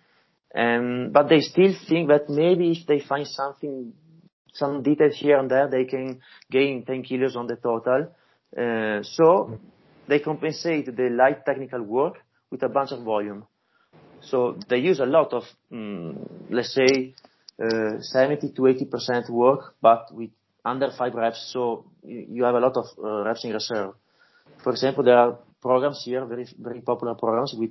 Um, 0.55 1.11
but 1.13 1.29
they 1.29 1.41
still 1.41 1.75
think 1.89 2.09
that 2.09 2.29
maybe 2.29 2.73
if 2.73 2.87
they 2.87 3.01
find 3.01 3.27
something, 3.27 3.93
some 4.53 4.83
details 4.83 5.17
here 5.17 5.39
and 5.39 5.51
there, 5.51 5.69
they 5.69 5.85
can 5.85 6.21
gain 6.51 6.85
10 6.85 7.03
kilos 7.03 7.35
on 7.35 7.47
the 7.47 7.57
total. 7.57 8.13
Uh, 8.57 9.03
so 9.03 9.59
they 10.07 10.21
compensate 10.21 10.95
the 10.95 11.09
light 11.11 11.45
technical 11.45 11.83
work 11.83 12.19
with 12.51 12.63
a 12.63 12.69
bunch 12.69 12.93
of 12.93 13.03
volume. 13.03 13.45
So 14.21 14.57
they 14.69 14.79
use 14.79 15.01
a 15.01 15.07
lot 15.07 15.33
of, 15.33 15.43
um, 15.73 16.19
let's 16.51 16.73
say, 16.73 17.15
uh, 17.63 18.01
70 18.01 18.53
to 18.53 18.63
80% 18.63 19.29
work, 19.31 19.75
but 19.83 20.07
with 20.13 20.31
under 20.65 20.91
five 20.97 21.15
reps. 21.15 21.51
So 21.53 21.85
you 22.03 22.45
have 22.45 22.55
a 22.55 22.61
lot 22.61 22.77
of 22.77 22.87
uh, 23.03 23.25
reps 23.25 23.45
in 23.45 23.53
reserve. 23.53 23.95
For 24.63 24.71
example, 24.71 25.05
there 25.05 25.19
are 25.19 25.39
programs 25.61 26.03
here, 26.05 26.25
very 26.25 26.47
very 26.59 26.81
popular 26.81 27.15
programs 27.15 27.55
with 27.57 27.71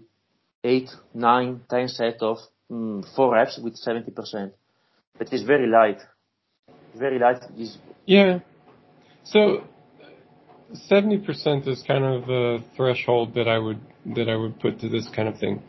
eight, 0.63 0.89
nine, 1.13 1.61
ten 1.69 1.87
set 1.87 2.21
of 2.21 2.37
um, 2.69 3.03
four 3.15 3.33
reps 3.33 3.59
with 3.61 3.75
70%. 3.75 4.51
It 5.19 5.31
is 5.31 5.43
very 5.43 5.67
light. 5.67 5.99
Very 6.95 7.19
light. 7.19 7.43
Is 7.57 7.77
yeah. 8.05 8.39
So 9.23 9.63
70% 10.91 11.67
is 11.67 11.83
kind 11.87 12.03
of 12.03 12.25
the 12.25 12.63
threshold 12.75 13.35
that 13.35 13.47
I 13.47 13.57
would 13.57 13.79
that 14.15 14.29
I 14.29 14.35
would 14.35 14.59
put 14.59 14.79
to 14.81 14.89
this 14.89 15.07
kind 15.15 15.29
of 15.29 15.39
thing. 15.39 15.61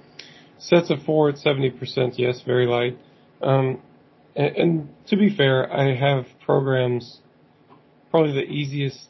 Sets 0.58 0.90
of 0.90 1.02
four 1.02 1.28
at 1.28 1.36
70%, 1.36 2.14
yes, 2.16 2.40
very 2.44 2.66
light. 2.66 2.98
Um, 3.42 3.80
and, 4.34 4.56
and, 4.56 4.88
to 5.08 5.16
be 5.16 5.34
fair, 5.34 5.72
I 5.72 5.94
have 5.94 6.26
programs, 6.44 7.20
probably 8.10 8.32
the 8.32 8.50
easiest 8.50 9.06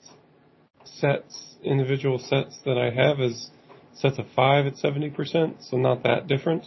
sets, 0.84 1.56
individual 1.62 2.18
sets 2.18 2.58
that 2.64 2.76
I 2.76 2.90
have 2.90 3.20
is 3.20 3.50
sets 3.94 4.18
of 4.18 4.26
five 4.34 4.66
at 4.66 4.74
70%, 4.74 5.68
so 5.68 5.76
not 5.76 6.02
that 6.02 6.26
different. 6.26 6.66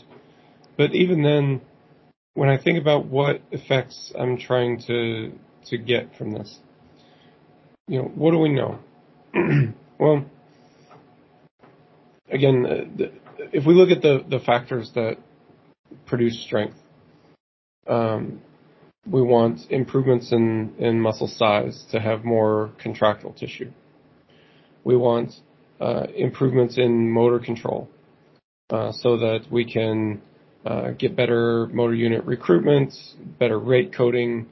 But 0.78 0.94
even 0.94 1.24
then, 1.24 1.62
when 2.34 2.50
I 2.50 2.62
think 2.62 2.80
about 2.80 3.06
what 3.06 3.42
effects 3.52 4.13
I'm 4.18 4.38
trying 4.38 4.82
to, 4.88 5.32
to 5.70 5.78
get 5.78 6.16
from 6.18 6.32
this, 6.32 6.60
you 7.88 8.00
know, 8.00 8.12
what 8.16 8.32
do 8.32 8.38
we 8.38 8.50
know? 8.50 8.80
well, 10.00 10.26
again, 12.30 12.66
uh, 12.66 13.06
if 13.54 13.66
we 13.66 13.74
look 13.74 13.90
at 13.90 14.02
the, 14.02 14.24
the 14.30 14.40
factors 14.40 14.92
that 14.96 15.18
produce 16.06 16.44
strength, 16.44 16.78
um, 17.88 18.42
we 19.10 19.22
want 19.22 19.60
improvements 19.70 20.32
in, 20.32 20.74
in 20.78 21.00
muscle 21.00 21.28
size 21.28 21.86
to 21.92 22.00
have 22.00 22.26
more 22.26 22.72
contractile 22.82 23.34
tissue. 23.34 23.72
We 24.84 24.98
want 24.98 25.34
improvements 25.80 26.78
in 26.78 27.12
motor 27.12 27.40
control 27.40 27.90
uh, 28.70 28.92
so 28.92 29.18
that 29.18 29.46
we 29.52 29.72
can 29.72 30.22
uh, 30.66 30.92
get 30.92 31.16
better 31.16 31.68
motor 31.68 31.94
unit 31.94 32.26
recruitment, 32.26 32.94
better 33.40 33.60
rate 33.60 33.94
coding, 33.96 34.48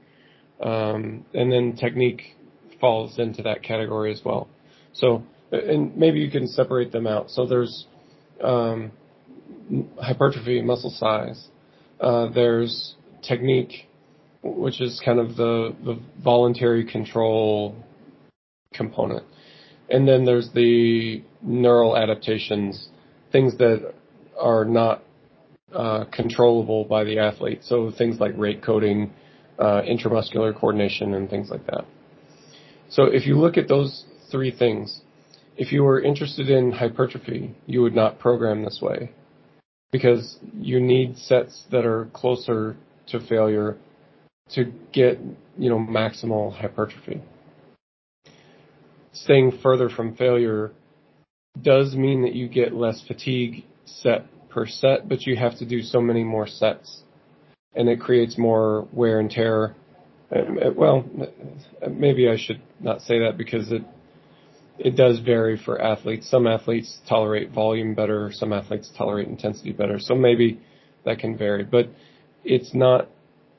um, 0.62 1.24
and 1.34 1.52
then 1.52 1.76
technique 1.76 2.22
falls 2.80 3.18
into 3.18 3.42
that 3.42 3.62
category 3.62 4.12
as 4.12 4.22
well. 4.24 4.48
So, 4.92 5.22
and 5.52 5.96
maybe 5.96 6.20
you 6.20 6.30
can 6.30 6.46
separate 6.46 6.92
them 6.92 7.06
out. 7.06 7.30
So 7.30 7.46
there's 7.46 7.86
um, 8.42 8.92
hypertrophy, 10.00 10.62
muscle 10.62 10.90
size. 10.90 11.48
Uh, 12.00 12.28
there's 12.30 12.94
technique, 13.22 13.88
which 14.42 14.80
is 14.80 15.00
kind 15.04 15.18
of 15.18 15.36
the, 15.36 15.74
the 15.84 16.00
voluntary 16.22 16.90
control 16.90 17.74
component. 18.72 19.24
And 19.88 20.06
then 20.06 20.24
there's 20.24 20.50
the 20.52 21.22
neural 21.42 21.96
adaptations, 21.96 22.88
things 23.30 23.56
that 23.58 23.94
are 24.38 24.64
not 24.64 25.02
uh, 25.72 26.04
controllable 26.12 26.84
by 26.84 27.04
the 27.04 27.18
athlete. 27.18 27.60
So 27.62 27.90
things 27.96 28.18
like 28.18 28.32
rate 28.36 28.62
coding, 28.62 29.12
uh, 29.58 29.82
intramuscular 29.82 30.58
coordination, 30.58 31.14
and 31.14 31.28
things 31.28 31.50
like 31.50 31.66
that. 31.66 31.84
So 32.88 33.04
if 33.04 33.26
you 33.26 33.36
look 33.36 33.56
at 33.56 33.68
those 33.68 34.04
three 34.30 34.50
things, 34.50 35.00
if 35.56 35.72
you 35.72 35.82
were 35.82 36.00
interested 36.00 36.50
in 36.50 36.72
hypertrophy, 36.72 37.54
you 37.66 37.82
would 37.82 37.94
not 37.94 38.18
program 38.18 38.64
this 38.64 38.80
way 38.82 39.10
because 39.90 40.38
you 40.54 40.80
need 40.80 41.16
sets 41.16 41.64
that 41.70 41.86
are 41.86 42.06
closer 42.12 42.76
to 43.08 43.20
failure 43.20 43.76
to 44.50 44.72
get, 44.92 45.18
you 45.58 45.70
know, 45.70 45.78
maximal 45.78 46.52
hypertrophy. 46.52 47.22
Staying 49.22 49.58
further 49.62 49.88
from 49.88 50.16
failure 50.16 50.72
does 51.60 51.94
mean 51.94 52.22
that 52.22 52.34
you 52.34 52.48
get 52.48 52.74
less 52.74 53.02
fatigue 53.06 53.64
set 53.84 54.26
per 54.50 54.66
set, 54.66 55.08
but 55.08 55.26
you 55.26 55.36
have 55.36 55.58
to 55.58 55.64
do 55.64 55.82
so 55.82 56.00
many 56.00 56.22
more 56.24 56.46
sets. 56.46 57.02
And 57.74 57.88
it 57.88 58.00
creates 58.00 58.36
more 58.38 58.88
wear 58.92 59.20
and 59.20 59.30
tear. 59.30 59.74
Uh, 60.34 60.70
well, 60.74 61.04
maybe 61.90 62.28
I 62.28 62.36
should 62.36 62.60
not 62.80 63.00
say 63.02 63.20
that 63.20 63.36
because 63.36 63.70
it 63.70 63.82
it 64.78 64.96
does 64.96 65.20
vary 65.20 65.56
for 65.56 65.80
athletes. 65.80 66.28
Some 66.30 66.46
athletes 66.46 66.98
tolerate 67.08 67.50
volume 67.50 67.94
better, 67.94 68.30
some 68.32 68.52
athletes 68.52 68.90
tolerate 68.96 69.28
intensity 69.28 69.72
better. 69.72 69.98
So 69.98 70.14
maybe 70.14 70.60
that 71.04 71.18
can 71.18 71.36
vary, 71.36 71.64
but 71.64 71.88
it's 72.44 72.74
not, 72.74 73.08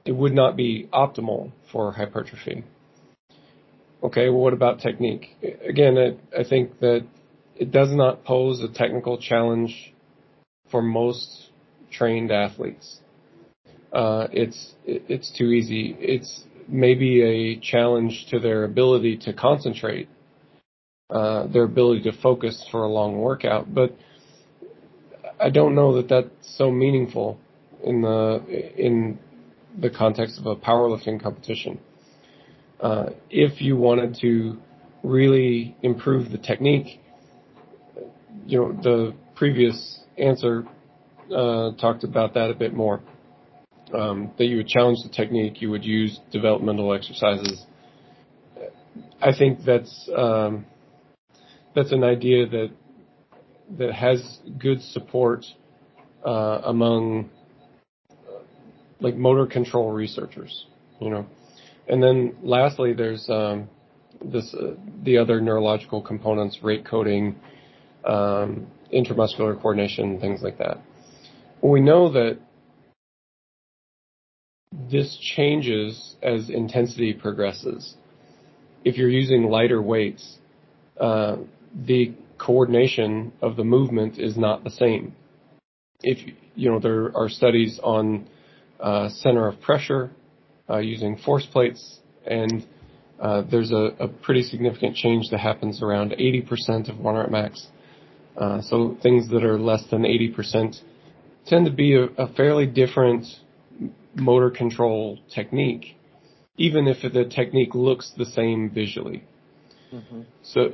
it 0.06 0.12
would 0.12 0.34
not 0.34 0.56
be 0.56 0.88
optimal 0.94 1.52
for 1.72 1.92
hypertrophy. 1.92 2.64
Okay, 4.04 4.30
well, 4.30 4.42
what 4.42 4.54
about 4.54 4.80
technique? 4.80 5.36
Again, 5.68 5.98
I, 5.98 6.40
I 6.40 6.44
think 6.44 6.80
that 6.80 7.06
it 7.56 7.72
does 7.72 7.90
not 7.92 8.24
pose 8.24 8.62
a 8.62 8.68
technical 8.68 9.18
challenge 9.18 9.94
for 10.70 10.82
most 10.82 11.50
trained 11.92 12.32
athletes. 12.32 13.00
Uh, 13.92 14.28
it's 14.32 14.74
it's 14.86 15.32
too 15.38 15.52
easy. 15.52 15.96
It's 16.00 16.44
maybe 16.68 17.22
a 17.22 17.60
challenge 17.60 18.28
to 18.30 18.40
their 18.40 18.66
ability 18.66 19.18
to 19.18 19.34
concentrate, 19.34 20.10
uh, 21.10 21.48
their 21.48 21.64
ability 21.64 22.04
to 22.04 22.12
focus 22.22 22.68
for 22.70 22.84
a 22.84 22.90
long 22.90 23.18
workout. 23.18 23.74
But 23.74 23.96
I 25.40 25.50
don't 25.50 25.76
know 25.76 25.96
that 25.96 26.10
that's 26.10 26.58
so 26.58 26.70
meaningful 26.72 27.40
in 27.84 28.02
the 28.02 28.74
in 28.78 29.20
the 29.80 29.90
context 29.90 30.40
of 30.40 30.46
a 30.46 30.56
powerlifting 30.56 31.22
competition. 31.22 31.80
Uh, 32.80 33.08
if 33.30 33.62
you 33.62 33.76
wanted 33.76 34.18
to 34.22 34.58
really 35.04 35.76
improve 35.82 36.32
the 36.32 36.38
technique, 36.38 37.00
you 38.46 38.60
know, 38.60 38.72
the 38.84 39.14
previous 39.36 40.02
answer 40.18 40.66
uh, 41.36 41.72
talked 41.74 42.04
about 42.04 42.34
that 42.34 42.50
a 42.50 42.54
bit 42.54 42.74
more. 42.74 43.02
Um, 43.94 44.32
that 44.38 44.46
you 44.46 44.58
would 44.58 44.68
challenge 44.68 44.98
the 45.04 45.10
technique, 45.10 45.62
you 45.62 45.70
would 45.72 45.86
use 45.86 46.20
developmental 46.32 46.94
exercises. 46.94 47.66
I 49.22 49.32
think 49.38 49.60
that's 49.66 50.10
um, 50.16 50.66
that's 51.74 51.94
an 51.94 52.04
idea 52.04 52.48
that 52.48 52.72
that 53.78 53.94
has 53.94 54.40
good 54.60 54.82
support 54.82 55.46
uh, 56.26 56.62
among 56.66 57.30
like 59.00 59.16
motor 59.16 59.46
control 59.46 59.92
researchers, 59.92 60.66
you 61.00 61.10
know. 61.10 61.26
And 61.88 62.04
then 62.04 62.36
lastly, 62.44 62.94
there's 62.94 63.30
um, 63.30 63.70
this 64.24 64.54
uh, 64.54 64.74
the 65.04 65.18
other 65.18 65.40
neurological 65.40 66.02
components, 66.02 66.60
rate 66.62 66.86
coding, 66.86 67.36
um, 68.06 68.68
intramuscular 68.94 69.60
coordination, 69.62 70.20
things 70.20 70.42
like 70.42 70.58
that. 70.58 70.82
We 71.62 71.82
know 71.82 72.12
that 72.12 72.40
this 74.92 75.18
changes 75.36 76.16
as 76.22 76.50
intensity 76.50 77.14
progresses. 77.14 77.96
If 78.84 78.98
you're 78.98 79.10
using 79.10 79.44
lighter 79.44 79.82
weights, 79.82 80.38
uh, 81.00 81.38
the 81.74 82.14
coordination 82.38 83.34
of 83.42 83.56
the 83.56 83.64
movement 83.64 84.20
is 84.20 84.38
not 84.38 84.64
the 84.64 84.70
same. 84.70 85.16
If 86.02 86.20
you 86.56 86.70
know 86.70 86.80
there 86.80 87.16
are 87.18 87.30
studies 87.30 87.80
on 87.82 88.28
uh, 88.80 89.10
center 89.10 89.48
of 89.48 89.60
pressure 89.62 90.12
uh, 90.70 90.78
using 90.78 91.18
force 91.18 91.46
plates, 91.46 92.00
and 92.26 92.66
uh, 93.20 93.44
there's 93.50 93.72
a, 93.72 93.90
a, 94.00 94.08
pretty 94.08 94.44
significant 94.44 94.96
change 94.96 95.30
that 95.32 95.40
happens 95.40 95.82
around 95.82 96.12
80% 96.12 96.90
of 96.90 97.00
one 97.00 97.16
rep 97.16 97.32
max. 97.32 97.68
Uh, 98.38 98.62
so 98.62 98.96
things 99.02 99.30
that 99.30 99.44
are 99.44 99.58
less 99.60 99.84
than 99.90 100.04
80% 100.04 100.80
tend 101.48 101.66
to 101.66 101.72
be 101.72 101.96
a, 101.96 102.04
a 102.22 102.32
fairly 102.34 102.68
different 102.68 103.26
motor 104.14 104.52
control 104.52 105.18
technique, 105.34 105.98
even 106.58 106.88
if 106.88 106.98
the 107.02 107.26
technique 107.26 107.74
looks 107.74 108.12
the 108.18 108.26
same 108.26 108.70
visually. 108.70 109.24
Mm-hmm. 109.92 110.22
So, 110.44 110.74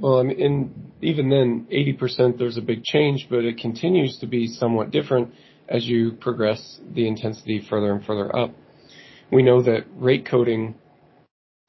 well, 0.00 0.18
I 0.18 0.24
mean, 0.24 0.38
in, 0.38 0.92
even 1.00 1.30
then, 1.30 1.66
80% 1.72 2.38
there's 2.38 2.58
a 2.58 2.62
big 2.62 2.82
change, 2.84 3.28
but 3.30 3.44
it 3.44 3.58
continues 3.58 4.18
to 4.18 4.26
be 4.26 4.48
somewhat 4.48 4.90
different 4.90 5.32
as 5.68 5.86
you 5.86 6.12
progress 6.12 6.80
the 6.94 7.06
intensity 7.06 7.64
further 7.68 7.92
and 7.92 8.04
further 8.04 8.34
up. 8.34 8.52
We 9.30 9.42
know 9.42 9.62
that 9.62 9.86
rate 9.96 10.26
coding 10.26 10.76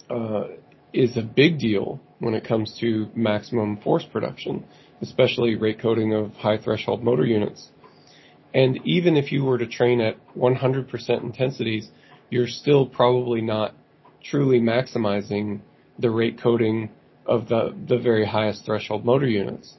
uh, 0.09 0.45
is 0.93 1.17
a 1.17 1.21
big 1.21 1.59
deal 1.59 1.99
when 2.19 2.33
it 2.33 2.43
comes 2.43 2.77
to 2.79 3.07
maximum 3.15 3.77
force 3.77 4.05
production, 4.05 4.65
especially 5.01 5.55
rate 5.55 5.79
coding 5.79 6.13
of 6.13 6.33
high 6.33 6.57
threshold 6.57 7.03
motor 7.03 7.25
units. 7.25 7.69
And 8.53 8.79
even 8.85 9.17
if 9.17 9.31
you 9.31 9.43
were 9.43 9.57
to 9.57 9.67
train 9.67 10.01
at 10.01 10.15
100% 10.35 11.23
intensities, 11.23 11.89
you're 12.29 12.47
still 12.47 12.85
probably 12.85 13.41
not 13.41 13.73
truly 14.23 14.59
maximizing 14.59 15.61
the 15.99 16.09
rate 16.09 16.39
coding 16.41 16.89
of 17.25 17.47
the, 17.49 17.75
the 17.87 17.97
very 17.97 18.25
highest 18.25 18.65
threshold 18.65 19.05
motor 19.05 19.27
units. 19.27 19.75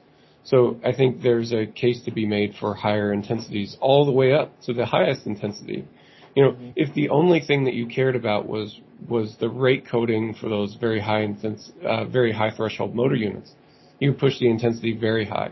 So 0.49 0.79
I 0.83 0.93
think 0.93 1.21
there's 1.21 1.53
a 1.53 1.67
case 1.67 2.01
to 2.05 2.11
be 2.11 2.25
made 2.25 2.55
for 2.59 2.73
higher 2.73 3.13
intensities 3.13 3.77
all 3.79 4.03
the 4.05 4.11
way 4.11 4.33
up 4.33 4.59
to 4.63 4.73
the 4.73 4.85
highest 4.85 5.27
intensity. 5.27 5.87
You 6.35 6.43
know, 6.43 6.51
mm-hmm. 6.53 6.71
if 6.75 6.93
the 6.95 7.09
only 7.09 7.39
thing 7.39 7.65
that 7.65 7.75
you 7.75 7.85
cared 7.85 8.15
about 8.15 8.47
was 8.47 8.79
was 9.07 9.35
the 9.39 9.47
rate 9.47 9.87
coding 9.87 10.33
for 10.33 10.49
those 10.49 10.75
very 10.75 10.99
high 10.99 11.21
intense, 11.21 11.71
uh, 11.85 12.05
very 12.05 12.31
high 12.31 12.49
threshold 12.49 12.95
motor 12.95 13.15
units, 13.15 13.53
you 13.99 14.11
push 14.11 14.39
the 14.39 14.49
intensity 14.49 14.97
very 14.97 15.25
high. 15.25 15.51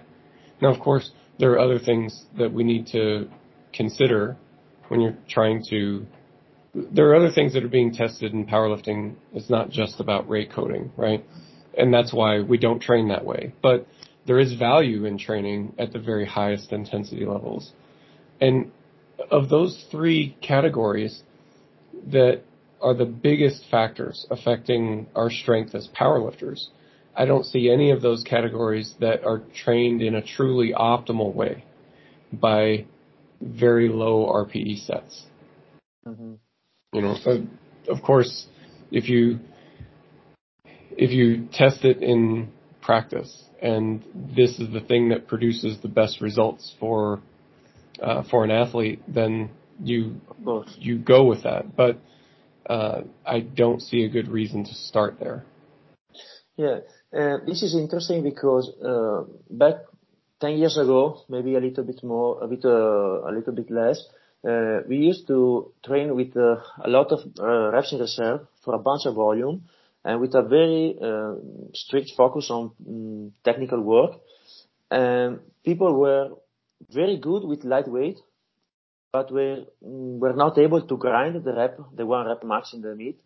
Now, 0.61 0.73
of 0.73 0.79
course, 0.81 1.11
there 1.37 1.51
are 1.51 1.59
other 1.59 1.79
things 1.79 2.25
that 2.37 2.51
we 2.51 2.63
need 2.63 2.87
to 2.87 3.29
consider 3.73 4.35
when 4.87 4.99
you're 4.99 5.17
trying 5.29 5.63
to. 5.69 6.07
There 6.73 7.09
are 7.11 7.15
other 7.15 7.31
things 7.31 7.53
that 7.53 7.63
are 7.63 7.69
being 7.69 7.93
tested 7.93 8.33
in 8.33 8.47
powerlifting. 8.47 9.15
It's 9.33 9.49
not 9.49 9.69
just 9.69 9.99
about 9.99 10.27
rate 10.27 10.51
coding, 10.51 10.91
right? 10.97 11.23
And 11.77 11.93
that's 11.93 12.11
why 12.11 12.41
we 12.41 12.57
don't 12.57 12.81
train 12.81 13.09
that 13.09 13.23
way. 13.23 13.53
But 13.61 13.87
there 14.27 14.39
is 14.39 14.53
value 14.53 15.05
in 15.05 15.17
training 15.17 15.73
at 15.79 15.93
the 15.93 15.99
very 15.99 16.25
highest 16.25 16.71
intensity 16.71 17.25
levels. 17.25 17.71
And 18.39 18.71
of 19.31 19.49
those 19.49 19.85
three 19.89 20.37
categories 20.41 21.23
that 22.11 22.41
are 22.81 22.93
the 22.93 23.05
biggest 23.05 23.63
factors 23.71 24.27
affecting 24.29 25.07
our 25.15 25.31
strength 25.31 25.73
as 25.73 25.89
powerlifters, 25.97 26.67
I 27.15 27.25
don't 27.25 27.45
see 27.45 27.71
any 27.71 27.89
of 27.89 28.01
those 28.01 28.23
categories 28.23 28.93
that 28.99 29.23
are 29.23 29.41
trained 29.55 30.01
in 30.01 30.13
a 30.13 30.21
truly 30.21 30.73
optimal 30.77 31.33
way 31.33 31.63
by 32.31 32.85
very 33.41 33.89
low 33.89 34.27
RPE 34.27 34.85
sets. 34.85 35.23
Mm-hmm. 36.05 36.33
You 36.93 37.01
know, 37.01 37.15
of 37.89 38.01
course, 38.03 38.45
if 38.91 39.09
you 39.09 39.39
if 40.91 41.11
you 41.11 41.47
test 41.51 41.85
it 41.85 42.01
in 42.01 42.51
practice 42.87 43.31
and 43.61 44.03
this 44.35 44.59
is 44.59 44.71
the 44.71 44.79
thing 44.79 45.09
that 45.09 45.27
produces 45.27 45.79
the 45.81 45.87
best 45.87 46.21
results 46.21 46.73
for 46.79 47.19
uh, 48.01 48.23
for 48.29 48.43
an 48.43 48.51
athlete, 48.51 49.01
then 49.07 49.49
you 49.83 50.21
you 50.77 50.99
go 50.99 51.25
with 51.25 51.43
that. 51.43 51.75
But 51.75 51.97
uh, 52.69 53.01
I 53.25 53.39
don't 53.39 53.81
see 53.81 54.03
a 54.03 54.09
good 54.09 54.27
reason 54.27 54.63
to 54.65 54.73
start 54.73 55.19
there. 55.19 55.43
Yeah, 56.55 56.79
uh, 57.17 57.37
this 57.45 57.63
is 57.63 57.75
interesting 57.75 58.23
because 58.23 58.69
uh, 58.83 59.23
back 59.49 59.75
ten 60.39 60.57
years 60.57 60.77
ago, 60.77 61.21
maybe 61.29 61.55
a 61.55 61.59
little 61.59 61.83
bit 61.83 62.03
more, 62.03 62.43
a 62.43 62.47
bit 62.47 62.65
uh, 62.65 63.29
a 63.29 63.31
little 63.31 63.53
bit 63.53 63.71
less. 63.71 63.99
Uh, 64.47 64.81
we 64.87 64.97
used 64.97 65.25
to 65.27 65.73
train 65.83 66.15
with 66.15 66.35
a 66.35 66.61
lot 66.85 67.11
of 67.11 67.19
reps 67.73 67.91
in 67.91 67.99
reserve 67.99 68.41
for 68.63 68.75
a 68.75 68.79
bunch 68.79 69.05
of 69.07 69.15
volume, 69.15 69.63
and 70.03 70.21
with 70.21 70.33
a 70.35 70.41
very 70.41 70.97
uh, 71.01 71.35
strict 71.73 72.11
focus 72.15 72.49
on 72.49 72.71
um, 72.87 73.33
technical 73.43 73.81
work. 73.81 74.11
And 74.89 75.39
people 75.65 75.93
were 75.99 76.29
very 76.89 77.17
good 77.17 77.43
with 77.43 77.63
lightweight, 77.63 78.19
but 79.11 79.31
were 79.31 79.65
mm, 79.85 80.19
were 80.19 80.33
not 80.33 80.57
able 80.57 80.81
to 80.81 80.97
grind 80.97 81.43
the 81.43 81.53
rep, 81.53 81.79
the 81.95 82.05
one 82.05 82.27
rep 82.27 82.43
max 82.43 82.73
in 82.73 82.81
the 82.81 82.95
meet. 82.95 83.19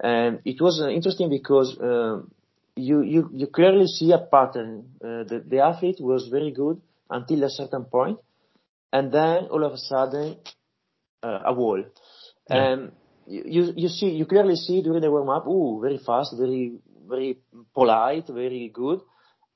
And 0.00 0.40
it 0.44 0.60
was 0.60 0.80
uh, 0.80 0.88
interesting 0.88 1.30
because 1.30 1.78
uh, 1.78 2.22
you, 2.76 3.02
you 3.02 3.30
you 3.32 3.46
clearly 3.48 3.86
see 3.86 4.12
a 4.12 4.18
pattern. 4.18 4.90
Uh, 5.02 5.24
the, 5.24 5.44
the 5.46 5.60
athlete 5.60 6.00
was 6.00 6.28
very 6.28 6.50
good 6.50 6.80
until 7.10 7.44
a 7.44 7.50
certain 7.50 7.84
point, 7.84 8.18
and 8.92 9.12
then 9.12 9.46
all 9.50 9.64
of 9.64 9.72
a 9.72 9.78
sudden 9.78 10.36
uh, 11.22 11.40
a 11.44 11.52
wall. 11.52 11.84
Yeah. 12.50 12.56
And 12.56 12.92
you 13.26 13.72
you 13.76 13.88
see 13.88 14.10
you 14.10 14.26
clearly 14.26 14.56
see 14.56 14.82
during 14.82 15.00
the 15.00 15.10
warm 15.10 15.28
up, 15.30 15.46
ooh, 15.46 15.80
very 15.80 15.98
fast, 15.98 16.34
very 16.38 16.78
very 17.08 17.38
polite, 17.74 18.26
very 18.28 18.70
good, 18.72 19.00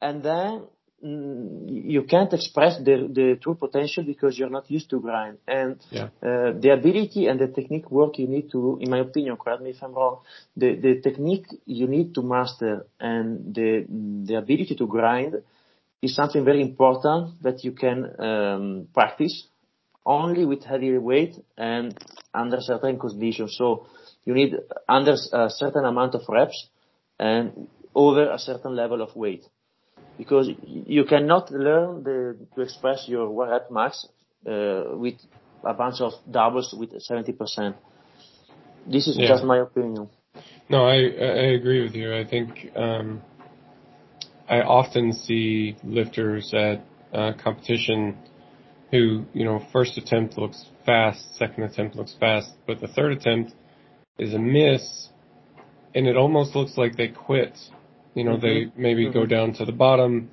and 0.01 0.23
then 0.23 0.65
mm, 1.05 1.65
you 1.67 2.03
can't 2.05 2.33
express 2.33 2.79
the 2.79 3.09
the 3.13 3.39
true 3.43 3.55
potential 3.55 4.05
because 4.05 4.39
you're 4.39 4.51
not 4.51 4.71
used 4.71 4.91
to 4.91 5.01
grind. 5.01 5.39
And 5.47 5.81
yeah. 5.91 6.09
uh, 6.23 6.53
the 6.59 6.71
ability 6.73 7.27
and 7.27 7.39
the 7.39 7.49
technique 7.49 7.91
work 7.91 8.19
you 8.19 8.27
need 8.27 8.51
to, 8.53 8.79
in 8.81 8.91
my 8.91 8.99
opinion, 8.99 9.37
correct 9.37 9.63
me 9.63 9.71
if 9.71 9.83
I'm 9.83 9.95
wrong, 9.95 10.21
the 10.57 10.77
the 10.77 11.01
technique 11.01 11.47
you 11.67 11.87
need 11.87 12.15
to 12.15 12.23
master 12.23 12.87
and 13.01 13.55
the 13.55 13.87
the 14.25 14.35
ability 14.35 14.75
to 14.77 14.87
grind 14.87 15.37
is 16.01 16.15
something 16.15 16.45
very 16.45 16.63
important 16.63 17.43
that 17.43 17.65
you 17.65 17.73
can 17.73 18.21
um, 18.21 18.89
practice 18.95 19.49
only 20.09 20.47
with 20.47 20.65
heavier 20.65 21.01
weight 21.01 21.37
and 21.57 21.97
under 22.35 22.61
certain 22.61 22.99
conditions. 22.99 23.55
So 23.57 23.87
you 24.25 24.35
need 24.35 24.55
under 24.89 25.15
a 25.33 25.51
certain 25.51 25.85
amount 25.85 26.15
of 26.15 26.23
reps 26.29 26.69
and 27.21 27.69
over 27.95 28.31
a 28.31 28.39
certain 28.39 28.75
level 28.75 29.03
of 29.03 29.15
weight. 29.15 29.45
Because 30.17 30.51
you 30.65 31.05
cannot 31.05 31.53
learn 31.53 32.03
the, 32.03 32.37
to 32.55 32.61
express 32.63 33.05
your 33.07 33.31
one 33.31 33.51
rep 33.51 33.71
max 33.71 34.07
uh, 34.47 34.85
with 34.95 35.15
a 35.63 35.75
bunch 35.75 36.01
of 36.01 36.13
doubles 36.29 36.75
with 36.77 36.91
70%. 36.91 37.75
This 38.91 39.07
is 39.07 39.17
yeah. 39.17 39.29
just 39.29 39.45
my 39.45 39.59
opinion. 39.59 40.09
No, 40.69 40.87
I 40.87 40.97
I 40.97 41.47
agree 41.59 41.83
with 41.83 41.95
you. 41.95 42.15
I 42.15 42.25
think 42.25 42.71
um, 42.77 43.23
I 44.49 44.61
often 44.61 45.13
see 45.13 45.77
lifters 45.83 46.53
at 46.55 46.85
uh, 47.13 47.33
competition 47.43 48.17
who, 48.91 49.25
you 49.33 49.45
know, 49.45 49.61
first 49.73 49.99
attempt 49.99 50.39
looks 50.39 50.65
fast, 50.87 51.37
second 51.37 51.65
attempt 51.65 51.97
looks 51.97 52.15
fast, 52.19 52.53
but 52.67 52.81
the 52.81 52.89
third 52.89 53.13
attempt 53.13 53.53
is 54.19 54.35
a 54.35 54.39
miss, 54.39 55.09
and 55.95 56.07
it 56.07 56.17
almost 56.17 56.55
looks 56.55 56.77
like 56.77 56.97
they 56.97 57.09
quit. 57.09 57.57
You 58.15 58.25
know, 58.25 58.37
mm-hmm. 58.37 58.47
they 58.47 58.73
maybe 58.77 59.05
mm-hmm. 59.05 59.13
go 59.13 59.27
down 59.27 59.55
to 59.55 59.65
the 59.65 59.73
bottom, 59.73 60.31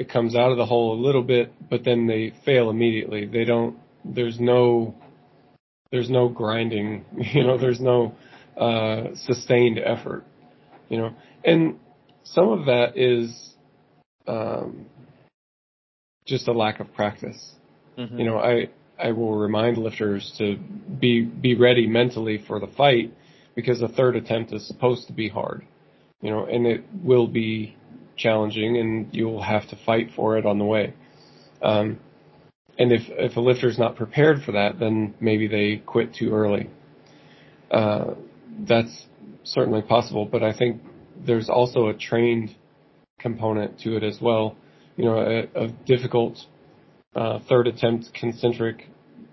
it 0.00 0.08
comes 0.08 0.34
out 0.34 0.50
of 0.50 0.56
the 0.56 0.64
hole 0.64 0.94
a 0.94 1.00
little 1.00 1.22
bit, 1.22 1.52
but 1.68 1.84
then 1.84 2.06
they 2.06 2.32
fail 2.46 2.70
immediately. 2.70 3.26
They 3.26 3.44
don't. 3.44 3.76
There's 4.02 4.40
no. 4.40 4.94
There's 5.92 6.08
no 6.08 6.30
grinding. 6.30 7.04
You 7.34 7.44
know, 7.44 7.58
there's 7.58 7.80
no 7.80 8.14
uh, 8.56 9.14
sustained 9.14 9.78
effort. 9.78 10.24
You 10.88 10.96
know, 10.96 11.14
and 11.44 11.78
some 12.24 12.48
of 12.48 12.64
that 12.64 12.96
is 12.96 13.54
um, 14.26 14.86
just 16.26 16.48
a 16.48 16.52
lack 16.52 16.80
of 16.80 16.94
practice. 16.94 17.56
Mm-hmm. 18.00 18.18
You 18.18 18.24
know, 18.24 18.38
I 18.38 18.68
I 18.98 19.12
will 19.12 19.36
remind 19.36 19.76
lifters 19.76 20.32
to 20.38 20.56
be 20.98 21.22
be 21.22 21.54
ready 21.54 21.86
mentally 21.86 22.42
for 22.46 22.58
the 22.58 22.66
fight 22.66 23.12
because 23.54 23.80
the 23.80 23.88
third 23.88 24.16
attempt 24.16 24.52
is 24.52 24.66
supposed 24.66 25.06
to 25.08 25.12
be 25.12 25.28
hard. 25.28 25.66
You 26.22 26.30
know, 26.30 26.46
and 26.46 26.66
it 26.66 26.84
will 27.02 27.26
be 27.26 27.76
challenging, 28.16 28.78
and 28.78 29.08
you'll 29.12 29.42
have 29.42 29.68
to 29.68 29.76
fight 29.86 30.10
for 30.16 30.38
it 30.38 30.46
on 30.46 30.58
the 30.58 30.64
way. 30.64 30.94
Um, 31.62 31.98
and 32.78 32.92
if 32.92 33.02
if 33.08 33.36
a 33.36 33.40
lifter 33.40 33.68
is 33.68 33.78
not 33.78 33.96
prepared 33.96 34.42
for 34.42 34.52
that, 34.52 34.78
then 34.78 35.14
maybe 35.20 35.46
they 35.46 35.82
quit 35.84 36.14
too 36.14 36.32
early. 36.32 36.70
Uh, 37.70 38.14
that's 38.66 39.06
certainly 39.44 39.82
possible, 39.82 40.24
but 40.24 40.42
I 40.42 40.52
think 40.56 40.82
there's 41.26 41.48
also 41.48 41.88
a 41.88 41.94
trained 41.94 42.54
component 43.18 43.78
to 43.80 43.96
it 43.96 44.02
as 44.02 44.18
well. 44.20 44.56
You 44.96 45.04
know, 45.04 45.18
a, 45.18 45.64
a 45.64 45.68
difficult 45.86 46.38
uh, 47.14 47.40
third 47.48 47.66
attempt 47.66 48.12
concentric 48.14 48.86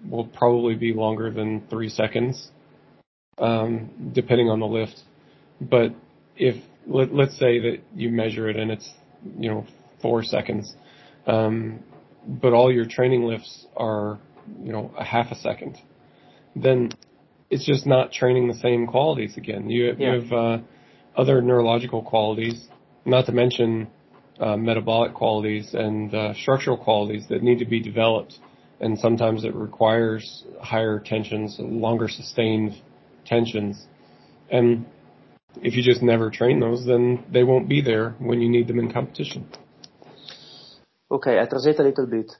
will 0.09 0.25
probably 0.25 0.75
be 0.75 0.93
longer 0.93 1.31
than 1.31 1.65
three 1.69 1.89
seconds, 1.89 2.51
um, 3.37 4.11
depending 4.13 4.49
on 4.49 4.59
the 4.59 4.65
lift. 4.65 4.99
But 5.61 5.93
if 6.35 6.55
let, 6.87 7.11
us 7.11 7.37
say 7.37 7.59
that 7.59 7.77
you 7.95 8.09
measure 8.09 8.49
it 8.49 8.55
and 8.55 8.71
it's 8.71 8.89
you 9.37 9.49
know 9.49 9.65
four 10.01 10.23
seconds, 10.23 10.75
um, 11.25 11.79
but 12.25 12.53
all 12.53 12.71
your 12.71 12.85
training 12.85 13.23
lifts 13.23 13.65
are 13.75 14.19
you 14.63 14.71
know 14.71 14.91
a 14.97 15.03
half 15.03 15.31
a 15.31 15.35
second, 15.35 15.77
then 16.55 16.89
it's 17.49 17.65
just 17.65 17.85
not 17.85 18.11
training 18.11 18.47
the 18.47 18.55
same 18.55 18.87
qualities 18.87 19.37
again. 19.37 19.69
You, 19.69 19.95
yeah. 19.97 20.13
you 20.13 20.21
have 20.21 20.31
uh, 20.31 20.57
other 21.15 21.41
neurological 21.41 22.01
qualities, 22.03 22.67
not 23.05 23.25
to 23.27 23.31
mention 23.31 23.87
uh, 24.39 24.57
metabolic 24.57 25.13
qualities 25.13 25.73
and 25.73 26.13
uh, 26.13 26.33
structural 26.33 26.77
qualities 26.77 27.25
that 27.29 27.43
need 27.43 27.59
to 27.59 27.65
be 27.65 27.79
developed. 27.79 28.39
And 28.79 28.97
sometimes 28.99 29.43
it 29.43 29.55
requires 29.55 30.43
higher 30.61 30.99
tensions, 30.99 31.57
longer 31.59 32.07
sustained 32.07 32.81
tensions. 33.25 33.87
And 34.51 34.85
if 35.61 35.75
you 35.75 35.81
just 35.81 36.03
never 36.03 36.29
train 36.29 36.59
those, 36.59 36.85
then 36.85 37.25
they 37.31 37.43
won't 37.43 37.67
be 37.67 37.81
there 37.81 38.11
when 38.19 38.41
you 38.41 38.49
need 38.49 38.67
them 38.67 38.79
in 38.79 38.91
competition. 38.91 39.49
Okay, 41.09 41.39
I 41.39 41.45
translate 41.45 41.79
a 41.79 41.83
little 41.83 42.05
bit. 42.05 42.31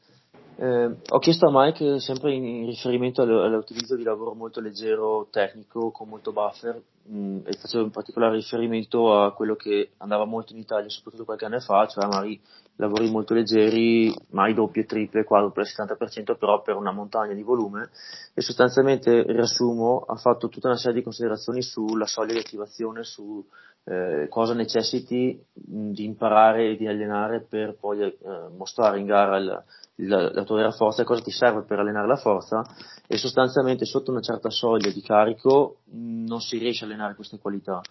Eh, 0.60 0.96
ho 1.10 1.20
chiesto 1.20 1.46
a 1.46 1.52
Mike, 1.54 2.00
sempre 2.00 2.34
in, 2.34 2.66
riferimento 2.66 3.22
all'utilizzo 3.22 3.96
di 3.96 4.02
lavoro 4.02 4.34
molto 4.34 4.60
leggero, 4.60 5.28
tecnico, 5.30 5.92
con 5.92 6.10
molto 6.10 6.32
buffer, 6.32 6.82
mh, 7.04 7.42
e 7.46 7.54
facevo 7.54 7.84
in 7.84 7.92
particolare 7.92 8.38
riferimento 8.38 9.22
a 9.22 9.34
quello 9.34 9.56
che 9.56 9.92
andava 9.98 10.26
molto 10.26 10.54
in 10.54 10.60
Italia, 10.60 10.90
soprattutto 10.90 11.26
qualche 11.26 11.46
anno 11.46 11.60
fa, 11.60 11.86
cioè 11.86 12.08
magari 12.08 12.42
lavori 12.78 13.08
molto 13.12 13.36
leggeri, 13.36 14.12
mai 14.32 14.56
doppie, 14.56 14.86
triple, 14.86 15.26
quadruple, 15.26 15.64
70%, 15.64 16.36
però 16.40 16.64
per 16.64 16.76
una 16.76 16.92
montagna 16.92 17.36
di 17.36 17.44
volume, 17.44 17.92
e 18.34 18.42
sostanzialmente, 18.42 19.22
riassumo, 19.28 20.06
ha 20.08 20.16
fatto 20.16 20.48
tutta 20.48 20.70
una 20.70 20.78
serie 20.78 20.98
di 20.98 21.04
considerazioni 21.04 21.62
sulla 21.62 22.08
soglia 22.08 22.34
di 22.34 22.40
attivazione, 22.40 23.04
su 23.04 23.46
eh, 23.84 24.26
cosa 24.28 24.56
necessiti 24.56 25.40
mh, 25.54 25.92
di 25.92 26.04
imparare 26.04 26.72
e 26.72 26.76
di 26.78 26.88
allenare 26.88 27.46
per 27.48 27.78
poi 27.80 28.02
eh, 28.02 28.16
mostrare 28.56 29.00
in 29.00 29.06
gara 29.06 29.38
il, 29.38 29.64
la, 29.98 30.32
la 30.32 30.44
tua 30.44 30.58
vera 30.58 30.72
forza 30.72 31.04
cosa 31.04 31.22
ti 31.22 31.32
serve 31.32 31.64
per 31.64 31.80
allenare 31.80 32.08
la 32.08 32.16
forza 32.18 32.64
e 33.08 33.18
sostanzialmente 33.18 33.86
sotto 33.86 34.12
una 34.12 34.22
certa 34.22 34.50
soglia 34.50 34.92
di 34.92 35.02
carico 35.02 35.78
non 35.92 36.40
si 36.42 36.58
riesce 36.58 36.84
a 36.84 36.88
allenare 36.88 37.16
queste 37.16 37.40
qualità 37.40 37.82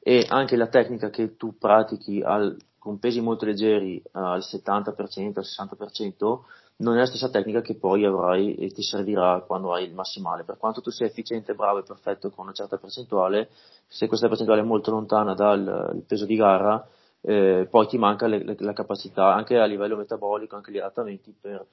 e 0.00 0.26
anche 0.28 0.56
la 0.56 0.66
tecnica 0.66 1.10
che 1.10 1.36
tu 1.36 1.56
pratichi 1.56 2.20
al, 2.20 2.56
con 2.78 2.98
pesi 2.98 3.20
molto 3.20 3.44
leggeri 3.44 4.02
al 4.12 4.40
70%, 4.40 5.38
al 5.38 5.44
60% 5.44 6.40
non 6.78 6.96
è 6.96 6.98
la 6.98 7.06
stessa 7.06 7.30
tecnica 7.30 7.60
che 7.60 7.76
poi 7.76 8.04
avrai 8.04 8.54
e 8.54 8.72
ti 8.72 8.82
servirà 8.82 9.44
quando 9.46 9.72
hai 9.72 9.84
il 9.84 9.94
massimale. 9.94 10.42
Per 10.42 10.56
quanto 10.56 10.80
tu 10.80 10.90
sia 10.90 11.06
efficiente, 11.06 11.54
bravo 11.54 11.78
e 11.78 11.84
perfetto 11.84 12.30
con 12.30 12.46
una 12.46 12.54
certa 12.54 12.78
percentuale, 12.78 13.50
se 13.86 14.08
questa 14.08 14.26
percentuale 14.26 14.62
è 14.62 14.64
molto 14.64 14.90
lontana 14.90 15.34
dal 15.34 16.02
peso 16.06 16.26
di 16.26 16.34
gara, 16.34 16.84
eh, 17.22 17.66
poi 17.70 17.86
ti 17.86 17.98
manca 17.98 18.26
le, 18.26 18.42
le, 18.44 18.56
la 18.58 18.72
capacità 18.72 19.32
anche 19.32 19.58
a 19.58 19.64
livello 19.64 19.96
metabolico, 19.96 20.56
anche 20.56 20.72
gli 20.72 20.78
adattamenti 20.78 21.34
per, 21.38 21.64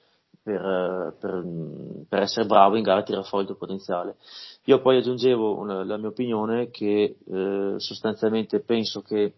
per, 0.42 1.16
per, 1.18 1.44
per, 2.08 2.22
essere 2.22 2.46
bravo 2.46 2.76
in 2.76 2.82
gara 2.82 3.00
a 3.00 3.02
tirare 3.02 3.24
fuori 3.24 3.44
il 3.44 3.50
tuo 3.50 3.58
potenziale. 3.58 4.16
Io 4.64 4.80
poi 4.80 4.98
aggiungevo 4.98 5.58
una, 5.58 5.84
la 5.84 5.96
mia 5.96 6.08
opinione 6.08 6.70
che 6.70 7.16
eh, 7.26 7.74
sostanzialmente 7.76 8.60
penso 8.60 9.02
che 9.02 9.34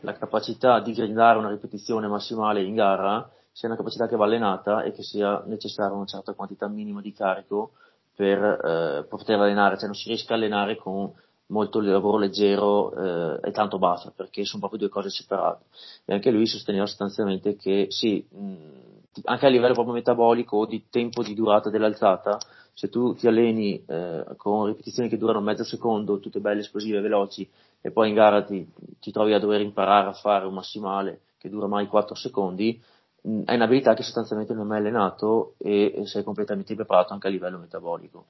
la 0.00 0.14
capacità 0.14 0.80
di 0.80 0.92
grindare 0.92 1.38
una 1.38 1.50
ripetizione 1.50 2.08
massimale 2.08 2.62
in 2.62 2.74
gara 2.74 3.30
sia 3.52 3.68
una 3.68 3.76
capacità 3.76 4.08
che 4.08 4.16
va 4.16 4.24
allenata 4.24 4.82
e 4.82 4.92
che 4.92 5.02
sia 5.02 5.42
necessaria 5.46 5.94
una 5.94 6.04
certa 6.04 6.34
quantità 6.34 6.66
minima 6.66 7.00
di 7.00 7.12
carico 7.12 7.72
per 8.14 8.42
eh, 8.42 9.06
poter 9.08 9.38
allenare, 9.38 9.76
cioè 9.76 9.86
non 9.86 9.94
si 9.94 10.08
riesce 10.08 10.30
a 10.32 10.36
allenare 10.36 10.76
con 10.76 11.12
molto 11.46 11.80
lavoro 11.80 12.18
leggero 12.18 12.92
eh, 12.94 13.48
e 13.48 13.50
tanto 13.52 13.78
basta, 13.78 14.12
perché 14.14 14.44
sono 14.44 14.60
proprio 14.60 14.80
due 14.80 14.88
cose 14.88 15.10
separate. 15.10 15.64
E 16.04 16.14
anche 16.14 16.30
lui 16.30 16.46
sosteneva 16.46 16.86
sostanzialmente 16.86 17.56
che 17.56 17.86
sì, 17.90 18.26
mh, 18.28 19.22
anche 19.24 19.46
a 19.46 19.48
livello 19.48 19.74
proprio 19.74 19.94
metabolico 19.94 20.58
o 20.58 20.66
di 20.66 20.86
tempo 20.90 21.22
di 21.22 21.34
durata 21.34 21.70
dell'alzata, 21.70 22.38
se 22.72 22.88
tu 22.88 23.14
ti 23.14 23.28
alleni 23.28 23.82
eh, 23.86 24.24
con 24.36 24.66
ripetizioni 24.66 25.08
che 25.08 25.16
durano 25.16 25.40
mezzo 25.40 25.62
secondo, 25.64 26.18
tutte 26.18 26.40
belle, 26.40 26.60
esplosive, 26.60 27.00
veloci, 27.00 27.48
e 27.80 27.90
poi 27.90 28.08
in 28.08 28.14
gara 28.14 28.42
ti, 28.42 28.66
ti 28.98 29.12
trovi 29.12 29.32
a 29.32 29.38
dover 29.38 29.60
imparare 29.60 30.08
a 30.08 30.12
fare 30.12 30.46
un 30.46 30.54
massimale 30.54 31.20
che 31.38 31.48
dura 31.48 31.66
mai 31.66 31.86
4 31.86 32.14
secondi, 32.14 32.82
mh, 33.20 33.42
è 33.44 33.54
un'abilità 33.54 33.94
che 33.94 34.02
sostanzialmente 34.02 34.54
non 34.54 34.64
è 34.64 34.68
mai 34.68 34.78
allenato 34.78 35.54
e, 35.58 35.92
e 35.94 36.06
sei 36.06 36.24
completamente 36.24 36.74
preparato 36.74 37.12
anche 37.12 37.28
a 37.28 37.30
livello 37.30 37.58
metabolico. 37.58 38.26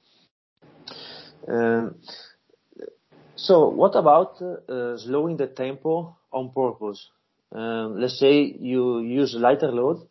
Eh, 1.47 1.89
what 3.69 3.95
about 3.95 4.41
uh, 4.41 4.97
slowing 4.97 5.37
the 5.37 5.47
tempo 5.47 6.15
on 6.31 6.51
purpose? 6.51 7.09
Um, 7.51 7.99
let's 7.99 8.19
say 8.19 8.55
you 8.59 8.99
use 9.01 9.35
lighter 9.37 9.71
load 9.71 10.07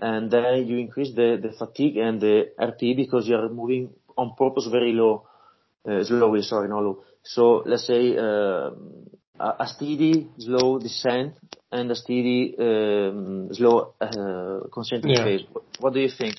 and 0.00 0.30
then 0.30 0.66
you 0.66 0.78
increase 0.78 1.14
the, 1.14 1.38
the 1.40 1.52
fatigue 1.56 1.96
and 1.96 2.20
the 2.20 2.48
RT 2.58 2.96
because 2.96 3.28
you 3.28 3.36
are 3.36 3.48
moving 3.48 3.90
on 4.16 4.34
purpose 4.36 4.68
very 4.70 4.92
low, 4.92 5.26
uh, 5.88 6.04
slowly, 6.04 6.42
sorry, 6.42 6.68
not 6.68 6.82
low. 6.82 7.04
So 7.22 7.62
let's 7.66 7.86
say 7.86 8.16
uh, 8.16 8.70
a 9.38 9.66
steady, 9.66 10.28
slow 10.38 10.78
descent 10.78 11.34
and 11.72 11.90
a 11.90 11.94
steady, 11.94 12.54
um, 12.58 13.48
slow 13.52 13.94
uh, 14.00 14.68
concentric 14.72 15.16
yeah. 15.16 15.24
phase. 15.24 15.42
What 15.80 15.92
do 15.94 16.00
you 16.00 16.10
think? 16.10 16.36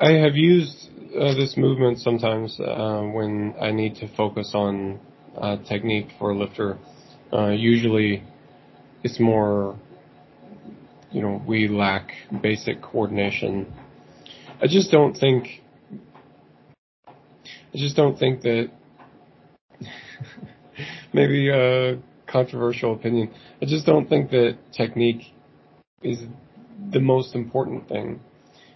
I 0.00 0.12
have 0.12 0.36
used 0.36 0.83
uh, 1.18 1.34
this 1.34 1.56
movement 1.56 1.98
sometimes 1.98 2.58
uh, 2.60 3.02
when 3.12 3.54
I 3.60 3.70
need 3.70 3.96
to 3.96 4.08
focus 4.16 4.52
on 4.54 5.00
uh, 5.36 5.56
technique 5.68 6.08
for 6.18 6.30
a 6.30 6.36
lifter. 6.36 6.78
Uh, 7.32 7.48
usually, 7.48 8.22
it's 9.02 9.20
more, 9.20 9.78
you 11.10 11.22
know, 11.22 11.42
we 11.46 11.68
lack 11.68 12.10
basic 12.42 12.82
coordination. 12.82 13.72
I 14.60 14.66
just 14.66 14.90
don't 14.90 15.14
think. 15.14 15.62
I 17.06 17.76
just 17.76 17.96
don't 17.96 18.18
think 18.18 18.42
that. 18.42 18.70
maybe 21.12 21.50
a 21.50 21.98
controversial 22.26 22.94
opinion. 22.94 23.32
I 23.62 23.66
just 23.66 23.86
don't 23.86 24.08
think 24.08 24.30
that 24.30 24.58
technique 24.72 25.32
is 26.02 26.18
the 26.92 27.00
most 27.00 27.34
important 27.34 27.88
thing 27.88 28.20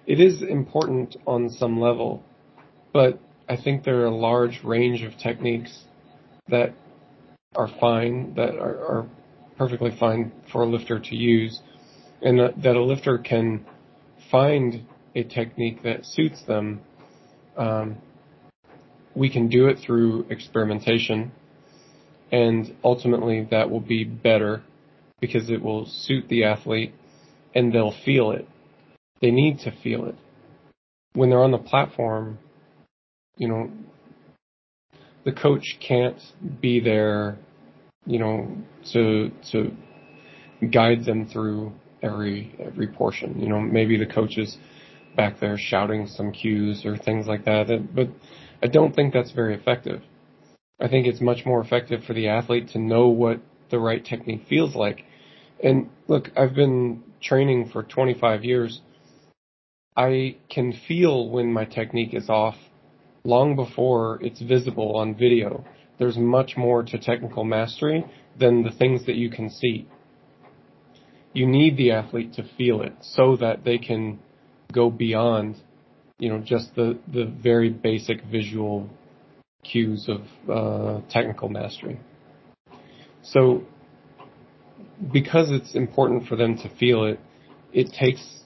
it 0.08 0.20
is 0.20 0.42
important 0.42 1.16
on 1.26 1.50
some 1.50 1.78
level, 1.78 2.24
but 2.98 3.20
I 3.48 3.56
think 3.56 3.84
there 3.84 4.00
are 4.00 4.06
a 4.06 4.16
large 4.28 4.58
range 4.64 5.02
of 5.02 5.16
techniques 5.18 5.84
that 6.48 6.74
are 7.54 7.68
fine, 7.78 8.34
that 8.34 8.56
are, 8.58 8.76
are 8.76 9.06
perfectly 9.56 9.96
fine 10.00 10.32
for 10.50 10.62
a 10.62 10.66
lifter 10.66 10.98
to 10.98 11.14
use, 11.14 11.60
and 12.22 12.40
that, 12.40 12.60
that 12.64 12.74
a 12.74 12.82
lifter 12.82 13.16
can 13.16 13.64
find 14.32 14.84
a 15.14 15.22
technique 15.22 15.84
that 15.84 16.06
suits 16.06 16.42
them. 16.48 16.80
Um, 17.56 17.98
we 19.14 19.30
can 19.30 19.48
do 19.48 19.68
it 19.68 19.78
through 19.78 20.26
experimentation. 20.28 21.30
and 22.32 22.74
ultimately 22.82 23.46
that 23.52 23.70
will 23.70 23.86
be 23.96 24.02
better 24.02 24.64
because 25.20 25.48
it 25.50 25.62
will 25.62 25.86
suit 25.86 26.28
the 26.28 26.42
athlete 26.42 26.92
and 27.54 27.72
they'll 27.72 27.94
feel 28.04 28.32
it. 28.32 28.48
They 29.20 29.30
need 29.30 29.60
to 29.60 29.70
feel 29.84 30.04
it. 30.06 30.16
When 31.12 31.30
they're 31.30 31.44
on 31.44 31.52
the 31.52 31.58
platform, 31.58 32.38
you 33.38 33.48
know, 33.48 33.70
the 35.24 35.32
coach 35.32 35.78
can't 35.80 36.20
be 36.60 36.80
there, 36.80 37.38
you 38.06 38.18
know, 38.18 38.48
to 38.92 39.30
to 39.52 39.72
guide 40.70 41.04
them 41.04 41.26
through 41.26 41.72
every 42.02 42.54
every 42.58 42.88
portion. 42.88 43.40
You 43.40 43.48
know, 43.48 43.60
maybe 43.60 43.96
the 43.96 44.06
coach 44.06 44.38
is 44.38 44.58
back 45.16 45.40
there 45.40 45.56
shouting 45.58 46.06
some 46.06 46.32
cues 46.32 46.84
or 46.84 46.96
things 46.96 47.26
like 47.26 47.44
that, 47.44 47.66
but 47.94 48.08
I 48.62 48.66
don't 48.68 48.94
think 48.94 49.12
that's 49.12 49.32
very 49.32 49.54
effective. 49.54 50.02
I 50.80 50.88
think 50.88 51.06
it's 51.06 51.20
much 51.20 51.44
more 51.44 51.60
effective 51.60 52.04
for 52.04 52.12
the 52.12 52.28
athlete 52.28 52.68
to 52.68 52.78
know 52.78 53.08
what 53.08 53.40
the 53.70 53.78
right 53.78 54.04
technique 54.04 54.46
feels 54.48 54.74
like. 54.74 55.04
And 55.62 55.90
look, 56.06 56.30
I've 56.36 56.54
been 56.54 57.02
training 57.20 57.70
for 57.72 57.82
25 57.82 58.44
years. 58.44 58.80
I 59.96 60.36
can 60.48 60.72
feel 60.86 61.28
when 61.28 61.52
my 61.52 61.64
technique 61.64 62.14
is 62.14 62.28
off 62.28 62.54
long 63.24 63.56
before 63.56 64.18
it's 64.22 64.40
visible 64.40 64.96
on 64.96 65.14
video. 65.14 65.64
There's 65.98 66.16
much 66.16 66.56
more 66.56 66.82
to 66.82 66.98
technical 66.98 67.44
mastery 67.44 68.04
than 68.38 68.62
the 68.62 68.70
things 68.70 69.06
that 69.06 69.16
you 69.16 69.30
can 69.30 69.50
see. 69.50 69.88
You 71.32 71.46
need 71.46 71.76
the 71.76 71.90
athlete 71.92 72.34
to 72.34 72.48
feel 72.56 72.82
it 72.82 72.94
so 73.00 73.36
that 73.36 73.64
they 73.64 73.78
can 73.78 74.20
go 74.72 74.90
beyond, 74.90 75.56
you 76.18 76.28
know, 76.30 76.38
just 76.38 76.74
the, 76.74 76.98
the 77.12 77.24
very 77.24 77.70
basic 77.70 78.24
visual 78.24 78.88
cues 79.64 80.08
of 80.08 80.22
uh, 80.50 81.00
technical 81.10 81.48
mastery. 81.48 81.98
So, 83.22 83.64
because 85.12 85.50
it's 85.50 85.74
important 85.74 86.26
for 86.26 86.36
them 86.36 86.56
to 86.58 86.68
feel 86.76 87.04
it, 87.04 87.20
it 87.72 87.92
takes 87.92 88.42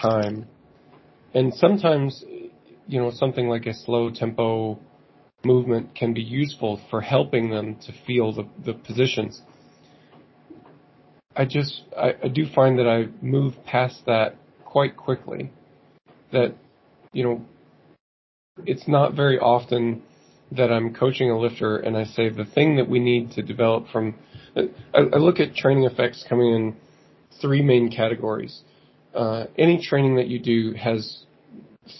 time. 0.00 0.46
And 1.34 1.54
sometimes, 1.54 2.24
you 2.88 2.98
know, 2.98 3.12
something 3.12 3.48
like 3.48 3.66
a 3.66 3.74
slow 3.74 4.10
tempo 4.10 4.78
movement 5.44 5.94
can 5.94 6.14
be 6.14 6.22
useful 6.22 6.80
for 6.90 7.00
helping 7.00 7.50
them 7.50 7.76
to 7.86 7.92
feel 8.06 8.32
the, 8.32 8.48
the 8.64 8.72
positions. 8.72 9.42
I 11.36 11.44
just, 11.44 11.82
I, 11.96 12.14
I 12.24 12.28
do 12.28 12.46
find 12.52 12.78
that 12.78 12.88
I 12.88 13.06
move 13.24 13.54
past 13.64 14.02
that 14.06 14.36
quite 14.64 14.96
quickly. 14.96 15.52
That, 16.32 16.54
you 17.12 17.22
know, 17.22 17.44
it's 18.66 18.88
not 18.88 19.14
very 19.14 19.38
often 19.38 20.02
that 20.50 20.72
I'm 20.72 20.94
coaching 20.94 21.30
a 21.30 21.38
lifter 21.38 21.76
and 21.76 21.96
I 21.96 22.04
say 22.04 22.30
the 22.30 22.46
thing 22.46 22.76
that 22.76 22.88
we 22.88 22.98
need 22.98 23.32
to 23.32 23.42
develop 23.42 23.86
from, 23.92 24.14
I, 24.56 24.62
I 24.94 25.18
look 25.18 25.38
at 25.40 25.54
training 25.54 25.84
effects 25.84 26.24
coming 26.28 26.54
in 26.54 26.76
three 27.40 27.62
main 27.62 27.90
categories. 27.90 28.62
Uh, 29.14 29.44
any 29.56 29.80
training 29.80 30.16
that 30.16 30.26
you 30.26 30.38
do 30.38 30.72
has 30.72 31.24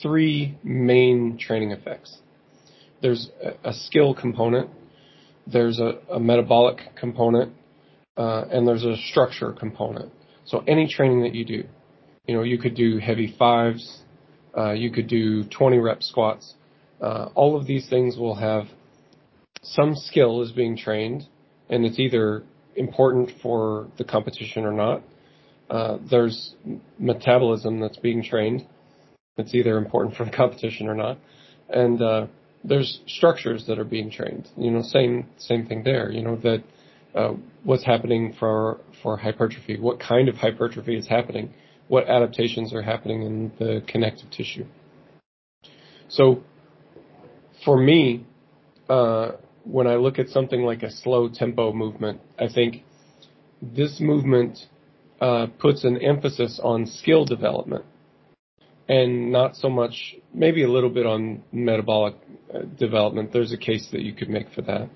three 0.03 0.59
main 0.62 1.39
training 1.39 1.72
effects. 1.72 2.18
There's 3.01 3.30
a, 3.64 3.72
skill 3.72 4.14
component, 4.14 4.70
there's 5.47 5.78
a, 5.78 5.99
a 6.12 6.18
metabolic 6.18 6.78
component, 6.99 7.53
uh, 8.16 8.45
and 8.51 8.66
there's 8.66 8.84
a 8.84 8.97
structure 8.97 9.53
component. 9.53 10.12
So 10.45 10.64
any 10.66 10.89
training 10.89 11.22
that 11.22 11.34
you 11.34 11.45
do, 11.45 11.64
you 12.26 12.34
know, 12.34 12.43
you 12.43 12.59
could 12.59 12.74
do 12.74 12.99
heavy 12.99 13.34
fives, 13.39 14.03
uh, 14.57 14.72
you 14.72 14.91
could 14.91 15.07
do 15.07 15.45
20 15.45 15.78
rep 15.78 16.03
squats. 16.03 16.55
Uh, 17.01 17.28
all 17.34 17.57
of 17.57 17.66
these 17.66 17.89
things 17.89 18.16
will 18.16 18.34
have 18.34 18.64
some 19.62 19.95
skill 19.95 20.43
is 20.43 20.53
being 20.53 20.76
trained, 20.76 21.26
and 21.68 21.84
it's 21.84 21.99
either 21.99 22.43
important 22.76 23.30
for 23.43 23.89
the 23.99 24.05
competition 24.05 24.64
or 24.64 24.72
not. 24.72 25.03
Uh, 25.70 25.99
there's 26.11 26.55
metabolism 26.99 27.80
that's 27.80 27.99
being 27.99 28.22
trained. 28.22 28.66
It's 29.39 29.55
either 29.55 29.78
important 29.78 30.16
for 30.16 30.24
the 30.24 30.30
competition 30.30 30.89
or 30.89 30.95
not. 30.95 31.18
And 31.68 32.03
uh, 32.03 32.26
there's 32.64 33.01
structures 33.07 33.64
that 33.66 33.78
are 33.78 33.84
being 33.84 34.11
trained. 34.11 34.49
You 34.57 34.70
know, 34.70 34.82
same 34.82 35.26
same 35.39 35.66
thing 35.66 35.84
there. 35.84 36.11
You 36.11 36.22
know 36.22 36.36
that 36.36 36.64
uh, 37.14 37.34
what's 37.64 37.84
happening 37.84 38.34
for 38.39 38.80
for 39.03 39.16
hypertrophy, 39.16 39.78
what 39.78 40.01
kind 40.01 40.28
of 40.28 40.36
hypertrophy 40.36 40.97
is 40.97 41.07
happening, 41.07 41.55
what 41.86 42.09
adaptations 42.09 42.74
are 42.74 42.82
happening 42.82 43.22
in 43.22 43.53
the 43.59 43.82
connective 43.86 44.30
tissue. 44.30 44.64
So, 46.09 46.43
for 47.64 47.78
me, 47.78 48.26
uh, 48.89 49.32
when 49.64 49.86
I 49.86 49.97
look 49.97 50.18
at 50.18 50.28
something 50.28 50.62
like 50.62 50.82
a 50.82 50.91
slow 50.91 51.28
tempo 51.28 51.72
movement, 51.72 52.20
I 52.39 52.49
think 52.49 52.82
this 53.61 54.01
movement 54.01 54.59
uh, 55.20 55.47
puts 55.59 55.84
an 55.84 55.99
emphasis 55.99 56.59
on 56.62 56.86
skill 56.86 57.24
development 57.24 57.84
and 58.89 59.30
not 59.30 59.57
so 59.57 59.68
much, 59.68 60.16
maybe 60.32 60.62
a 60.62 60.70
little 60.70 60.91
bit 60.91 61.07
on 61.07 61.43
metabolic 61.53 62.14
uh, 62.55 62.61
development. 62.78 63.32
There's 63.32 63.53
a 63.53 63.59
case 63.59 63.89
that 63.93 64.01
you 64.01 64.14
could 64.14 64.30
make 64.30 64.51
for 64.55 64.62
that. 64.62 64.89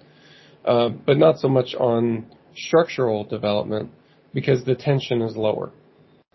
Uh, 0.64 0.88
but 0.88 1.18
not 1.18 1.38
so 1.38 1.48
much 1.48 1.74
on 1.74 2.26
structural 2.54 3.24
development 3.24 3.90
because 4.32 4.64
the 4.64 4.74
tension 4.74 5.20
is 5.22 5.36
lower. 5.36 5.72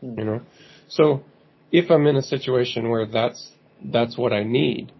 You 0.01 0.23
know, 0.23 0.41
so 0.87 1.23
if 1.71 1.89
I'm 1.89 2.05
in 2.05 2.17
a 2.17 2.21
situation 2.21 2.89
where 2.89 3.07
that's 3.07 3.51
that's 3.83 4.17
what 4.17 4.31
I 4.31 4.43
need, 4.43 4.91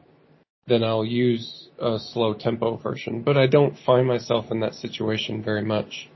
then 0.67 0.83
I'll 0.83 1.05
use 1.05 1.69
a 1.79 1.97
slow 1.99 2.33
tempo 2.33 2.77
version. 2.77 3.21
But 3.21 3.37
I 3.37 3.47
don't 3.47 3.77
find 3.85 4.07
myself 4.07 4.45
in 4.49 4.59
that 4.61 4.73
situation 4.73 5.43
very 5.43 5.63
much. 5.63 6.09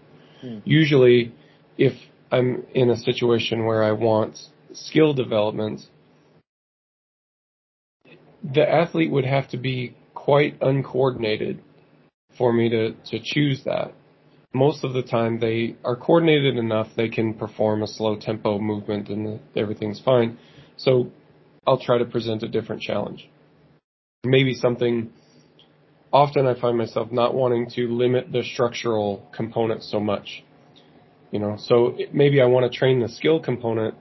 Mm. 0.44 0.62
Usually, 0.66 1.34
if 1.78 1.94
I'm 2.32 2.66
in 2.74 2.90
a 2.90 2.98
situation 2.98 3.66
where 3.66 3.84
I 3.84 3.92
want 3.92 4.40
skill 4.74 5.14
development, 5.14 5.82
the 8.44 8.68
athlete 8.68 9.12
would 9.12 9.26
have 9.26 9.50
to 9.50 9.58
be 9.58 9.96
quite 10.14 10.58
uncoordinated 10.62 11.62
for 12.38 12.54
me 12.54 12.70
to, 12.70 12.94
to 13.06 13.20
choose 13.24 13.64
that. 13.66 13.94
Most 14.54 14.84
of 14.84 14.94
the 14.94 15.04
time 15.04 15.40
they 15.40 15.76
are 15.84 15.96
coordinated 15.96 16.58
enough 16.58 16.88
they 16.96 17.10
can 17.10 17.34
perform 17.34 17.84
a 17.84 17.88
slow 17.88 18.18
tempo 18.18 18.60
movement 18.60 19.10
and 19.10 19.40
everything's 19.56 20.02
fine. 20.02 20.38
So 20.78 21.12
I'll 21.66 21.80
try 21.80 21.98
to 21.98 22.06
present 22.06 22.44
a 22.44 22.48
different 22.48 22.82
challenge. 22.82 23.30
Maybe 24.26 24.54
something 24.54 25.12
often 26.12 26.46
I 26.46 26.60
find 26.60 26.78
myself 26.78 27.12
not 27.12 27.34
wanting 27.34 27.70
to 27.76 27.88
limit 27.88 28.32
the 28.32 28.44
structural 28.44 29.28
component 29.34 29.84
so 29.84 30.00
much. 30.00 30.44
You 31.32 31.40
know, 31.40 31.56
so 31.58 31.98
maybe 32.14 32.42
I 32.42 32.46
want 32.46 32.72
to 32.72 32.78
train 32.78 33.00
the 33.00 33.08
skill 33.08 33.40
component, 33.40 33.96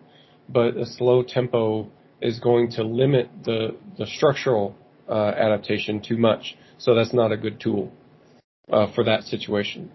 but 0.49 0.76
a 0.76 0.84
slow 0.84 1.22
tempo 1.22 1.88
is 2.20 2.38
going 2.40 2.70
to 2.72 2.82
limit 2.82 3.28
the 3.44 3.76
the 3.98 4.06
structural 4.06 4.74
uh, 5.08 5.32
adaptation 5.36 6.00
too 6.00 6.16
much. 6.16 6.56
So 6.78 6.94
that's 6.94 7.12
not 7.12 7.32
a 7.32 7.36
good 7.36 7.60
tool 7.60 7.92
uh, 8.72 8.92
for 8.94 9.04
that 9.04 9.24
situation. 9.24 9.90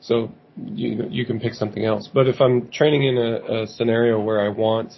So 0.00 0.30
you 0.56 1.06
you 1.10 1.26
can 1.26 1.40
pick 1.40 1.54
something 1.54 1.84
else. 1.84 2.08
But 2.12 2.28
if 2.28 2.40
I'm 2.40 2.70
training 2.70 3.04
in 3.04 3.18
a, 3.18 3.62
a 3.62 3.66
scenario 3.66 4.20
where 4.20 4.40
I 4.40 4.48
want 4.48 4.92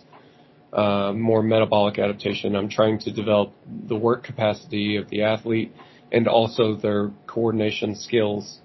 uh, 0.72 1.12
more 1.12 1.42
metabolic 1.42 1.98
adaptation, 1.98 2.54
I'm 2.54 2.68
trying 2.68 2.98
to 3.00 3.12
develop 3.12 3.52
the 3.88 3.96
work 3.96 4.24
capacity 4.24 4.96
of 4.96 5.08
the 5.08 5.22
athlete 5.22 5.72
and 6.12 6.28
also 6.28 6.76
their 6.76 7.10
coordination 7.26 7.94
skills. 7.94 8.60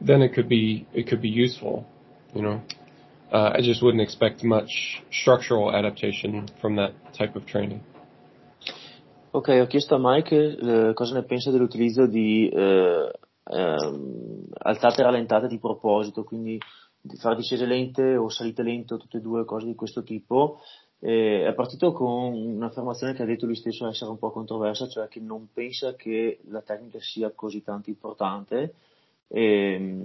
Then 0.00 0.22
it 0.22 0.32
could 0.34 0.48
be 0.48 0.86
it 0.92 1.08
could 1.08 1.22
be 1.22 1.28
useful, 1.28 1.86
you 2.34 2.42
know. 2.42 2.62
Uh, 3.30 3.52
I 3.54 3.60
just 3.60 3.82
wouldn't 3.82 4.02
expect 4.02 4.42
much 4.42 5.02
structural 5.10 5.70
adaptation 5.74 6.48
from 6.60 6.76
that 6.76 6.92
type 7.12 7.36
of 7.36 7.44
training. 7.44 7.80
Ok, 9.30 9.48
ho 9.60 9.66
chiesto 9.66 9.94
a 9.94 9.98
Mike 10.00 10.34
eh, 10.34 10.94
cosa 10.94 11.14
ne 11.14 11.22
pensa 11.22 11.50
dell'utilizzo 11.50 12.06
di 12.06 12.48
eh, 12.48 13.10
ehm, 13.44 14.46
alzate 14.58 15.02
e 15.02 15.04
rallentate 15.04 15.46
di 15.46 15.58
proposito, 15.58 16.24
quindi 16.24 16.58
di 17.00 17.16
fare 17.16 17.36
discese 17.36 17.66
lente 17.66 18.16
o 18.16 18.30
salite 18.30 18.62
lente 18.62 18.96
tutte 18.96 19.18
e 19.18 19.20
due 19.20 19.44
cose 19.44 19.66
di 19.66 19.74
questo 19.74 20.02
tipo. 20.02 20.60
Eh, 20.98 21.46
è 21.46 21.52
partito 21.52 21.92
con 21.92 22.32
un'affermazione 22.32 23.12
che 23.12 23.22
ha 23.22 23.26
detto 23.26 23.44
lui 23.44 23.54
stesso 23.54 23.86
essere 23.86 24.10
un 24.10 24.18
po' 24.18 24.30
controversa, 24.30 24.88
cioè 24.88 25.06
che 25.08 25.20
non 25.20 25.48
pensa 25.52 25.94
che 25.94 26.40
la 26.48 26.62
tecnica 26.62 26.98
sia 27.00 27.30
così 27.34 27.62
tanto 27.62 27.90
importante. 27.90 28.74
E, 29.28 29.96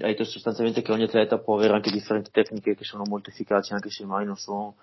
ha 0.00 0.06
detto 0.06 0.24
sostanzialmente 0.24 0.82
che 0.82 0.92
ogni 0.92 1.04
atleta 1.04 1.38
può 1.38 1.56
avere 1.56 1.74
anche 1.74 1.90
differenti 1.90 2.30
tecniche 2.30 2.74
che 2.74 2.84
sono 2.84 3.04
molto 3.06 3.30
efficaci 3.30 3.72
anche 3.72 3.90
se 3.90 4.04
mai 4.04 4.24
non 4.24 4.36
sono 4.36 4.74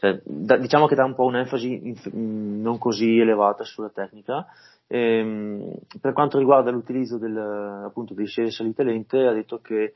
cioè, 0.00 0.18
da, 0.24 0.56
diciamo 0.56 0.86
che 0.86 0.94
dà 0.94 1.04
un 1.04 1.14
po' 1.14 1.24
un'enfasi 1.24 1.72
in, 1.72 1.94
in, 2.12 2.62
non 2.62 2.78
così 2.78 3.18
elevata 3.18 3.64
sulla 3.64 3.90
tecnica. 3.90 4.46
Ehm, 4.86 5.74
per 6.00 6.14
quanto 6.14 6.38
riguarda 6.38 6.70
l'utilizzo 6.70 7.18
del, 7.18 7.36
appunto 7.36 8.14
dei 8.14 8.26
scese 8.26 8.50
salite 8.50 8.82
lente, 8.82 9.26
ha 9.26 9.32
detto 9.32 9.60
che 9.60 9.92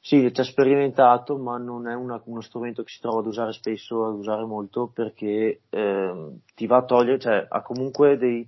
sì, 0.00 0.30
ci 0.32 0.40
ha 0.40 0.44
sperimentato, 0.44 1.38
ma 1.38 1.56
non 1.56 1.88
è 1.88 1.94
una, 1.94 2.20
uno 2.24 2.42
strumento 2.42 2.82
che 2.82 2.90
si 2.90 3.00
trova 3.00 3.20
ad 3.20 3.26
usare 3.26 3.52
spesso, 3.52 4.04
ad 4.04 4.14
usare 4.14 4.44
molto, 4.44 4.90
perché 4.92 5.60
ehm, 5.70 6.40
ti 6.54 6.66
va 6.66 6.76
a 6.76 6.84
togliere, 6.84 7.18
cioè 7.18 7.46
ha 7.48 7.62
comunque 7.62 8.18
dei 8.18 8.46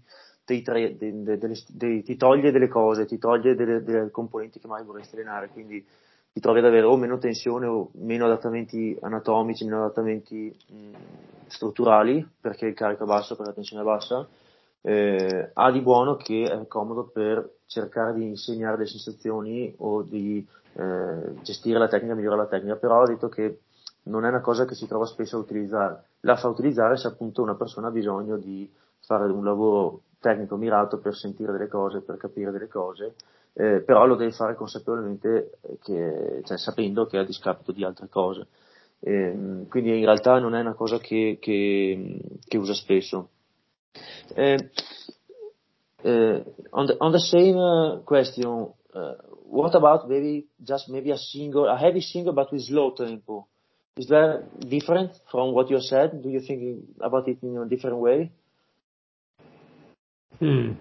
dei, 0.50 0.62
tre, 0.62 0.96
dei, 0.96 1.38
dei, 1.68 2.02
ti 2.02 2.16
toglie 2.16 2.50
delle 2.50 2.66
cose, 2.66 3.06
ti 3.06 3.18
toglie 3.18 3.54
delle, 3.54 3.84
delle 3.84 4.10
componenti 4.10 4.58
che 4.58 4.66
mai 4.66 4.84
vorresti 4.84 5.14
allenare, 5.14 5.48
quindi 5.50 5.86
ti 6.32 6.40
trovi 6.40 6.58
ad 6.58 6.64
avere 6.64 6.86
o 6.86 6.96
meno 6.96 7.18
tensione 7.18 7.66
o 7.66 7.90
meno 7.94 8.24
adattamenti 8.24 8.96
anatomici, 9.00 9.64
meno 9.64 9.84
adattamenti 9.84 10.52
mh, 10.66 10.90
strutturali, 11.46 12.26
perché 12.40 12.66
il 12.66 12.74
carico 12.74 13.04
è 13.04 13.06
basso, 13.06 13.36
perché 13.36 13.50
la 13.50 13.54
tensione 13.54 13.82
è 13.82 13.86
bassa, 13.86 14.26
eh, 14.82 15.50
ha 15.52 15.70
di 15.70 15.80
buono 15.80 16.16
che 16.16 16.50
è 16.50 16.66
comodo 16.66 17.04
per 17.04 17.58
cercare 17.66 18.14
di 18.14 18.24
insegnare 18.24 18.78
le 18.78 18.86
sensazioni 18.86 19.72
o 19.78 20.02
di 20.02 20.44
eh, 20.72 21.42
gestire 21.42 21.78
la 21.78 21.88
tecnica, 21.88 22.14
migliorare 22.14 22.42
la 22.42 22.48
tecnica, 22.48 22.76
però 22.76 23.02
ho 23.02 23.06
detto 23.06 23.28
che 23.28 23.60
non 24.04 24.24
è 24.24 24.28
una 24.28 24.40
cosa 24.40 24.64
che 24.64 24.74
si 24.74 24.88
trova 24.88 25.06
spesso 25.06 25.36
a 25.36 25.40
utilizzare, 25.40 26.02
la 26.20 26.36
fa 26.36 26.48
utilizzare 26.48 26.96
se 26.96 27.06
appunto 27.06 27.42
una 27.42 27.54
persona 27.54 27.88
ha 27.88 27.92
bisogno 27.92 28.36
di 28.36 28.68
fare 29.00 29.30
un 29.30 29.44
lavoro 29.44 30.02
tecnico 30.20 30.56
mirato 30.56 30.98
per 30.98 31.14
sentire 31.14 31.52
delle 31.52 31.68
cose, 31.68 32.02
per 32.02 32.16
capire 32.16 32.50
delle 32.50 32.68
cose, 32.68 33.14
eh, 33.54 33.80
però 33.80 34.06
lo 34.06 34.16
deve 34.16 34.32
fare 34.32 34.54
consapevolmente, 34.54 35.58
che, 35.82 36.42
cioè, 36.44 36.58
sapendo 36.58 37.06
che 37.06 37.16
è 37.16 37.20
a 37.20 37.24
discapito 37.24 37.72
di 37.72 37.84
altre 37.84 38.08
cose. 38.08 38.46
Eh, 39.00 39.66
quindi 39.68 39.98
in 39.98 40.04
realtà 40.04 40.38
non 40.38 40.54
è 40.54 40.60
una 40.60 40.74
cosa 40.74 40.98
che, 40.98 41.38
che, 41.40 42.20
che 42.46 42.56
usa 42.58 42.74
spesso. 42.74 43.30
Eh, 44.34 44.70
eh 46.02 46.44
on, 46.70 46.86
the, 46.86 46.96
on 46.98 47.10
the 47.10 47.18
same 47.18 47.56
uh, 47.56 48.02
question, 48.04 48.72
uh, 48.92 49.14
what 49.48 49.74
about 49.74 50.06
maybe 50.06 50.46
just 50.56 50.88
maybe 50.88 51.10
a 51.10 51.16
single, 51.16 51.66
a 51.68 51.76
heavy 51.76 52.00
single 52.00 52.32
but 52.32 52.52
with 52.52 52.68
low 52.68 52.92
tempo? 52.92 53.46
Is 53.96 54.06
that 54.06 54.44
different 54.60 55.12
from 55.30 55.52
what 55.52 55.68
you 55.68 55.80
said? 55.80 56.22
Do 56.22 56.28
you 56.28 56.40
think 56.40 56.84
about 57.00 57.26
it 57.26 57.42
in 57.42 57.56
a 57.56 57.66
different 57.66 57.98
way? 57.98 58.30
Hmm. 60.40 60.72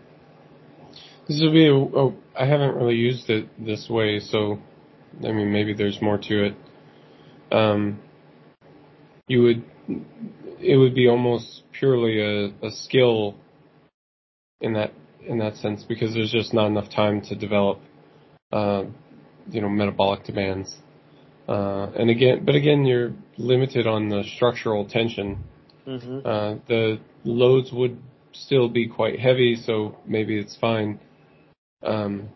This 1.28 1.41
would 1.43 1.53
be 1.53 1.68
a, 1.68 1.76
a, 1.76 2.14
I 2.36 2.45
haven't 2.45 2.76
really 2.76 2.95
used 2.95 3.30
it 3.30 3.47
this 3.64 3.88
way, 3.89 4.20
so 4.20 4.57
I 5.20 5.32
mean 5.32 5.51
maybe 5.51 5.74
there's 5.74 6.01
more 6.01 6.18
to 6.18 6.45
it. 6.45 6.55
Um, 7.51 7.99
you 9.28 9.43
would 9.43 9.64
it 10.60 10.78
would 10.78 10.95
be 10.95 11.07
almost 11.07 11.64
purely 11.72 12.22
a, 12.22 12.66
a 12.66 12.72
skill 12.72 13.36
in 14.62 14.74
that 14.74 14.93
in 15.28 15.38
that 15.39 15.57
sense 15.57 15.84
because 15.84 16.14
there's 16.14 16.32
just 16.32 16.53
not 16.53 16.68
enough 16.68 16.89
time 16.89 17.22
to 17.22 17.36
develop 17.36 17.80
uh, 18.51 18.84
you 19.51 19.62
know 19.62 19.70
metabolic 19.70 20.24
demands. 20.24 20.76
Uh, 21.47 21.91
and 21.97 22.10
again, 22.10 22.45
but 22.45 22.55
again, 22.55 22.86
you're 22.86 23.12
limited 23.38 23.88
on 23.88 24.10
the 24.10 24.24
structural 24.36 24.86
tension. 24.86 25.43
Mm-hmm. 25.88 26.20
Uh, 26.24 26.55
the 26.68 26.99
loads 27.24 27.72
would 27.72 27.99
still 28.34 28.70
be 28.70 28.88
quite 28.88 29.20
heavy, 29.20 29.56
so 29.56 29.98
maybe 30.06 30.38
it's 30.38 30.56
fine. 30.58 31.00
Um, 31.84 32.30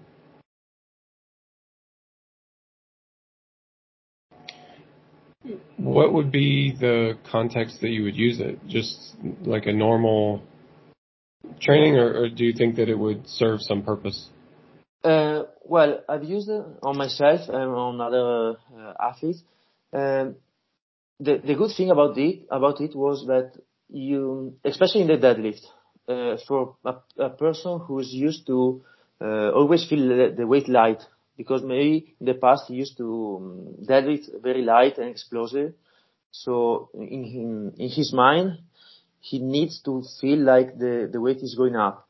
what 5.78 6.14
would 6.14 6.32
be 6.32 6.74
the 6.80 7.18
context 7.30 7.82
that 7.82 7.90
you 7.90 8.04
would 8.04 8.16
use 8.16 8.40
it? 8.40 8.60
Just 8.68 9.16
like 9.42 9.66
a 9.66 9.74
normal 9.74 10.42
training, 11.60 11.96
or, 11.96 12.24
or 12.24 12.30
do 12.30 12.46
you 12.46 12.54
think 12.54 12.76
that 12.78 12.90
it 12.90 12.98
would 12.98 13.28
serve 13.28 13.62
some 13.62 13.84
purpose? 13.84 14.30
Uh, 15.04 15.44
well, 15.66 16.00
I've 16.08 16.24
used 16.24 16.50
it 16.50 16.64
on 16.82 16.98
myself 16.98 17.42
and 17.50 17.72
on 17.72 18.00
other 18.00 18.58
uh, 18.78 18.94
athletes. 19.00 19.44
Um, 19.92 20.36
the 21.20 21.42
the 21.46 21.56
good 21.56 21.72
thing 21.76 21.92
about 21.92 22.18
it 22.18 22.48
about 22.50 22.82
it 22.82 22.96
was 22.96 23.26
that 23.28 23.52
you, 23.90 24.56
especially 24.64 25.02
in 25.02 25.08
the 25.08 25.18
deadlift, 25.18 25.62
uh, 26.08 26.38
for 26.48 26.76
a, 26.86 26.96
a 27.18 27.30
person 27.30 27.80
who 27.80 28.00
is 28.00 28.14
used 28.14 28.46
to 28.48 28.84
uh, 29.22 29.52
always 29.52 29.88
feel 29.88 30.08
the, 30.08 30.34
the, 30.36 30.46
weight 30.46 30.68
light 30.68 31.02
because 31.38 31.64
maybe 31.64 32.16
in 32.20 32.26
the 32.26 32.34
past 32.34 32.66
he 32.68 32.76
used 32.76 32.98
to 32.98 33.40
um, 33.42 33.86
deadlift 33.86 34.42
very 34.42 34.64
light 34.64 34.98
and 34.98 35.10
explosive. 35.10 35.74
So 36.32 36.90
in, 36.94 37.08
in, 37.08 37.74
in 37.78 37.90
his 37.90 38.12
mind, 38.12 38.60
he 39.20 39.40
needs 39.40 39.82
to 39.84 40.04
feel 40.20 40.40
like 40.40 40.78
the, 40.78 41.10
the 41.12 41.22
weight 41.22 41.38
is 41.38 41.56
going 41.56 41.76
up. 41.76 42.08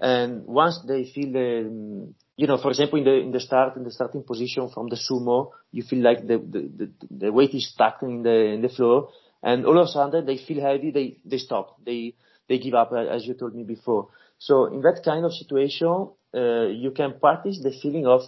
And 0.00 0.44
once 0.46 0.80
they 0.86 1.04
feel 1.04 1.32
the, 1.32 1.66
um, 1.68 2.14
you 2.36 2.46
know, 2.46 2.58
for 2.58 2.70
example, 2.70 2.98
in 2.98 3.04
the, 3.04 3.14
in 3.14 3.32
the 3.32 3.40
start, 3.40 3.76
in 3.76 3.84
the 3.84 3.90
starting 3.90 4.24
position 4.24 4.68
from 4.68 4.88
the 4.88 4.96
sumo, 4.96 5.52
you 5.70 5.82
feel 5.84 6.02
like 6.02 6.26
the, 6.26 6.38
the, 6.38 6.70
the, 6.76 6.90
the 7.10 7.32
weight 7.32 7.54
is 7.54 7.70
stuck 7.70 8.02
in 8.02 8.22
the, 8.22 8.54
in 8.54 8.62
the 8.62 8.68
floor. 8.68 9.10
And 9.42 9.64
all 9.64 9.78
of 9.78 9.86
a 9.86 9.90
sudden 9.90 10.26
they 10.26 10.38
feel 10.38 10.60
heavy, 10.60 10.90
they, 10.90 11.18
they 11.24 11.38
stop. 11.38 11.76
They, 11.84 12.14
they 12.48 12.58
give 12.58 12.74
up, 12.74 12.92
as 12.92 13.26
you 13.26 13.34
told 13.34 13.54
me 13.54 13.64
before. 13.64 14.08
So 14.38 14.66
in 14.66 14.80
that 14.82 15.02
kind 15.04 15.24
of 15.24 15.32
situation, 15.32 16.10
uh, 16.34 16.66
you 16.66 16.90
can 16.90 17.18
practice 17.18 17.60
the 17.62 17.72
feeling 17.82 18.06
of 18.06 18.22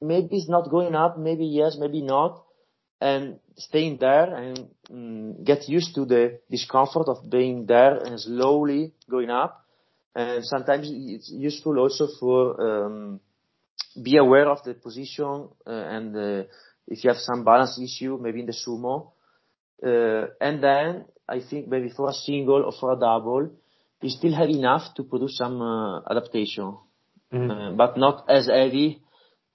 maybe 0.00 0.36
it's 0.36 0.48
not 0.48 0.70
going 0.70 0.94
up, 0.94 1.18
maybe 1.18 1.46
yes, 1.46 1.76
maybe 1.78 2.02
not, 2.02 2.44
and 3.00 3.38
staying 3.56 3.98
there 3.98 4.34
and 4.34 4.68
um, 4.90 5.44
get 5.44 5.68
used 5.68 5.94
to 5.94 6.04
the 6.04 6.38
discomfort 6.50 7.08
of 7.08 7.28
being 7.28 7.66
there 7.66 7.96
and 7.96 8.20
slowly 8.20 8.92
going 9.10 9.30
up. 9.30 9.66
And 10.14 10.44
sometimes 10.44 10.88
it's 10.90 11.30
useful 11.32 11.78
also 11.78 12.06
for 12.20 12.84
um, 12.84 13.20
be 14.00 14.16
aware 14.16 14.48
of 14.48 14.62
the 14.62 14.74
position 14.74 15.48
uh, 15.66 15.70
and 15.70 16.16
uh, 16.16 16.44
if 16.86 17.02
you 17.04 17.10
have 17.10 17.18
some 17.18 17.44
balance 17.44 17.80
issue, 17.80 18.18
maybe 18.20 18.40
in 18.40 18.46
the 18.46 18.52
sumo. 18.52 19.12
Uh, 19.84 20.28
and 20.40 20.62
then 20.62 21.04
I 21.32 21.40
think 21.48 21.68
maybe 21.68 21.88
for 21.88 22.10
a 22.10 22.12
single 22.12 22.62
or 22.62 22.72
for 22.78 22.92
a 22.92 22.96
double, 22.96 23.50
you 24.02 24.10
still 24.10 24.34
have 24.34 24.50
enough 24.50 24.94
to 24.96 25.02
produce 25.02 25.38
some 25.38 25.62
uh, 25.62 26.00
adaptation, 26.10 26.76
mm-hmm. 27.32 27.50
uh, 27.50 27.72
but 27.72 27.96
not 27.96 28.28
as 28.28 28.48
heavy 28.48 29.00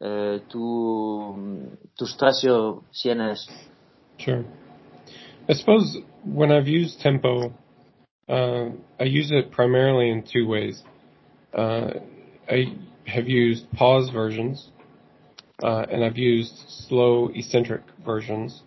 uh, 0.02 0.40
to 0.52 1.78
to 2.00 2.06
stress 2.06 2.44
your 2.44 2.82
CNS. 3.00 3.46
Sure. 4.18 4.44
I 5.48 5.54
suppose 5.54 5.98
when 6.26 6.52
I've 6.52 6.68
used 6.68 7.00
tempo, 7.00 7.54
uh, 8.28 8.70
I 9.00 9.04
use 9.04 9.30
it 9.32 9.52
primarily 9.52 10.10
in 10.10 10.24
two 10.24 10.48
ways. 10.48 10.82
Uh, 11.54 11.92
I 12.50 12.76
have 13.06 13.28
used 13.28 13.72
pause 13.74 14.10
versions, 14.10 14.72
uh, 15.62 15.86
and 15.92 16.04
I've 16.04 16.18
used 16.18 16.56
slow 16.88 17.30
eccentric 17.36 17.84
versions. 18.04 18.64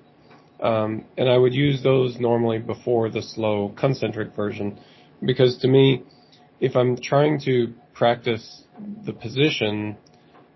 Um, 0.60 1.06
and 1.16 1.28
I 1.28 1.36
would 1.36 1.54
use 1.54 1.82
those 1.82 2.18
normally 2.20 2.58
before 2.58 3.08
the 3.08 3.22
slow 3.22 3.74
concentric 3.78 4.34
version 4.36 4.78
because 5.24 5.58
to 5.58 5.68
me, 5.68 6.02
if 6.60 6.76
I'm 6.76 6.96
trying 7.00 7.40
to 7.46 7.72
practice 7.94 8.62
the 9.06 9.12
position, 9.12 9.96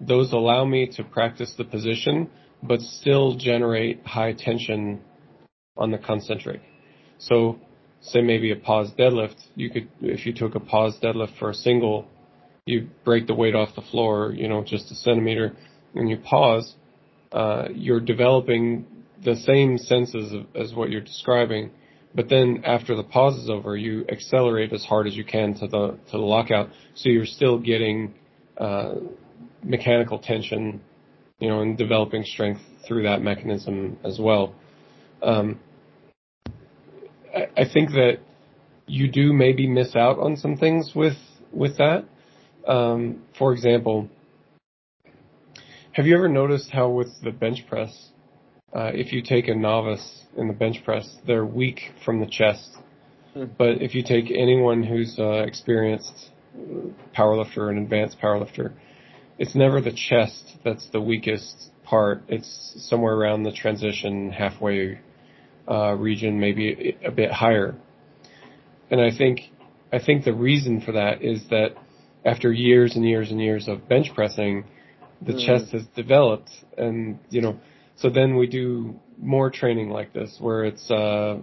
those 0.00 0.32
allow 0.32 0.64
me 0.64 0.86
to 0.96 1.04
practice 1.04 1.54
the 1.56 1.64
position, 1.64 2.30
but 2.62 2.80
still 2.80 3.36
generate 3.36 4.04
high 4.06 4.32
tension 4.32 5.00
on 5.76 5.90
the 5.90 5.98
concentric. 5.98 6.60
So 7.18 7.58
say 8.00 8.20
maybe 8.20 8.52
a 8.52 8.56
pause 8.56 8.90
deadlift, 8.98 9.36
you 9.54 9.70
could, 9.70 9.88
if 10.00 10.26
you 10.26 10.34
took 10.34 10.54
a 10.54 10.60
pause 10.60 10.98
deadlift 11.02 11.38
for 11.38 11.50
a 11.50 11.54
single, 11.54 12.06
you 12.66 12.88
break 13.04 13.26
the 13.26 13.34
weight 13.34 13.54
off 13.54 13.74
the 13.74 13.82
floor, 13.82 14.32
you 14.34 14.48
know, 14.48 14.62
just 14.64 14.90
a 14.90 14.94
centimeter, 14.94 15.56
and 15.94 16.08
you 16.08 16.18
pause, 16.18 16.74
uh, 17.32 17.68
you're 17.72 18.00
developing 18.00 18.86
the 19.24 19.36
same 19.36 19.78
senses 19.78 20.34
as 20.54 20.74
what 20.74 20.90
you're 20.90 21.00
describing, 21.00 21.70
but 22.14 22.28
then 22.28 22.62
after 22.64 22.94
the 22.94 23.02
pause 23.02 23.36
is 23.36 23.50
over, 23.50 23.76
you 23.76 24.04
accelerate 24.08 24.72
as 24.72 24.84
hard 24.84 25.06
as 25.06 25.16
you 25.16 25.24
can 25.24 25.54
to 25.54 25.66
the 25.66 25.98
to 26.10 26.12
the 26.12 26.18
lockout, 26.18 26.70
so 26.94 27.08
you're 27.08 27.26
still 27.26 27.58
getting 27.58 28.14
uh, 28.58 28.94
mechanical 29.62 30.18
tension, 30.18 30.80
you 31.40 31.48
know, 31.48 31.60
and 31.60 31.76
developing 31.76 32.22
strength 32.24 32.60
through 32.86 33.02
that 33.02 33.22
mechanism 33.22 33.98
as 34.04 34.18
well. 34.20 34.54
Um, 35.22 35.58
I, 37.34 37.48
I 37.56 37.64
think 37.72 37.90
that 37.90 38.18
you 38.86 39.10
do 39.10 39.32
maybe 39.32 39.66
miss 39.66 39.96
out 39.96 40.18
on 40.18 40.36
some 40.36 40.56
things 40.56 40.92
with 40.94 41.16
with 41.52 41.78
that. 41.78 42.04
Um, 42.68 43.22
for 43.38 43.52
example, 43.52 44.08
have 45.92 46.06
you 46.06 46.16
ever 46.16 46.28
noticed 46.28 46.70
how 46.70 46.88
with 46.88 47.08
the 47.22 47.30
bench 47.30 47.66
press, 47.68 48.10
uh, 48.74 48.90
if 48.92 49.12
you 49.12 49.22
take 49.22 49.48
a 49.48 49.54
novice 49.54 50.24
in 50.36 50.48
the 50.48 50.54
bench 50.54 50.84
press, 50.84 51.16
they're 51.26 51.44
weak 51.44 51.92
from 52.04 52.20
the 52.20 52.26
chest. 52.26 52.76
Hmm. 53.32 53.44
But 53.56 53.82
if 53.82 53.94
you 53.94 54.02
take 54.02 54.30
anyone 54.30 54.82
who's 54.82 55.16
uh, 55.18 55.44
experienced 55.46 56.30
powerlifter 57.16 57.68
and 57.70 57.78
advanced 57.78 58.18
powerlifter, 58.20 58.72
it's 59.38 59.54
never 59.54 59.80
the 59.80 59.92
chest 59.92 60.56
that's 60.64 60.88
the 60.90 61.00
weakest 61.00 61.70
part. 61.84 62.22
It's 62.28 62.74
somewhere 62.88 63.14
around 63.14 63.42
the 63.42 63.52
transition 63.52 64.30
halfway 64.30 65.00
uh, 65.68 65.94
region, 65.94 66.40
maybe 66.40 66.96
a 67.04 67.10
bit 67.10 67.30
higher. 67.30 67.74
And 68.90 69.00
I 69.00 69.16
think 69.16 69.40
I 69.92 69.98
think 70.04 70.24
the 70.24 70.34
reason 70.34 70.80
for 70.80 70.92
that 70.92 71.22
is 71.22 71.44
that 71.50 71.76
after 72.24 72.52
years 72.52 72.96
and 72.96 73.04
years 73.04 73.30
and 73.30 73.40
years 73.40 73.68
of 73.68 73.88
bench 73.88 74.08
pressing, 74.14 74.64
the 75.22 75.32
mm. 75.32 75.46
chest 75.46 75.72
has 75.72 75.86
developed, 75.94 76.50
and 76.76 77.18
you 77.30 77.40
know 77.40 77.58
so 77.96 78.10
then 78.10 78.36
we 78.36 78.46
do 78.46 78.98
more 79.18 79.50
training 79.50 79.90
like 79.90 80.12
this, 80.12 80.36
where 80.40 80.64
it's 80.64 80.90
uh, 80.90 81.38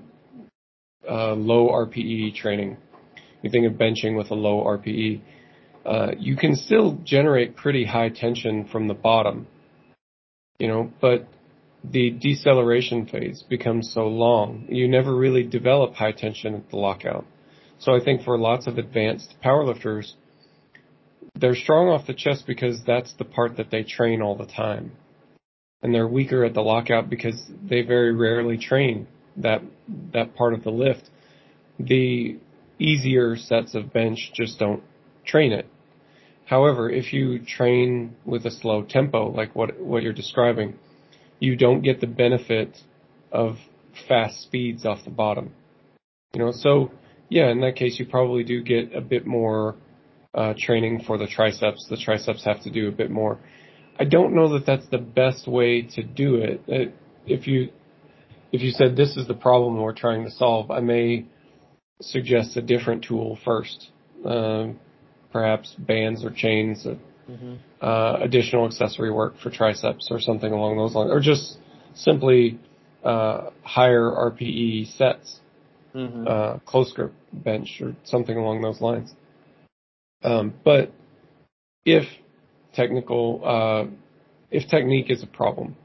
uh, 1.09 1.33
low 1.33 1.69
RPE 1.69 2.35
training. 2.35 2.77
You 3.41 3.49
think 3.49 3.65
of 3.65 3.73
benching 3.73 4.17
with 4.17 4.31
a 4.31 4.35
low 4.35 4.63
RPE. 4.63 5.21
uh, 5.85 6.11
you 6.19 6.35
can 6.35 6.55
still 6.55 6.99
generate 7.03 7.55
pretty 7.55 7.85
high 7.85 8.09
tension 8.09 8.67
from 8.71 8.87
the 8.87 8.93
bottom, 8.93 9.47
you 10.59 10.67
know, 10.67 10.91
but 11.01 11.27
the 11.83 12.11
deceleration 12.11 13.07
phase 13.07 13.43
becomes 13.49 13.91
so 13.91 14.07
long, 14.07 14.67
you 14.69 14.87
never 14.87 15.15
really 15.15 15.43
develop 15.43 15.95
high 15.95 16.11
tension 16.11 16.53
at 16.53 16.69
the 16.69 16.77
lockout. 16.77 17.25
So 17.79 17.95
I 17.95 18.03
think 18.03 18.21
for 18.21 18.37
lots 18.37 18.67
of 18.67 18.77
advanced 18.77 19.35
powerlifters, 19.43 20.13
they're 21.33 21.55
strong 21.55 21.87
off 21.87 22.05
the 22.05 22.13
chest 22.13 22.45
because 22.45 22.83
that's 22.85 23.13
the 23.13 23.25
part 23.25 23.57
that 23.57 23.71
they 23.71 23.83
train 23.83 24.21
all 24.21 24.35
the 24.35 24.45
time. 24.45 24.91
And 25.84 25.93
they're 25.93 26.07
weaker 26.07 26.43
at 26.45 26.53
the 26.53 26.61
lockout 26.61 27.09
because 27.09 27.41
they 27.63 27.82
very 27.82 28.13
rarely 28.13 28.57
train 28.57 29.07
that 29.38 29.61
that 30.13 30.36
part 30.36 30.53
of 30.53 30.63
the 30.63 30.69
lift. 30.69 31.09
The 31.79 32.38
easier 32.77 33.36
sets 33.36 33.73
of 33.73 33.91
bench 33.91 34.32
just 34.34 34.59
don't 34.59 34.84
train 35.25 35.51
it. 35.51 35.67
However, 36.45 36.89
if 36.89 37.13
you 37.13 37.39
train 37.39 38.15
with 38.25 38.45
a 38.45 38.51
slow 38.51 38.84
tempo, 38.84 39.32
like 39.32 39.55
what 39.55 39.79
what 39.79 40.03
you're 40.03 40.13
describing, 40.13 40.77
you 41.39 41.55
don't 41.55 41.82
get 41.82 42.01
the 42.01 42.07
benefit 42.07 42.77
of 43.32 43.57
fast 44.07 44.41
speeds 44.41 44.86
off 44.86 45.03
the 45.05 45.11
bottom. 45.11 45.53
You 46.34 46.41
know, 46.41 46.51
so 46.51 46.91
yeah, 47.29 47.49
in 47.49 47.61
that 47.61 47.75
case, 47.75 47.97
you 47.99 48.05
probably 48.05 48.43
do 48.43 48.61
get 48.61 48.93
a 48.93 49.01
bit 49.01 49.25
more 49.25 49.75
uh, 50.34 50.53
training 50.57 51.03
for 51.05 51.17
the 51.17 51.27
triceps. 51.27 51.88
The 51.89 51.97
triceps 51.97 52.43
have 52.45 52.61
to 52.63 52.69
do 52.69 52.88
a 52.88 52.91
bit 52.91 53.09
more. 53.09 53.39
I 54.01 54.03
don't 54.03 54.33
know 54.33 54.53
that 54.53 54.65
that's 54.65 54.87
the 54.87 54.97
best 54.97 55.47
way 55.47 55.83
to 55.83 56.01
do 56.01 56.37
it. 56.37 56.63
Uh, 56.67 56.91
if 57.27 57.45
you 57.45 57.69
if 58.51 58.61
you 58.63 58.71
said 58.71 58.95
this 58.95 59.15
is 59.15 59.27
the 59.27 59.35
problem 59.35 59.79
we're 59.79 59.93
trying 59.93 60.23
to 60.25 60.31
solve, 60.31 60.71
I 60.71 60.79
may 60.79 61.27
suggest 62.01 62.57
a 62.57 62.63
different 62.63 63.03
tool 63.03 63.37
first. 63.45 63.91
Uh, 64.25 64.69
perhaps 65.31 65.75
bands 65.77 66.25
or 66.25 66.31
chains, 66.31 66.83
uh, 66.87 66.95
mm-hmm. 67.29 67.53
uh, 67.79 68.13
additional 68.23 68.65
accessory 68.65 69.11
work 69.11 69.35
for 69.37 69.51
triceps 69.51 70.07
or 70.09 70.19
something 70.19 70.51
along 70.51 70.77
those 70.77 70.95
lines, 70.95 71.11
or 71.11 71.19
just 71.19 71.59
simply 71.93 72.59
uh, 73.03 73.51
higher 73.61 74.09
RPE 74.09 74.97
sets, 74.97 75.41
mm-hmm. 75.93 76.27
Uh, 76.27 76.57
close 76.65 76.91
grip 76.91 77.13
bench 77.31 77.79
or 77.79 77.95
something 78.03 78.35
along 78.35 78.61
those 78.61 78.81
lines. 78.81 79.13
Um, 80.23 80.55
but 80.65 80.91
if 81.85 82.05
technical, 82.74 83.41
uh, 83.43 83.91
if 84.49 84.69
technique 84.69 85.09
is 85.09 85.24
a 85.24 85.28
problem, 85.28 85.76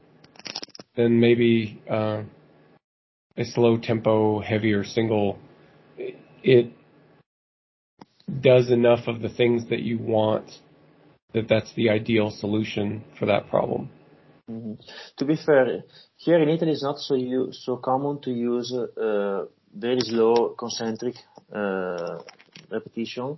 then 0.95 1.19
maybe 1.19 1.81
uh, 1.89 2.23
a 3.37 3.45
slow 3.45 3.77
tempo, 3.77 4.39
heavier 4.39 4.83
single, 4.83 5.37
it 6.43 6.71
does 8.41 8.69
enough 8.69 9.07
of 9.07 9.21
the 9.21 9.29
things 9.29 9.69
that 9.69 9.79
you 9.79 9.97
want 9.97 10.49
that 11.33 11.47
that's 11.47 11.73
the 11.75 11.89
ideal 11.89 12.31
solution 12.31 13.03
for 13.17 13.25
that 13.25 13.49
problem. 13.49 13.89
Mm-hmm. 14.49 14.73
To 15.17 15.25
be 15.25 15.35
fair, 15.45 15.83
here 16.15 16.41
in 16.41 16.49
Italy 16.49 16.71
it's 16.71 16.83
not 16.83 16.99
so 16.99 17.15
u- 17.15 17.51
so 17.51 17.77
common 17.77 18.21
to 18.21 18.31
use 18.31 18.73
uh, 18.73 19.45
very 19.75 19.99
slow 19.99 20.55
concentric 20.57 21.15
uh, 21.53 22.19
repetition 22.71 23.37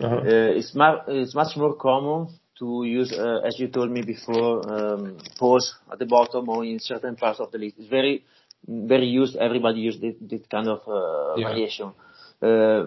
uh-huh. 0.00 0.16
Uh, 0.16 0.54
it's, 0.54 0.74
mar- 0.74 1.04
it's 1.08 1.34
much 1.34 1.56
more 1.56 1.74
common 1.74 2.28
to 2.58 2.84
use, 2.84 3.12
uh, 3.12 3.40
as 3.46 3.58
you 3.58 3.68
told 3.68 3.90
me 3.90 4.02
before, 4.02 4.70
um, 4.72 5.18
pause 5.38 5.74
at 5.92 5.98
the 5.98 6.06
bottom 6.06 6.48
or 6.48 6.64
in 6.64 6.78
certain 6.80 7.16
parts 7.16 7.40
of 7.40 7.50
the 7.52 7.58
list. 7.58 7.76
It's 7.78 7.88
very, 7.88 8.24
very 8.66 9.06
used. 9.06 9.36
Everybody 9.36 9.80
uses 9.80 10.00
this, 10.00 10.14
this 10.20 10.40
kind 10.50 10.68
of 10.68 10.80
uh, 10.86 11.36
yeah. 11.36 11.48
variation. 11.48 11.92
Uh, 12.42 12.84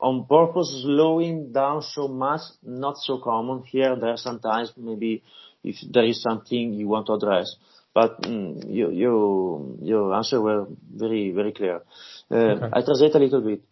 on 0.00 0.26
purpose, 0.26 0.82
slowing 0.82 1.52
down 1.52 1.82
so 1.82 2.08
much, 2.08 2.40
not 2.62 2.96
so 2.98 3.18
common. 3.18 3.62
Here, 3.62 3.94
there 3.96 4.10
are 4.10 4.16
sometimes 4.16 4.72
maybe 4.76 5.22
if 5.62 5.76
there 5.92 6.04
is 6.04 6.20
something 6.20 6.72
you 6.74 6.88
want 6.88 7.06
to 7.06 7.12
address. 7.12 7.54
But 7.94 8.22
mm, 8.22 8.64
you, 8.68 8.90
you, 8.90 9.78
your 9.82 10.14
answer 10.14 10.40
were 10.40 10.66
very, 10.92 11.30
very 11.30 11.52
clear. 11.52 11.82
Uh, 12.30 12.34
okay. 12.34 12.66
I 12.72 12.82
translate 12.82 13.14
a 13.14 13.18
little 13.18 13.42
bit. 13.42 13.62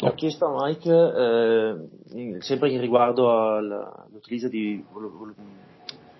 Ho 0.00 0.14
chiesto 0.14 0.46
a 0.46 0.66
Mike, 0.66 0.90
eh, 0.90 2.40
sempre 2.40 2.70
in 2.70 2.80
riguardo 2.80 3.30
all'utilizzo 3.30 4.48
di 4.48 4.84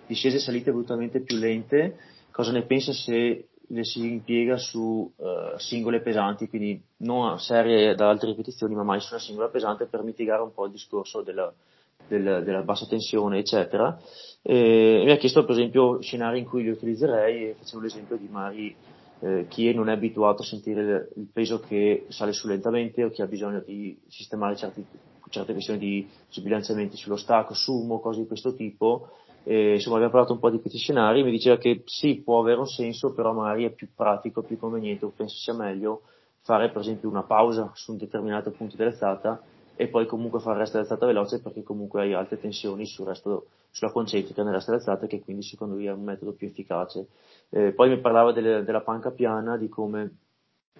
discese 0.06 0.36
e 0.36 0.40
salite 0.40 0.70
brutalmente 0.70 1.20
più 1.20 1.36
lente, 1.36 1.98
cosa 2.30 2.52
ne 2.52 2.62
pensa 2.62 2.92
se 2.92 3.48
le 3.72 3.84
si 3.84 4.00
impiega 4.06 4.56
su 4.56 5.10
uh, 5.16 5.56
singole 5.56 6.00
pesanti, 6.00 6.48
quindi 6.48 6.80
non 6.98 7.30
a 7.30 7.38
serie 7.38 7.94
da 7.94 8.08
altre 8.08 8.28
ripetizioni, 8.28 8.74
ma 8.74 8.82
mai 8.82 9.00
su 9.00 9.14
una 9.14 9.22
singola 9.22 9.48
pesante 9.48 9.86
per 9.86 10.02
mitigare 10.02 10.42
un 10.42 10.52
po' 10.52 10.66
il 10.66 10.72
discorso 10.72 11.22
della, 11.22 11.52
del, 12.06 12.42
della 12.44 12.62
bassa 12.62 12.86
tensione, 12.86 13.38
eccetera. 13.38 13.98
E 14.42 15.02
mi 15.04 15.10
ha 15.10 15.16
chiesto 15.16 15.44
per 15.44 15.54
esempio 15.56 16.02
scenari 16.02 16.40
in 16.40 16.44
cui 16.44 16.62
li 16.62 16.70
utilizzerei 16.70 17.48
e 17.48 17.54
facevo 17.58 17.82
l'esempio 17.82 18.16
di 18.16 18.28
Mari 18.30 18.76
eh, 19.22 19.46
chi 19.48 19.72
non 19.72 19.88
è 19.88 19.92
abituato 19.92 20.42
a 20.42 20.44
sentire 20.44 21.10
il 21.14 21.28
peso 21.32 21.60
che 21.60 22.06
sale 22.08 22.32
su 22.32 22.48
lentamente 22.48 23.04
o 23.04 23.10
chi 23.10 23.22
ha 23.22 23.26
bisogno 23.26 23.60
di 23.60 23.96
sistemare 24.08 24.56
certi, 24.56 24.84
certe 25.28 25.52
questioni 25.52 25.78
di 25.78 26.08
sbilanciamenti 26.28 26.96
sullo 26.96 27.16
stacco, 27.16 27.54
sumo, 27.54 28.00
cose 28.00 28.20
di 28.20 28.26
questo 28.26 28.54
tipo. 28.54 29.10
E, 29.44 29.74
insomma, 29.74 29.96
abbiamo 29.96 30.12
parlato 30.12 30.34
un 30.34 30.40
po' 30.40 30.50
di 30.50 30.60
questi 30.60 30.78
scenari, 30.78 31.22
mi 31.22 31.30
diceva 31.30 31.56
che 31.56 31.82
sì, 31.84 32.20
può 32.22 32.40
avere 32.40 32.58
un 32.58 32.66
senso, 32.66 33.12
però 33.12 33.32
magari 33.32 33.64
è 33.64 33.70
più 33.70 33.88
pratico, 33.94 34.42
più 34.42 34.58
conveniente, 34.58 35.04
o 35.04 35.12
penso 35.14 35.36
sia 35.36 35.54
meglio 35.54 36.02
fare 36.42 36.70
per 36.70 36.80
esempio 36.80 37.08
una 37.08 37.22
pausa 37.22 37.70
su 37.74 37.92
un 37.92 37.98
determinato 37.98 38.50
punto 38.50 38.76
dell'alzata 38.76 39.40
e 39.82 39.88
poi 39.88 40.06
comunque 40.06 40.38
fare 40.38 40.54
il 40.54 40.60
resto 40.60 40.76
dell'alzata 40.76 41.06
veloce 41.06 41.40
perché 41.40 41.64
comunque 41.64 42.02
hai 42.02 42.14
alte 42.14 42.38
tensioni 42.38 42.86
sul 42.86 43.04
resto, 43.04 43.46
sulla 43.72 43.90
concentrica 43.90 44.44
nel 44.44 44.52
resto 44.52 44.70
dell'alzata 44.70 45.08
che 45.08 45.20
quindi 45.22 45.42
secondo 45.42 45.74
lui 45.74 45.86
è 45.86 45.92
un 45.92 46.04
metodo 46.04 46.32
più 46.34 46.46
efficace. 46.46 47.08
Eh, 47.48 47.72
poi 47.72 47.88
mi 47.88 47.98
parlava 47.98 48.30
delle, 48.30 48.62
della 48.62 48.82
panca 48.82 49.10
piana, 49.10 49.56
di 49.56 49.68
come 49.68 50.18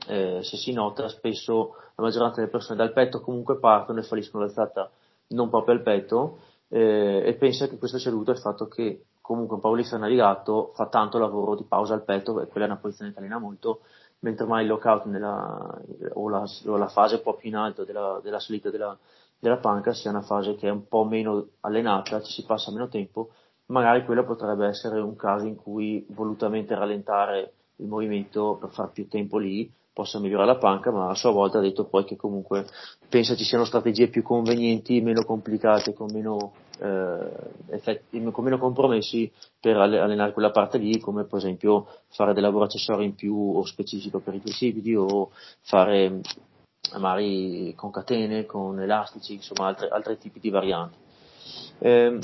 eh, 0.07 0.39
se 0.43 0.57
si 0.57 0.73
nota 0.73 1.09
spesso 1.09 1.75
la 1.97 2.05
maggioranza 2.05 2.37
delle 2.37 2.51
persone 2.51 2.79
dal 2.79 2.93
petto 2.93 3.21
comunque 3.21 3.59
partono 3.59 3.99
e 3.99 4.05
falliscono 4.05 4.45
l'alzata 4.45 4.89
non 5.29 5.51
proprio 5.51 5.75
al 5.75 5.83
petto 5.83 6.39
eh, 6.69 7.23
e 7.27 7.35
pensa 7.35 7.67
che 7.67 7.79
questo 7.79 7.99
sia 7.99 8.11
dovuto 8.11 8.31
al 8.31 8.39
fatto 8.39 8.69
che 8.69 9.07
comunque 9.21 9.57
un 9.57 9.61
powerlifter 9.61 9.99
navigato 9.99 10.71
fa 10.75 10.87
tanto 10.87 11.19
lavoro 11.19 11.57
di 11.57 11.65
pausa 11.65 11.95
al 11.95 12.05
petto 12.05 12.35
quella 12.35 12.67
è 12.67 12.71
una 12.71 12.79
posizione 12.79 13.13
che 13.13 13.19
allena 13.19 13.39
molto 13.39 13.81
mentre 14.23 14.47
mai 14.47 14.63
il 14.63 14.69
lockout 14.69 15.05
nella, 15.07 15.81
o, 16.15 16.29
la, 16.29 16.45
o, 16.67 16.77
la, 16.77 16.89
fase 16.89 17.17
un 17.17 17.23
po' 17.23 17.35
più 17.35 17.49
in 17.49 17.57
alto 17.57 17.85
della, 17.85 18.21
della 18.23 18.39
salita 18.39 18.71
della, 18.71 18.97
della, 19.39 19.57
panca 19.57 19.93
sia 19.93 20.11
una 20.11 20.23
fase 20.23 20.55
che 20.55 20.69
è 20.69 20.71
un 20.71 20.87
po' 20.87 21.05
meno 21.05 21.49
allenata, 21.61 22.23
ci 22.23 22.33
si 22.33 22.45
passa 22.45 22.71
meno 22.71 22.89
tempo, 22.89 23.31
magari 23.67 24.05
quello 24.05 24.25
potrebbe 24.25 24.67
essere 24.67 25.01
un 25.01 25.17
caso 25.17 25.47
in 25.47 25.57
cui 25.57 26.05
volutamente 26.11 26.75
rallentare 26.75 27.53
il 27.77 27.87
movimento 27.87 28.57
per 28.61 28.71
far 28.71 28.91
più 28.91 29.09
tempo 29.09 29.39
lì 29.39 29.71
possa 29.93 30.19
migliorare 30.19 30.53
la 30.53 30.59
panca, 30.59 30.91
ma 30.91 31.11
a 31.11 31.15
sua 31.15 31.33
volta 31.33 31.59
ha 31.59 31.61
detto 31.61 31.85
poi 31.85 32.05
che 32.05 32.17
comunque 32.17 32.65
pensa 33.09 33.35
ci 33.35 33.45
siano 33.45 33.65
strategie 33.65 34.09
più 34.09 34.23
convenienti, 34.23 35.01
meno 35.01 35.25
complicate, 35.25 35.93
con 35.93 36.11
meno, 36.13 36.53
effetti, 37.71 38.23
con 38.31 38.45
meno 38.45 38.59
compromessi 38.59 39.31
per 39.61 39.77
allenare 39.77 40.33
quella 40.33 40.51
parte 40.51 40.79
lì, 40.79 40.99
come 40.99 41.25
per 41.25 41.39
esempio 41.39 41.87
fare 42.09 42.33
dei 42.33 42.43
lavori 42.43 42.65
accessori 42.65 43.05
in 43.05 43.15
più 43.15 43.35
o 43.57 43.65
specifico 43.65 44.19
per 44.21 44.35
i 44.35 44.41
flessibili 44.41 44.95
o 44.97 45.31
fare 45.61 46.21
magari 46.99 47.73
con 47.77 47.91
catene, 47.91 48.45
con 48.45 48.81
elastici, 48.81 49.35
insomma 49.35 49.69
altre, 49.69 49.89
altri 49.89 50.19
tipi 50.19 50.41
di 50.41 50.51
varianti. 50.51 50.97
Um, 51.79 52.19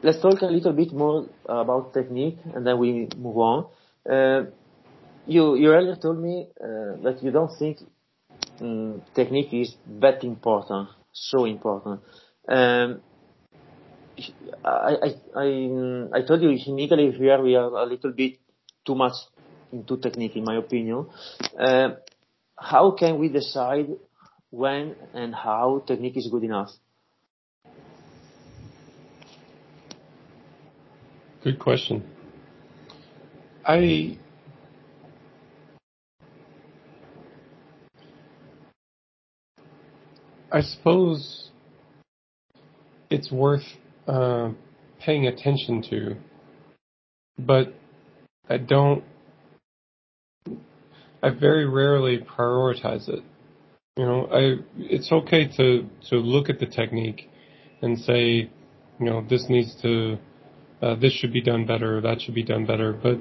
let's 0.00 0.20
talk 0.20 0.42
a 0.42 0.46
little 0.46 0.72
bit 0.72 0.92
more 0.92 1.26
about 1.46 1.92
technique 1.92 2.38
and 2.54 2.64
then 2.64 2.78
we 2.78 3.08
move 3.16 3.36
on. 3.36 3.66
Uh, 4.08 4.50
you 5.26 5.56
you 5.56 5.72
earlier 5.72 5.96
told 5.96 6.18
me 6.18 6.48
uh, 6.60 7.00
that 7.02 7.22
you 7.22 7.30
don't 7.30 7.50
think 7.58 7.78
um, 8.60 9.02
technique 9.14 9.52
is 9.52 9.76
that 10.00 10.22
important, 10.22 10.88
so 11.12 11.46
important. 11.46 12.00
Um, 12.46 13.00
I, 14.64 14.96
I, 15.02 15.14
I, 15.36 16.18
I 16.18 16.22
told 16.22 16.42
you 16.42 16.50
in 16.50 16.78
Italy 16.78 17.10
here 17.10 17.42
we 17.42 17.56
are 17.56 17.66
a 17.66 17.86
little 17.86 18.12
bit 18.12 18.38
too 18.86 18.94
much 18.94 19.14
into 19.72 19.96
technique 19.96 20.36
in 20.36 20.44
my 20.44 20.56
opinion. 20.56 21.06
Uh, 21.58 21.90
how 22.56 22.92
can 22.92 23.18
we 23.18 23.28
decide 23.28 23.88
when 24.50 24.94
and 25.12 25.34
how 25.34 25.82
technique 25.86 26.16
is 26.16 26.28
good 26.30 26.44
enough? 26.44 26.70
Good 31.42 31.58
question. 31.58 32.04
I 33.66 34.18
I 40.50 40.60
suppose 40.60 41.50
it's 43.10 43.30
worth 43.32 43.64
uh, 44.06 44.50
paying 45.00 45.26
attention 45.26 45.82
to, 45.90 46.16
but 47.38 47.74
I 48.48 48.58
don't. 48.58 49.04
I 51.22 51.30
very 51.30 51.66
rarely 51.66 52.18
prioritize 52.18 53.08
it. 53.08 53.24
You 53.96 54.04
know, 54.04 54.28
I 54.30 54.56
it's 54.76 55.10
okay 55.10 55.48
to 55.56 55.88
to 56.10 56.16
look 56.16 56.50
at 56.50 56.58
the 56.58 56.66
technique 56.66 57.30
and 57.80 57.98
say, 57.98 58.50
you 58.98 59.06
know, 59.06 59.24
this 59.28 59.46
needs 59.48 59.74
to, 59.82 60.18
uh, 60.82 60.94
this 60.96 61.12
should 61.12 61.32
be 61.32 61.42
done 61.42 61.66
better, 61.66 62.00
that 62.00 62.20
should 62.20 62.34
be 62.34 62.42
done 62.42 62.66
better. 62.66 62.92
But 62.92 63.18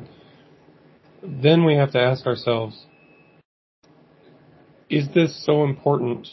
then 1.21 1.65
we 1.65 1.75
have 1.75 1.91
to 1.91 1.99
ask 1.99 2.25
ourselves, 2.25 2.85
is 4.89 5.07
this 5.13 5.45
so 5.45 5.63
important 5.63 6.27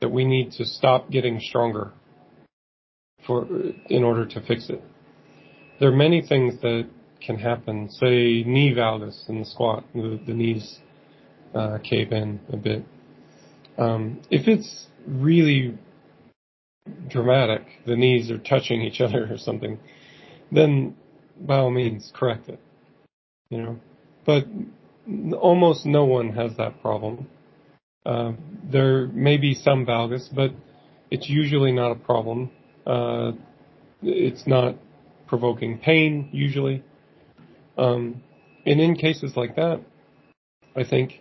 that 0.00 0.10
we 0.10 0.24
need 0.24 0.52
to 0.52 0.64
stop 0.64 1.10
getting 1.10 1.40
stronger 1.40 1.92
for 3.28 3.46
in 3.88 4.02
order 4.02 4.26
to 4.26 4.40
fix 4.40 4.68
it? 4.70 4.82
There 5.78 5.88
are 5.90 5.96
many 5.96 6.22
things 6.22 6.60
that 6.62 6.88
can 7.24 7.38
happen. 7.38 7.88
Say 7.90 8.42
knee 8.42 8.74
valgus 8.76 9.28
in 9.28 9.38
the 9.38 9.44
squat, 9.44 9.84
the, 9.94 10.18
the 10.26 10.34
knees 10.34 10.80
uh, 11.54 11.78
cave 11.84 12.10
in 12.10 12.40
a 12.52 12.56
bit. 12.56 12.84
Um, 13.76 14.20
if 14.30 14.48
it's 14.48 14.86
really 15.06 15.78
dramatic, 17.08 17.62
the 17.86 17.96
knees 17.96 18.30
are 18.30 18.38
touching 18.38 18.82
each 18.82 19.00
other 19.06 19.32
or 19.32 19.38
something, 19.38 19.78
then 20.50 20.96
by 21.40 21.58
all 21.58 21.70
means 21.70 22.10
correct 22.14 22.48
it. 22.48 22.60
You 23.50 23.62
know, 23.62 23.80
but 24.26 24.44
almost 25.40 25.86
no 25.86 26.04
one 26.04 26.30
has 26.30 26.56
that 26.56 26.82
problem. 26.82 27.28
Uh, 28.04 28.32
there 28.70 29.06
may 29.08 29.36
be 29.36 29.54
some 29.54 29.86
valgus, 29.86 30.28
but 30.34 30.50
it's 31.10 31.28
usually 31.28 31.72
not 31.72 31.92
a 31.92 31.94
problem. 31.94 32.50
Uh, 32.88 33.32
it's 34.02 34.46
not 34.46 34.76
provoking 35.26 35.78
pain 35.78 36.30
usually. 36.32 36.82
Um, 37.76 38.22
and 38.66 38.80
in 38.80 38.96
cases 38.96 39.36
like 39.36 39.56
that, 39.56 39.80
I 40.74 40.84
think 40.84 41.20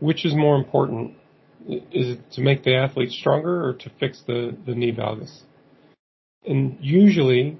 which 0.00 0.24
is 0.24 0.34
more 0.34 0.56
important? 0.56 1.14
Is 1.68 2.16
it 2.16 2.32
to 2.32 2.40
make 2.40 2.62
the 2.64 2.76
athlete 2.76 3.10
stronger 3.10 3.68
or 3.68 3.74
to 3.74 3.90
fix 4.00 4.22
the, 4.26 4.56
the 4.66 4.74
knee 4.74 4.92
valgus? 4.92 5.42
And 6.46 6.78
usually 6.80 7.58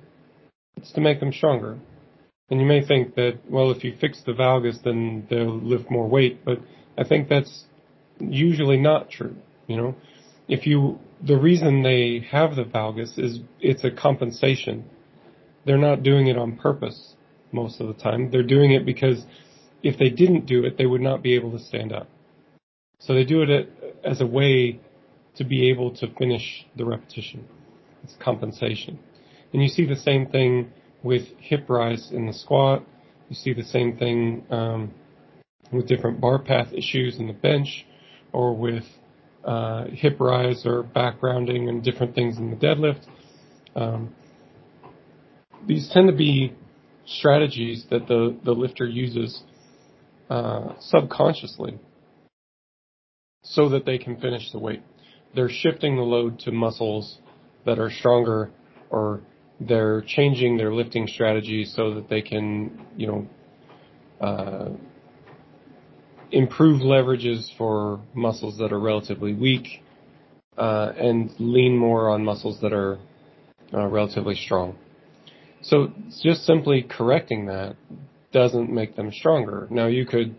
it's 0.77 0.93
to 0.93 1.01
make 1.01 1.21
them 1.21 1.33
stronger. 1.33 1.79
And 2.51 2.61
you 2.61 2.67
may 2.67 2.85
think 2.87 3.15
that, 3.17 3.41
well, 3.51 3.71
if 3.71 3.85
you 3.85 3.95
fix 4.01 4.23
the 4.25 4.33
valgus, 4.33 4.83
then 4.83 5.27
they'll 5.29 5.61
lift 5.61 5.91
more 5.91 6.09
weight, 6.09 6.45
but 6.45 6.59
I 6.97 7.05
think 7.05 7.29
that's 7.29 7.65
usually 8.19 8.79
not 8.79 9.11
true. 9.11 9.37
You 9.67 9.77
know, 9.77 9.95
if 10.49 10.67
you, 10.67 10.99
the 11.27 11.37
reason 11.37 11.83
they 11.83 12.27
have 12.31 12.57
the 12.57 12.65
valgus 12.65 13.19
is 13.19 13.41
it's 13.61 13.85
a 13.85 13.91
compensation. 13.91 14.85
They're 15.67 15.79
not 15.79 16.03
doing 16.03 16.27
it 16.29 16.39
on 16.39 16.57
purpose 16.57 17.15
most 17.53 17.81
of 17.81 17.89
the 17.89 17.95
time. 17.95 18.31
They're 18.31 18.43
doing 18.43 18.73
it 18.73 18.87
because 18.87 19.25
if 19.83 19.99
they 19.99 20.09
didn't 20.09 20.47
do 20.47 20.65
it, 20.65 20.79
they 20.79 20.87
would 20.87 21.01
not 21.01 21.23
be 21.23 21.35
able 21.35 21.53
to 21.53 21.59
stand 21.59 21.93
up. 21.93 22.09
So 23.01 23.15
they 23.15 23.25
do 23.25 23.43
it 23.43 23.71
as 24.05 24.21
a 24.21 24.27
way 24.27 24.81
to 25.37 25.45
be 25.45 25.71
able 25.71 25.95
to 25.97 26.13
finish 26.19 26.67
the 26.77 26.85
repetition. 26.85 27.47
It's 28.03 28.15
compensation. 28.19 28.99
And 29.53 29.63
you 29.63 29.69
see 29.69 29.87
the 29.87 29.97
same 29.97 30.27
thing 30.27 30.73
with 31.03 31.29
hip 31.39 31.69
rise 31.69 32.11
in 32.13 32.27
the 32.27 32.33
squat. 32.33 32.85
You 33.29 33.37
see 33.37 33.53
the 33.53 33.65
same 33.65 33.97
thing 33.97 34.45
um, 34.51 34.93
with 35.73 35.87
different 35.87 36.21
bar 36.21 36.39
path 36.39 36.73
issues 36.73 37.19
in 37.19 37.27
the 37.27 37.33
bench 37.33 37.87
or 38.33 38.55
with 38.55 38.85
uh, 39.49 39.87
hip 39.93 40.21
rise 40.21 40.67
or 40.67 40.83
back 40.83 41.23
rounding 41.23 41.71
and 41.71 41.83
different 41.83 42.15
things 42.15 42.37
in 42.37 42.51
the 42.51 42.57
deadlift. 42.57 43.03
Um, 43.75 44.15
these 45.67 45.89
tend 45.93 46.09
to 46.09 46.15
be 46.15 46.53
strategies 47.07 47.87
that 47.91 48.07
the, 48.07 48.37
the 48.45 48.53
lifter 48.53 48.87
uses 48.87 49.43
uh, 50.29 50.75
subconsciously 50.81 51.79
so 53.43 53.71
that 53.71 53.87
they 53.87 53.97
can 53.97 54.21
finish 54.21 54.53
the 54.53 54.59
weight. 54.59 54.83
They're 55.35 55.49
shifting 55.49 55.97
the 55.97 56.03
load 56.03 56.41
to 56.41 56.53
muscles 56.53 57.17
that 57.65 57.79
are 57.79 57.91
stronger 57.91 58.51
or 58.91 59.23
they're 59.61 60.03
changing 60.07 60.59
their 60.59 60.75
lifting 60.75 61.07
strategy 61.07 61.65
so 61.65 61.95
that 61.95 62.11
they 62.11 62.21
can, 62.21 62.85
you 62.99 63.07
know, 63.07 63.29
uh, 64.21 64.69
improve 66.31 66.83
leverages 66.83 67.49
for 67.57 68.01
muscles 68.15 68.59
that 68.59 68.73
are 68.73 68.81
relatively 68.81 69.35
weak 69.35 69.83
uh, 70.57 70.93
and 70.97 71.31
lean 71.39 71.77
more 71.77 72.11
on 72.11 72.25
muscles 72.25 72.61
that 72.61 72.73
are 72.73 72.99
uh, 73.73 73.87
relatively 73.87 74.35
strong. 74.35 74.77
So 75.63 75.93
just 76.23 76.45
simply 76.45 76.83
correcting 76.83 77.47
that 77.47 77.77
doesn't 78.33 78.71
make 78.71 78.97
them 78.97 79.11
stronger. 79.13 79.67
Now 79.71 79.87
you 79.87 80.07
could 80.07 80.35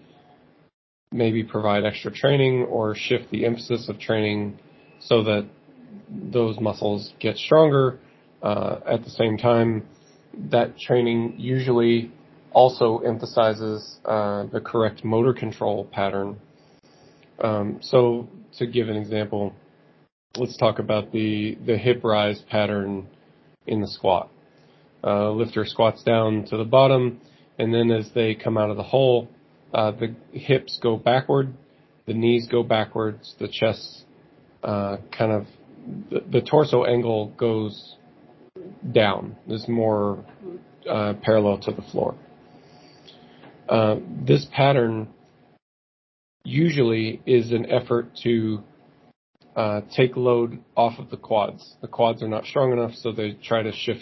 maybe 1.11 1.43
provide 1.43 1.83
extra 1.85 2.11
training 2.11 2.63
or 2.63 2.95
shift 2.95 3.31
the 3.31 3.45
emphasis 3.45 3.89
of 3.89 3.99
training 3.99 4.59
so 4.99 5.23
that 5.23 5.47
those 6.09 6.59
muscles 6.59 7.13
get 7.19 7.37
stronger. 7.37 7.99
Uh, 8.41 8.79
at 8.85 9.03
the 9.03 9.09
same 9.09 9.37
time, 9.37 9.85
that 10.51 10.77
training 10.77 11.35
usually 11.37 12.11
also 12.51 12.99
emphasizes 12.99 13.99
uh, 14.05 14.45
the 14.51 14.59
correct 14.59 15.03
motor 15.03 15.33
control 15.33 15.85
pattern. 15.91 16.39
Um, 17.41 17.79
so, 17.81 18.27
to 18.57 18.67
give 18.67 18.89
an 18.89 18.97
example, 18.97 19.53
let's 20.37 20.57
talk 20.57 20.79
about 20.79 21.11
the 21.11 21.57
the 21.65 21.77
hip 21.77 22.03
rise 22.03 22.41
pattern 22.49 23.07
in 23.67 23.81
the 23.81 23.87
squat. 23.87 24.29
Uh, 25.03 25.31
lifter 25.31 25.65
squats 25.65 26.03
down 26.03 26.45
to 26.49 26.57
the 26.57 26.65
bottom, 26.65 27.21
and 27.57 27.73
then 27.73 27.91
as 27.91 28.09
they 28.13 28.35
come 28.35 28.57
out 28.57 28.69
of 28.69 28.77
the 28.77 28.83
hole, 28.83 29.29
uh, 29.73 29.91
the 29.91 30.13
hips 30.31 30.79
go 30.81 30.97
backward, 30.97 31.53
the 32.05 32.13
knees 32.13 32.47
go 32.51 32.63
backwards, 32.63 33.35
the 33.39 33.47
chest 33.47 34.05
uh, 34.63 34.97
kind 35.17 35.31
of 35.31 35.45
the, 36.09 36.19
the, 36.31 36.41
torso 36.41 36.83
angle 36.83 37.27
goes 37.37 37.95
down. 38.91 39.35
Is 39.47 39.67
more 39.67 40.25
uh, 40.89 41.13
parallel 41.21 41.59
to 41.59 41.71
the 41.71 41.81
floor. 41.81 42.15
Uh, 43.69 43.97
this 44.25 44.47
pattern 44.51 45.07
usually 46.43 47.21
is 47.25 47.51
an 47.51 47.69
effort 47.69 48.09
to 48.23 48.63
uh, 49.55 49.81
take 49.95 50.15
load 50.17 50.59
off 50.75 50.97
of 50.97 51.09
the 51.11 51.17
quads. 51.17 51.75
The 51.81 51.87
quads 51.87 52.23
are 52.23 52.27
not 52.27 52.45
strong 52.45 52.71
enough, 52.71 52.93
so 52.95 53.11
they 53.11 53.33
try 53.33 53.61
to 53.61 53.71
shift 53.71 54.01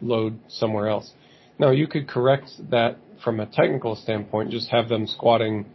load 0.00 0.38
somewhere 0.48 0.88
else. 0.88 1.12
Now 1.58 1.70
you 1.70 1.88
could 1.88 2.06
correct 2.06 2.50
that 2.70 2.98
from 3.24 3.40
a 3.40 3.46
technical 3.46 3.96
standpoint, 3.96 4.50
just 4.50 4.68
have 4.70 4.88
them 4.88 5.06
squatting 5.06 5.66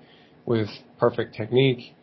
with 0.46 0.70
perfect 0.98 1.36
technique. 1.36 1.94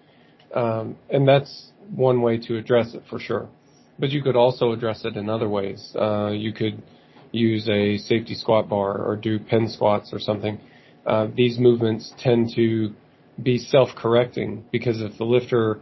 Um, 0.54 0.96
and 1.08 1.26
that's 1.26 1.70
one 1.94 2.20
way 2.20 2.38
to 2.38 2.56
address 2.56 2.94
it 2.94 3.02
for 3.08 3.18
sure. 3.18 3.48
But 3.98 4.10
you 4.10 4.22
could 4.22 4.36
also 4.36 4.72
address 4.72 5.04
it 5.04 5.16
in 5.16 5.30
other 5.30 5.48
ways. 5.48 5.94
Uh, 5.98 6.32
you 6.32 6.52
could 6.52 6.82
use 7.32 7.68
a 7.68 7.96
safety 7.98 8.34
squat 8.34 8.68
bar 8.68 8.98
or 8.98 9.16
do 9.16 9.38
pin 9.38 9.68
squats 9.68 10.12
or 10.12 10.18
something. 10.18 10.60
Uh, 11.06 11.28
these 11.34 11.58
movements 11.58 12.12
tend 12.18 12.50
to 12.54 12.94
be 13.42 13.58
self-correcting 13.58 14.64
because 14.70 15.00
if 15.00 15.16
the 15.18 15.24
lifter 15.24 15.80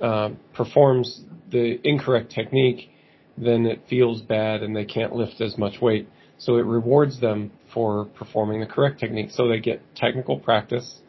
uh, 0.00 0.30
performs 0.54 1.22
the 1.50 1.78
incorrect 1.84 2.30
technique, 2.32 2.90
then 3.36 3.66
it 3.66 3.82
feels 3.88 4.20
bad 4.22 4.62
and 4.62 4.74
they 4.74 4.84
can't 4.84 5.14
lift 5.14 5.40
as 5.40 5.56
much 5.56 5.80
weight. 5.80 6.08
So 6.38 6.56
it 6.56 6.64
rewards 6.64 7.20
them 7.20 7.52
for 7.72 8.06
performing 8.06 8.60
the 8.60 8.66
correct 8.66 8.98
technique. 8.98 9.30
So 9.30 9.48
they 9.48 9.60
get 9.60 9.82
technical 9.94 10.38
practice. 10.38 11.00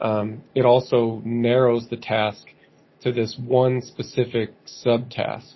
Um, 0.00 0.42
it 0.54 0.64
also 0.64 1.22
narrows 1.24 1.88
the 1.88 1.96
task 1.96 2.44
to 3.02 3.12
this 3.12 3.36
one 3.38 3.80
specific 3.82 4.50
subtask. 4.84 5.52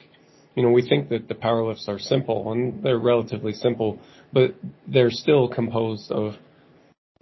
You 0.55 0.63
know, 0.63 0.71
we 0.71 0.87
think 0.87 1.09
that 1.11 1.29
the 1.29 1.35
power 1.35 1.67
lifts 1.67 1.89
are 1.89 1.99
simple, 1.99 2.53
and 2.53 2.83
they're 2.83 2.99
relatively 2.99 3.53
simple, 3.53 3.99
but 4.33 4.55
they're 4.87 5.11
still 5.11 5.49
composed 5.49 6.11
of 6.11 6.35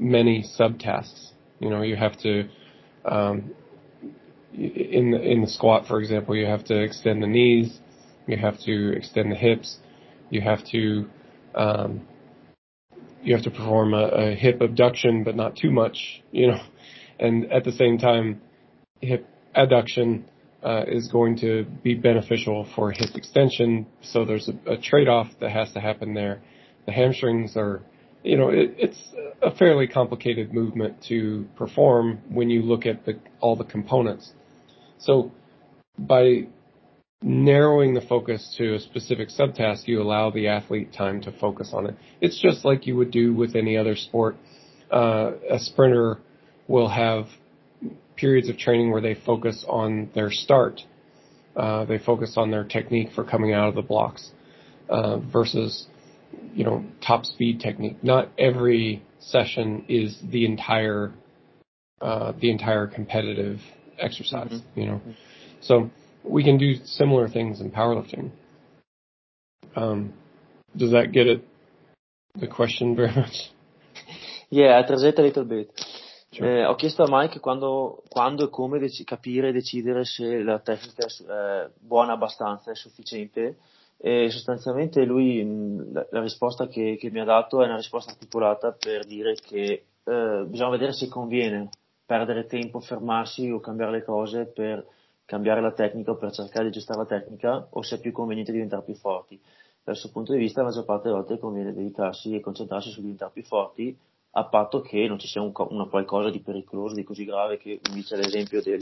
many 0.01 0.45
subtasks. 0.59 1.31
You 1.61 1.71
know, 1.71 1.83
you 1.83 1.95
have 1.95 2.17
to, 2.23 2.49
um, 3.05 3.55
in 4.53 5.13
the, 5.13 5.21
in 5.21 5.43
the 5.43 5.47
squat, 5.47 5.87
for 5.87 6.01
example, 6.01 6.35
you 6.35 6.47
have 6.47 6.65
to 6.65 6.83
extend 6.83 7.23
the 7.23 7.27
knees, 7.27 7.79
you 8.27 8.37
have 8.37 8.59
to 8.61 8.97
extend 8.97 9.31
the 9.31 9.37
hips, 9.37 9.79
you 10.31 10.41
have 10.41 10.65
to 10.73 11.09
um, 11.55 12.07
you 13.23 13.35
have 13.35 13.45
to 13.45 13.51
perform 13.51 13.95
a, 13.95 14.07
a, 14.07 14.35
hip 14.35 14.61
abduction, 14.61 15.25
but 15.25 15.37
not 15.37 15.57
too 15.57 15.71
much, 15.71 16.23
you 16.33 16.49
know. 16.49 16.61
And 17.19 17.53
at 17.53 17.65
the 17.65 17.73
same 17.73 17.99
time, 17.99 18.41
hip 19.03 19.29
adduction 19.55 20.23
uh, 20.63 20.85
is 20.89 21.09
going 21.09 21.37
to 21.41 21.67
be 21.83 21.93
beneficial 21.93 22.67
for 22.75 22.93
hip 22.93 23.11
extension. 23.15 23.87
So 24.01 24.25
there's 24.25 24.49
a, 24.49 24.73
a 24.73 24.79
trade-off 24.79 25.27
that 25.41 25.51
has 25.51 25.71
to 25.75 25.81
happen 25.81 26.15
there. 26.15 26.41
The 26.87 26.93
hamstrings 26.93 27.59
are, 27.59 27.83
you 28.23 28.37
know, 28.37 28.49
it, 28.49 28.75
it's 28.79 29.01
a 29.43 29.55
fairly 29.55 29.87
complicated 29.87 30.53
movement 30.53 31.03
to 31.09 31.47
perform 31.57 32.21
when 32.29 32.51
you 32.51 32.63
look 32.63 32.87
at 32.87 33.05
the, 33.07 33.19
all 33.41 33.57
the 33.57 33.65
components. 33.65 34.33
So 34.99 35.33
by 35.99 36.49
narrowing 37.23 37.95
the 37.95 38.01
focus 38.01 38.55
to 38.59 38.75
a 38.75 38.81
specific 38.81 39.29
subtask, 39.29 39.87
you 39.87 40.01
allow 40.03 40.31
the 40.31 40.49
athlete 40.49 40.93
time 40.93 41.21
to 41.23 41.33
focus 41.33 41.71
on 41.73 41.87
it. 41.87 41.95
It's 42.21 42.41
just 42.41 42.65
like 42.65 42.87
you 42.87 42.97
would 42.97 43.11
do 43.11 43.35
with 43.35 43.57
any 43.57 43.77
other 43.77 43.97
sport. 43.97 44.37
Uh, 44.91 45.33
a 45.51 45.59
sprinter 45.59 46.19
will 46.67 46.89
have 46.89 47.27
periods 48.17 48.49
of 48.49 48.59
training 48.59 48.91
where 48.91 49.01
they 49.01 49.15
focus 49.15 49.65
on 49.69 50.11
their 50.15 50.31
start. 50.31 50.83
Uh, 51.57 51.85
they 51.85 51.99
focus 51.99 52.35
on 52.37 52.51
their 52.51 52.65
technique 52.65 53.09
for 53.15 53.25
coming 53.25 53.53
out 53.53 53.69
of 53.69 53.75
the 53.75 53.83
blocks 53.83 54.31
uh, 54.89 55.19
versus, 55.19 55.87
you 56.55 56.65
know, 56.65 56.85
top 57.07 57.25
speed 57.25 57.61
technique. 57.61 58.03
Not 58.03 58.31
every 58.39 59.03
session 59.19 59.85
is 59.89 60.19
the 60.23 60.45
entire 60.45 61.13
uh, 62.01 62.33
the 62.41 62.51
entire 62.51 62.87
competitive 62.87 63.61
exercise. 63.99 64.51
Mm-hmm. 64.51 64.81
You 64.81 64.87
know, 64.87 65.01
so 65.61 65.91
we 66.25 66.45
can 66.45 66.59
do 66.59 66.75
similar 66.85 67.29
things 67.29 67.61
in 67.61 67.71
powerlifting. 67.71 68.31
Um, 69.77 70.13
does 70.77 70.93
that 70.93 71.13
get 71.13 71.27
it? 71.27 71.45
The 72.39 72.47
question 72.47 72.95
very 72.97 73.15
much. 73.15 73.51
Yeah, 74.51 74.79
I 74.79 74.87
translate 74.87 75.19
a 75.19 75.23
little 75.23 75.45
bit. 75.45 75.71
Eh, 76.33 76.65
ho 76.65 76.77
chiesto 76.77 77.03
a 77.03 77.09
Mike 77.09 77.41
quando, 77.41 78.05
quando 78.09 78.45
e 78.45 78.51
come 78.51 78.79
dec- 78.79 79.05
capire 79.05 79.49
e 79.49 79.53
decidere 79.53 80.05
se 80.05 80.43
la 80.43 80.61
tecnica 80.61 81.07
è 81.07 81.69
buona 81.77 82.13
abbastanza, 82.13 82.71
è 82.71 82.77
sufficiente 82.77 83.57
e 84.03 84.31
sostanzialmente 84.31 85.05
lui 85.05 85.45
la, 85.93 86.07
la 86.11 86.23
risposta 86.23 86.67
che, 86.69 86.97
che, 86.99 87.11
mi 87.11 87.21
ha 87.21 87.25
dato 87.25 87.63
è 87.63 87.67
una 87.67 87.77
risposta 87.77 88.13
articolata 88.13 88.73
per 88.73 89.05
dire 89.05 89.35
che 89.35 89.85
eh, 90.03 90.45
bisogna 90.47 90.71
vedere 90.71 90.93
se 90.93 91.09
conviene 91.09 91.69
perdere 92.07 92.47
tempo, 92.47 92.81
fermarsi 92.81 93.51
o 93.51 93.61
cambiare 93.61 93.93
le 93.93 94.03
cose 94.03 94.47
per 94.47 94.85
cambiare 95.27 95.61
la 95.61 95.73
tecnica 95.73 96.13
o 96.13 96.17
per 96.17 96.33
cercare 96.33 96.65
di 96.65 96.73
gestire 96.73 96.99
la 96.99 97.07
tecnica 97.07 97.69
o 97.71 97.83
se 97.83 97.97
è 97.97 98.01
più 98.01 98.11
conveniente 98.11 98.53
diventare 98.53 98.83
più 98.83 98.95
forti. 98.95 99.39
Dal 99.85 99.97
suo 99.97 100.11
punto 100.11 100.33
di 100.33 100.39
vista 100.39 100.63
la 100.63 100.69
maggior 100.69 100.85
parte 100.85 101.09
delle 101.09 101.21
volte 101.21 101.39
conviene 101.39 101.73
dedicarsi 101.73 102.35
e 102.35 102.41
concentrarsi 102.41 102.91
su 102.91 103.01
diventare 103.01 103.31
più 103.33 103.45
forti 103.45 103.97
a 104.33 104.45
patto 104.45 104.81
che 104.81 105.07
non 105.07 105.19
ci 105.19 105.27
sia 105.27 105.43
un, 105.43 105.53
una 105.55 105.87
qualcosa 105.87 106.31
di 106.31 106.41
pericoloso, 106.41 106.95
di 106.95 107.05
così 107.05 107.25
grave 107.25 107.59
che 107.59 107.81
dice 107.93 108.17
l'esempio 108.17 108.63
del, 108.63 108.81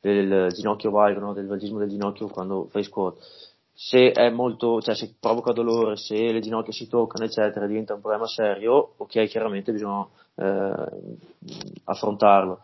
del 0.00 0.52
ginocchio 0.52 0.90
valgo, 0.90 1.20
no? 1.20 1.32
del 1.32 1.46
valgismo 1.46 1.78
del 1.78 1.88
ginocchio 1.88 2.28
quando 2.28 2.66
fai 2.70 2.84
squat. 2.84 3.16
Se 3.80 4.10
è 4.10 4.28
molto, 4.28 4.80
cioè 4.80 4.96
se 4.96 5.14
provoca 5.20 5.52
dolore, 5.52 5.94
se 5.94 6.32
le 6.32 6.40
ginocchia 6.40 6.72
si 6.72 6.88
toccano, 6.88 7.26
eccetera, 7.26 7.64
diventa 7.68 7.94
un 7.94 8.00
problema 8.00 8.26
serio, 8.26 8.94
ok, 8.96 9.26
chiaramente 9.26 9.70
bisogna 9.70 10.04
eh, 10.34 10.74
affrontarlo. 11.84 12.62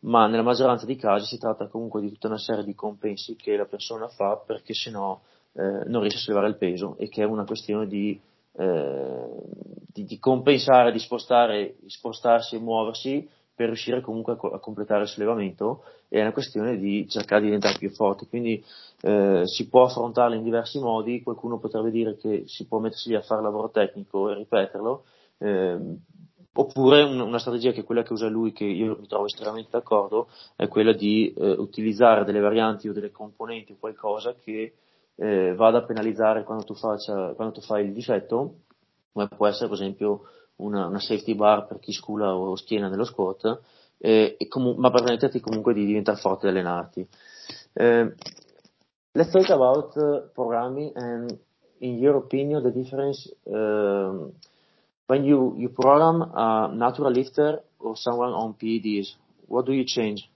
Ma 0.00 0.26
nella 0.26 0.42
maggioranza 0.42 0.86
dei 0.86 0.96
casi 0.96 1.26
si 1.26 1.38
tratta 1.38 1.68
comunque 1.68 2.00
di 2.00 2.08
tutta 2.08 2.28
una 2.28 2.38
serie 2.38 2.64
di 2.64 2.74
compensi 2.74 3.36
che 3.36 3.56
la 3.58 3.66
persona 3.66 4.08
fa 4.08 4.36
perché 4.36 4.72
sennò 4.72 5.20
eh, 5.52 5.84
non 5.86 6.00
riesce 6.00 6.16
a 6.16 6.22
sollevare 6.22 6.48
il 6.48 6.56
peso 6.56 6.96
e 6.96 7.10
che 7.10 7.22
è 7.22 7.26
una 7.26 7.44
questione 7.44 7.86
di 7.86 8.18
eh, 8.56 9.26
di, 9.92 10.04
di, 10.04 10.18
compensare, 10.18 10.92
di 10.92 10.98
spostare, 10.98 11.76
spostarsi 11.86 12.56
e 12.56 12.60
muoversi 12.60 13.28
per 13.54 13.66
riuscire 13.66 14.00
comunque 14.00 14.32
a, 14.32 14.54
a, 14.54 14.58
completare 14.58 15.02
il 15.02 15.08
sollevamento 15.08 15.84
è 16.08 16.20
una 16.20 16.32
questione 16.32 16.76
di 16.76 17.08
cercare 17.08 17.42
di 17.42 17.46
diventare 17.46 17.78
più 17.78 17.90
forti, 17.90 18.26
quindi 18.26 18.62
eh, 19.02 19.42
si 19.44 19.68
può 19.68 19.84
affrontarla 19.84 20.34
in 20.34 20.42
diversi 20.42 20.78
modi, 20.80 21.22
qualcuno 21.22 21.58
potrebbe 21.58 21.90
dire 21.90 22.16
che 22.16 22.44
si 22.46 22.66
può 22.66 22.78
mettersi 22.78 23.10
lì 23.10 23.14
a 23.14 23.22
fare 23.22 23.42
lavoro 23.42 23.70
tecnico 23.70 24.30
e 24.30 24.34
ripeterlo, 24.34 25.04
eh, 25.38 25.78
oppure 26.56 27.02
un, 27.02 27.20
una 27.20 27.38
strategia 27.38 27.72
che 27.72 27.80
è 27.80 27.84
quella 27.84 28.02
che 28.02 28.12
usa 28.12 28.28
lui, 28.28 28.52
che 28.52 28.64
io 28.64 28.96
mi 28.98 29.06
trovo 29.06 29.26
estremamente 29.26 29.70
d'accordo, 29.70 30.28
è 30.56 30.68
quella 30.68 30.92
di 30.92 31.32
eh, 31.36 31.50
utilizzare 31.50 32.24
delle 32.24 32.40
varianti 32.40 32.88
o 32.88 32.92
delle 32.92 33.10
componenti 33.10 33.72
o 33.72 33.76
qualcosa 33.78 34.34
che 34.34 34.74
eh, 35.16 35.54
vada 35.54 35.78
a 35.78 35.84
penalizzare 35.84 36.44
quando 36.44 36.64
tu, 36.64 36.74
faccia, 36.74 37.32
quando 37.34 37.54
tu 37.54 37.60
fai 37.60 37.84
il 37.84 37.92
difetto, 37.92 38.62
come 39.12 39.28
può 39.28 39.46
essere 39.46 39.68
per 39.68 39.76
esempio 39.76 40.22
una, 40.56 40.86
una 40.86 41.00
safety 41.00 41.34
bar 41.34 41.66
per 41.66 41.78
chi 41.78 41.92
scula 41.92 42.34
o 42.34 42.56
schiena 42.56 42.88
nello 42.88 43.04
squat, 43.04 43.60
eh, 43.98 44.36
comu- 44.48 44.76
ma 44.76 44.90
per 44.90 45.02
permetterti 45.02 45.40
comunque 45.40 45.74
di 45.74 45.86
diventare 45.86 46.18
forte 46.18 46.46
e 46.46 46.50
allenarti. 46.50 47.08
Eh, 47.72 48.14
let's 49.12 49.30
talk 49.30 49.50
about 49.50 49.96
uh, 49.96 50.28
programming 50.32 50.92
and 50.94 51.38
in 51.78 51.98
your 51.98 52.16
opinion 52.16 52.62
the 52.62 52.72
difference 52.72 53.32
uh, 53.46 54.30
when 55.06 55.24
you, 55.24 55.54
you 55.56 55.68
program 55.68 56.22
a 56.34 56.70
natural 56.72 57.12
lifter 57.12 57.62
or 57.78 57.96
someone 57.96 58.32
on 58.32 58.54
PEDs, 58.54 59.16
what 59.46 59.66
do 59.66 59.72
you 59.72 59.84
change? 59.84 60.28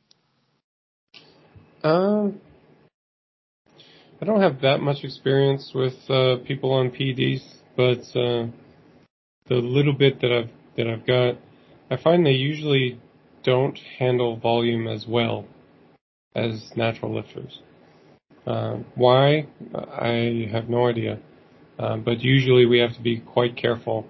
Um, 1.83 2.41
I 4.21 4.25
don't 4.25 4.41
have 4.41 4.61
that 4.63 4.81
much 4.81 5.05
experience 5.05 5.73
with 5.75 5.95
uh, 6.11 6.37
people 6.45 6.73
on 6.73 6.91
PEDs, 6.91 7.43
but 7.77 8.05
uh, 8.19 8.49
the 9.49 9.57
little 9.57 9.93
bit 9.93 10.21
that 10.21 10.33
I've 10.33 10.51
that 10.77 10.87
I've 10.87 11.07
got, 11.07 11.37
I 11.91 11.97
find 11.97 12.25
they 12.25 12.31
usually 12.31 13.01
don't 13.43 13.79
handle 13.99 14.37
volume 14.37 14.87
as 14.87 15.07
well 15.07 15.47
as 16.35 16.71
natural 16.77 17.15
lifters. 17.15 17.61
Uh, 18.47 18.79
why? 18.95 19.47
I 19.75 20.49
have 20.53 20.69
no 20.69 20.87
idea. 20.89 21.19
Uh, 21.79 21.97
but 21.97 22.21
usually 22.21 22.67
we 22.67 22.79
have 22.79 22.95
to 22.95 23.03
be 23.03 23.21
quite 23.21 23.57
careful 23.57 24.07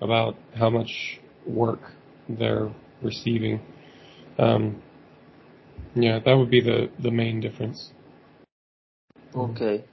about 0.00 0.36
how 0.54 0.70
much 0.70 1.20
work 1.46 1.80
they're 2.28 2.72
receiving. 3.02 3.60
Um, 4.38 4.82
yeah, 5.94 6.18
that 6.24 6.34
would 6.34 6.50
be 6.50 6.60
the, 6.60 6.90
the 6.98 7.10
main 7.10 7.40
difference. 7.40 7.92
Okay. 9.34 9.84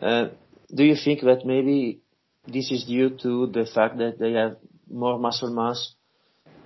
Uh, 0.00 0.28
do 0.74 0.84
you 0.84 0.96
think 0.96 1.20
that 1.22 1.44
maybe 1.44 2.00
this 2.46 2.70
is 2.70 2.84
due 2.84 3.10
to 3.22 3.46
the 3.46 3.66
fact 3.66 3.98
that 3.98 4.18
they 4.18 4.32
have 4.32 4.56
more 4.90 5.18
muscle 5.18 5.52
mass? 5.52 5.94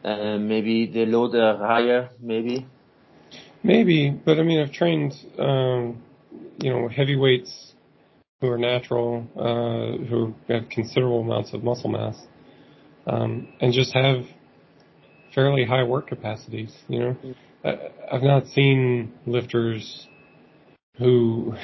Uh, 0.05 0.39
maybe 0.39 0.87
the 0.87 1.07
load 1.07 1.35
are 1.35 1.59
higher, 1.59 2.11
maybe? 2.21 2.67
Maybe, 3.63 4.11
but 4.11 4.39
I 4.39 4.43
mean, 4.43 4.61
I've 4.61 4.73
trained, 4.73 5.13
um, 5.39 6.03
you 6.59 6.71
know, 6.71 6.89
heavyweights 6.89 7.75
who 8.41 8.49
are 8.49 8.59
natural, 8.59 9.27
uh, 9.37 10.05
who 10.07 10.35
have 10.49 10.69
considerable 10.71 11.21
amounts 11.21 11.53
of 11.53 11.65
muscle 11.65 11.91
mass, 11.91 12.17
um, 13.07 13.49
and 13.61 13.73
just 13.73 13.93
have 13.95 14.25
fairly 15.35 15.65
high 15.65 15.83
work 15.83 16.07
capacities, 16.07 16.73
you 16.89 17.01
know. 17.01 17.17
Mm. 17.25 17.35
I, 17.65 18.15
I've 18.15 18.23
not 18.23 18.47
seen 18.47 19.13
lifters 19.27 20.07
who 20.99 21.55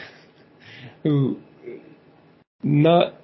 who 1.03 1.39
not 2.63 3.15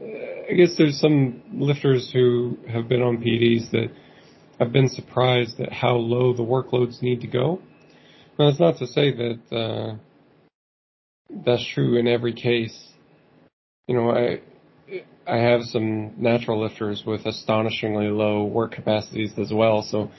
I 0.00 0.54
guess 0.54 0.76
there's 0.78 0.98
some 0.98 1.42
lifters 1.52 2.10
who 2.12 2.56
have 2.68 2.88
been 2.88 3.02
on 3.02 3.18
PEDs 3.18 3.70
that 3.72 3.90
have 4.58 4.72
been 4.72 4.88
surprised 4.88 5.60
at 5.60 5.72
how 5.72 5.96
low 5.96 6.32
the 6.32 6.42
workloads 6.42 7.02
need 7.02 7.20
to 7.20 7.26
go. 7.26 7.60
Now, 8.38 8.48
that's 8.48 8.60
not 8.60 8.78
to 8.78 8.86
say 8.86 9.12
that 9.12 9.56
uh, 9.56 9.96
that's 11.44 11.66
true 11.74 11.98
in 11.98 12.06
every 12.06 12.32
case. 12.32 12.88
You 13.88 13.96
know, 13.96 14.10
I 14.10 14.40
I 15.26 15.36
have 15.36 15.62
some 15.64 16.14
natural 16.16 16.62
lifters 16.62 17.04
with 17.06 17.26
astonishingly 17.26 18.08
low 18.08 18.44
work 18.44 18.72
capacities 18.72 19.32
as 19.38 19.52
well, 19.52 19.82
so 19.82 20.10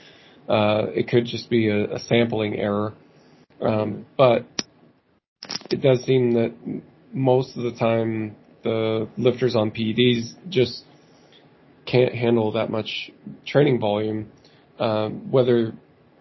uh, 0.48 0.86
it 0.94 1.08
could 1.08 1.26
just 1.26 1.50
be 1.50 1.68
a, 1.68 1.96
a 1.96 1.98
sampling 1.98 2.56
error. 2.56 2.94
Um, 3.60 4.06
but 4.16 4.46
it 5.70 5.82
does 5.82 6.04
seem 6.04 6.32
that 6.32 6.54
most 7.12 7.56
of 7.56 7.64
the 7.64 7.72
time 7.72 8.36
the 8.62 9.08
lifters 9.16 9.56
on 9.56 9.70
PEDs 9.70 10.34
just 10.48 10.84
can't 11.86 12.14
handle 12.14 12.52
that 12.52 12.70
much 12.70 13.10
training 13.46 13.80
volume. 13.80 14.30
Um, 14.78 15.30
whether 15.30 15.72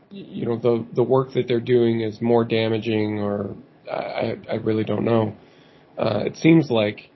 you 0.10 0.46
know 0.46 0.58
the 0.58 0.86
the 0.94 1.04
work 1.04 1.34
that 1.34 1.48
they're 1.48 1.60
doing 1.60 2.02
is 2.02 2.22
more 2.22 2.44
damaging, 2.44 3.20
or 3.20 3.56
I, 3.90 4.38
I 4.50 4.56
really 4.56 4.84
don't 4.84 5.06
know. 5.06 5.36
Uh, 5.98 6.24
it 6.26 6.36
seems 6.38 6.70
like 6.70 7.10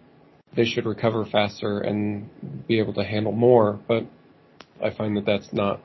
they 0.55 0.65
should 0.65 0.85
recover 0.85 1.25
faster 1.25 1.79
and 1.79 2.29
be 2.67 2.79
able 2.79 2.93
to 2.93 3.03
handle 3.03 3.31
more, 3.31 3.79
but 3.87 4.05
I 4.83 4.91
find 4.91 5.17
that 5.17 5.25
that's 5.25 5.51
not 5.51 5.81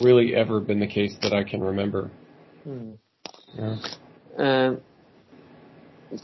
really 0.00 0.34
ever 0.34 0.60
been 0.60 0.80
the 0.80 0.86
case 0.86 1.16
that 1.22 1.32
I 1.32 1.44
can 1.44 1.62
remember. 1.62 2.10
Hmm. 2.64 2.92
Yeah. 3.54 3.76
Um, 4.36 4.80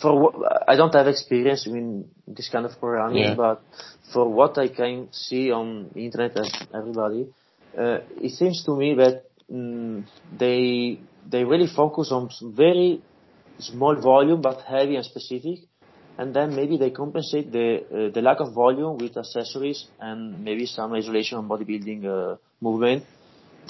for 0.00 0.18
what, 0.18 0.68
I 0.68 0.76
don't 0.76 0.94
have 0.94 1.06
experience 1.06 1.66
in 1.66 2.08
this 2.26 2.48
kind 2.48 2.64
of 2.66 2.78
programming, 2.78 3.24
yeah. 3.24 3.34
but 3.34 3.62
for 4.12 4.28
what 4.28 4.58
I 4.58 4.68
can 4.68 5.08
see 5.12 5.50
on 5.50 5.90
the 5.94 6.04
internet 6.04 6.36
as 6.36 6.50
everybody, 6.74 7.28
uh, 7.76 7.98
it 8.20 8.32
seems 8.32 8.64
to 8.64 8.76
me 8.76 8.94
that 8.94 9.24
mm, 9.50 10.04
they 10.38 11.00
they 11.28 11.44
really 11.44 11.66
focus 11.66 12.10
on 12.12 12.30
very 12.54 13.00
small 13.58 13.94
volume 13.96 14.40
but 14.40 14.60
heavy 14.62 14.96
and 14.96 15.04
specific, 15.04 15.60
and 16.18 16.34
then 16.34 16.54
maybe 16.54 16.76
they 16.76 16.90
compensate 16.90 17.50
the 17.50 17.78
uh, 17.80 18.12
the 18.12 18.20
lack 18.20 18.40
of 18.40 18.52
volume 18.52 18.98
with 18.98 19.16
accessories 19.16 19.86
and 20.00 20.44
maybe 20.44 20.66
some 20.66 20.92
isolation 20.92 21.38
on 21.38 21.48
bodybuilding 21.48 22.04
uh, 22.04 22.36
movement. 22.60 23.04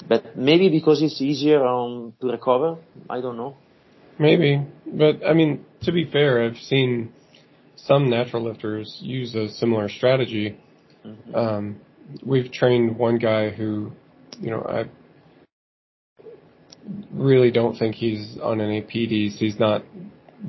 But 0.07 0.35
maybe 0.35 0.69
because 0.69 1.01
it's 1.01 1.21
easier 1.21 1.63
um, 1.65 2.13
to 2.19 2.27
recover, 2.27 2.77
I 3.09 3.21
don't 3.21 3.37
know. 3.37 3.55
Maybe, 4.19 4.61
but 4.85 5.25
I 5.25 5.33
mean, 5.33 5.65
to 5.83 5.91
be 5.91 6.09
fair, 6.09 6.43
I've 6.43 6.57
seen 6.57 7.13
some 7.75 8.09
natural 8.09 8.43
lifters 8.43 8.97
use 9.01 9.35
a 9.35 9.49
similar 9.49 9.89
strategy. 9.89 10.57
Mm-hmm. 11.05 11.35
Um, 11.35 11.81
we've 12.25 12.51
trained 12.51 12.97
one 12.97 13.17
guy 13.17 13.49
who, 13.49 13.91
you 14.39 14.51
know, 14.51 14.65
I 14.67 14.85
really 17.11 17.51
don't 17.51 17.77
think 17.77 17.95
he's 17.95 18.37
on 18.41 18.61
any 18.61 18.81
PEDs. 18.81 19.37
He's 19.37 19.59
not 19.59 19.83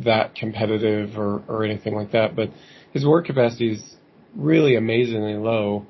that 0.04 0.34
competitive 0.34 1.16
or, 1.16 1.42
or 1.48 1.64
anything 1.64 1.94
like 1.94 2.12
that, 2.12 2.34
but 2.34 2.50
his 2.92 3.06
work 3.06 3.26
capacity 3.26 3.72
is 3.72 3.96
really 4.34 4.76
amazingly 4.76 5.34
low. 5.34 5.86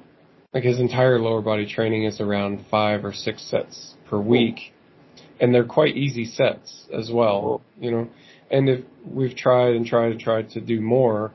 Like 0.53 0.65
his 0.65 0.79
entire 0.79 1.19
lower 1.19 1.43
body 1.43 1.67
training 1.67 2.05
is 2.05 2.21
around 2.21 2.67
five 2.71 3.05
or 3.05 3.13
six 3.13 3.43
sets 3.51 3.95
per 4.07 4.19
week, 4.19 4.73
and 5.41 5.53
they're 5.53 5.65
quite 5.65 5.97
easy 5.97 6.25
sets 6.25 6.87
as 6.97 7.11
well. 7.13 7.63
You 7.81 7.91
know, 7.91 8.09
and 8.51 8.69
if 8.69 8.85
we've 9.05 9.35
tried 9.37 9.75
and 9.75 9.87
tried 9.87 10.13
and 10.13 10.21
tried 10.21 10.51
to 10.51 10.61
do 10.61 10.81
more, 10.81 11.33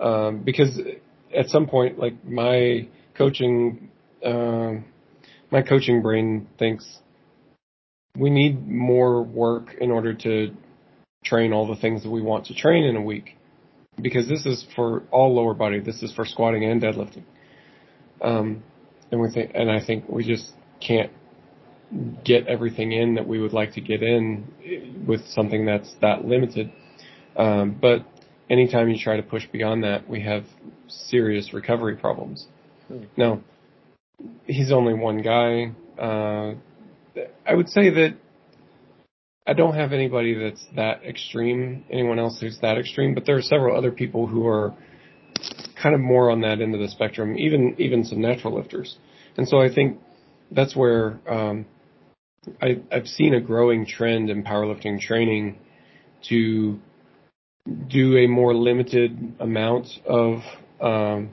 um, 0.00 0.42
because 0.42 0.78
at 1.36 1.48
some 1.48 1.66
point, 1.66 1.98
like 1.98 2.24
my 2.24 2.88
coaching, 3.16 3.90
uh, 4.24 4.72
my 5.50 5.62
coaching 5.62 6.02
brain 6.02 6.48
thinks 6.58 6.98
we 8.16 8.30
need 8.30 8.66
more 8.68 9.22
work 9.22 9.74
in 9.80 9.90
order 9.90 10.14
to 10.14 10.54
train 11.24 11.52
all 11.52 11.66
the 11.66 11.80
things 11.80 12.02
that 12.02 12.10
we 12.10 12.20
want 12.20 12.46
to 12.46 12.54
train 12.54 12.84
in 12.84 12.96
a 12.96 13.02
week. 13.02 13.36
Because 14.00 14.28
this 14.28 14.46
is 14.46 14.66
for 14.74 15.02
all 15.10 15.34
lower 15.34 15.54
body. 15.54 15.78
This 15.80 16.02
is 16.02 16.12
for 16.12 16.24
squatting 16.24 16.64
and 16.64 16.82
deadlifting. 16.82 17.24
Um, 18.22 18.62
and 19.10 19.20
we 19.20 19.30
think, 19.30 19.52
and 19.54 19.70
I 19.70 19.84
think 19.84 20.08
we 20.08 20.24
just 20.24 20.50
can't 20.80 21.12
get 22.24 22.46
everything 22.46 22.92
in 22.92 23.14
that 23.14 23.26
we 23.26 23.40
would 23.40 23.52
like 23.52 23.74
to 23.74 23.80
get 23.80 24.02
in 24.02 25.04
with 25.06 25.26
something 25.28 25.66
that's 25.66 25.94
that 26.00 26.24
limited. 26.24 26.72
Um, 27.36 27.76
but 27.80 28.06
anytime 28.50 28.88
you 28.88 28.98
try 28.98 29.16
to 29.16 29.22
push 29.22 29.46
beyond 29.52 29.84
that, 29.84 30.08
we 30.08 30.22
have 30.22 30.44
serious 30.88 31.52
recovery 31.52 31.96
problems. 31.96 32.46
Hmm. 32.88 33.04
Now, 33.16 33.40
he's 34.44 34.72
only 34.72 34.94
one 34.94 35.22
guy. 35.22 35.72
Uh, 35.98 36.54
I 37.46 37.54
would 37.54 37.68
say 37.68 37.90
that 37.90 38.16
I 39.46 39.54
don't 39.54 39.74
have 39.74 39.92
anybody 39.92 40.34
that's 40.34 40.64
that 40.76 41.04
extreme, 41.04 41.84
anyone 41.90 42.18
else 42.18 42.40
who's 42.40 42.58
that 42.62 42.78
extreme, 42.78 43.14
but 43.14 43.26
there 43.26 43.36
are 43.36 43.42
several 43.42 43.76
other 43.76 43.90
people 43.90 44.26
who 44.26 44.46
are 44.46 44.74
kind 45.80 45.94
of 45.94 46.00
more 46.00 46.30
on 46.30 46.42
that 46.42 46.60
end 46.60 46.74
of 46.74 46.80
the 46.80 46.88
spectrum, 46.88 47.36
even 47.36 47.74
even 47.78 48.04
some 48.04 48.20
natural 48.20 48.54
lifters. 48.54 48.96
And 49.36 49.48
so 49.48 49.60
I 49.60 49.72
think 49.72 49.98
that's 50.52 50.76
where 50.76 51.18
um, 51.28 51.66
I, 52.60 52.82
I've 52.90 53.06
seen 53.06 53.34
a 53.34 53.40
growing 53.40 53.86
trend 53.86 54.30
in 54.30 54.42
powerlifting 54.42 55.00
training 55.00 55.58
to 56.28 56.80
do 57.88 58.16
a 58.16 58.26
more 58.26 58.54
limited 58.54 59.34
amount 59.38 59.86
of 60.06 60.40
um, 60.80 61.30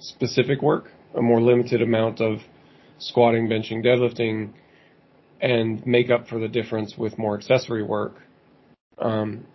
specific 0.00 0.60
work, 0.60 0.90
a 1.14 1.22
more 1.22 1.40
limited 1.40 1.82
amount 1.82 2.20
of 2.20 2.38
squatting, 2.98 3.48
benching, 3.48 3.84
deadlifting, 3.84 4.50
and 5.40 5.86
make 5.86 6.10
up 6.10 6.26
for 6.26 6.40
the 6.40 6.48
difference 6.48 6.94
with 6.98 7.16
more 7.16 7.36
accessory 7.36 7.84
work. 7.84 8.16
Um, 8.98 9.46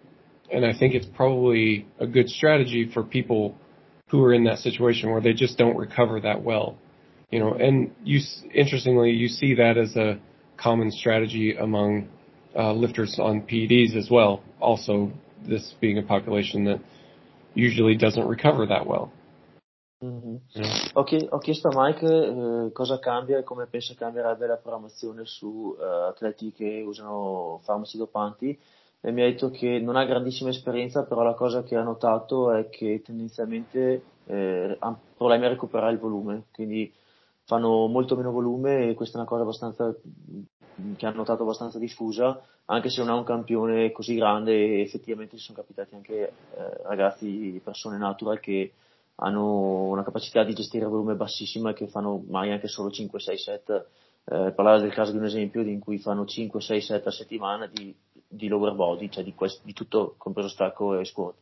and 0.49 0.65
I 0.65 0.77
think 0.77 0.93
it's 0.93 1.07
probably 1.13 1.87
a 1.99 2.07
good 2.07 2.29
strategy 2.29 2.89
for 2.93 3.03
people 3.03 3.57
who 4.09 4.23
are 4.23 4.33
in 4.33 4.45
that 4.45 4.59
situation 4.59 5.11
where 5.11 5.19
they 5.19 5.33
just 5.33 5.57
don't 5.57 5.75
recover 5.75 6.21
that 6.21 6.41
well. 6.41 6.77
You 7.31 7.39
know, 7.39 7.53
and 7.53 7.91
you 8.03 8.21
interestingly 8.53 9.11
you 9.11 9.27
see 9.27 9.55
that 9.55 9.77
as 9.77 9.95
a 9.97 10.19
common 10.63 10.89
strategy 10.91 11.55
among 11.55 12.07
uh, 12.55 12.73
lifters 12.73 13.19
on 13.19 13.41
PEDs 13.41 13.95
as 13.95 14.09
well. 14.09 14.41
Also, 14.59 15.11
this 15.47 15.75
being 15.81 15.97
a 15.97 16.03
population 16.03 16.63
that 16.65 16.79
usually 17.53 17.95
doesn't 17.95 18.27
recover 18.27 18.65
that 18.67 18.87
well. 18.87 19.11
Mm-hmm. 20.03 20.35
Yeah. 20.49 20.89
Ho, 20.95 21.03
chie- 21.03 21.27
ho, 21.31 21.39
chiesto 21.39 21.69
a 21.69 21.73
Mike 21.75 22.05
eh, 22.05 22.71
cosa 22.73 22.99
cambia 22.99 23.37
e 23.37 23.43
come 23.43 23.67
pensa 23.67 23.93
cambierebbe 23.93 24.47
la 24.47 24.57
programmazione 24.57 25.23
su 25.25 25.75
eh, 25.79 26.09
atleti 26.09 26.51
che 26.51 26.83
usano 26.85 27.61
farmaci 27.63 27.97
dopanti 27.97 28.59
e 28.99 29.11
mi 29.11 29.21
ha 29.21 29.25
detto 29.25 29.49
che 29.49 29.79
non 29.79 29.95
ha 29.95 30.05
grandissima 30.05 30.49
esperienza, 30.49 31.03
però 31.03 31.23
la 31.23 31.35
cosa 31.35 31.63
che 31.63 31.75
ha 31.75 31.83
notato 31.83 32.51
è 32.51 32.69
che 32.69 33.01
tendenzialmente 33.03 34.03
eh, 34.25 34.75
ha 34.77 34.97
problemi 35.15 35.45
a 35.45 35.49
recuperare 35.49 35.93
il 35.93 35.99
volume, 35.99 36.45
quindi 36.53 36.91
fanno 37.45 37.87
molto 37.87 38.15
meno 38.15 38.31
volume 38.31 38.89
e 38.89 38.93
questa 38.93 39.17
è 39.17 39.19
una 39.19 39.29
cosa 39.29 39.43
abbastanza 39.43 39.93
che 40.97 41.05
hanno 41.05 41.17
notato 41.17 41.43
abbastanza 41.43 41.79
diffusa, 41.79 42.41
anche 42.65 42.89
se 42.89 43.01
non 43.01 43.09
ha 43.09 43.15
un 43.15 43.23
campione 43.23 43.91
così 43.91 44.15
grande 44.15 44.81
effettivamente 44.81 45.37
ci 45.37 45.43
sono 45.43 45.57
capitati 45.57 45.95
anche 45.95 46.13
eh, 46.17 46.33
ragazzi, 46.83 47.59
persone 47.63 47.97
natural 47.97 48.39
che 48.39 48.73
hanno 49.15 49.83
una 49.83 50.03
capacità 50.03 50.43
di 50.43 50.53
gestire 50.53 50.85
volume 50.85 51.15
bassissima 51.15 51.71
e 51.71 51.73
che 51.73 51.87
fanno 51.87 52.23
mai 52.27 52.51
anche 52.51 52.67
solo 52.67 52.89
5-6 52.89 53.35
set. 53.35 53.85
Eh, 54.25 54.53
parlare 54.53 54.81
del 54.81 54.93
caso 54.93 55.11
di 55.11 55.17
un 55.17 55.25
esempio 55.25 55.61
in 55.61 55.79
cui 55.79 55.99
fanno 55.99 56.23
5-6 56.23 56.79
set 56.79 57.07
a 57.07 57.11
settimana 57.11 57.67
di, 57.67 57.93
di 58.27 58.47
lower 58.47 58.73
body, 58.73 59.09
cioè 59.09 59.23
di, 59.23 59.33
quest, 59.33 59.63
di 59.63 59.73
tutto 59.73 60.15
compreso 60.17 60.47
stacco 60.47 60.97
e 60.97 61.05
squat. 61.05 61.35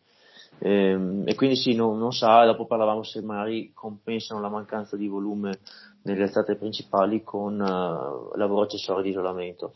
E, 0.57 0.69
ehm, 0.69 1.23
e 1.25 1.35
quindi 1.35 1.55
sì, 1.55 1.73
non, 1.75 1.97
non 1.97 2.11
sa, 2.11 2.45
dopo 2.45 2.65
parlavamo 2.65 3.03
se 3.03 3.21
magari 3.21 3.71
compensano 3.73 4.41
la 4.41 4.49
mancanza 4.49 4.97
di 4.97 5.07
volume 5.07 5.59
nelle 6.03 6.23
alzate 6.23 6.55
principali 6.55 7.23
con 7.23 7.59
uh, 7.59 8.35
lavoro 8.37 8.63
accessorio 8.63 9.03
di 9.03 9.09
isolamento. 9.09 9.73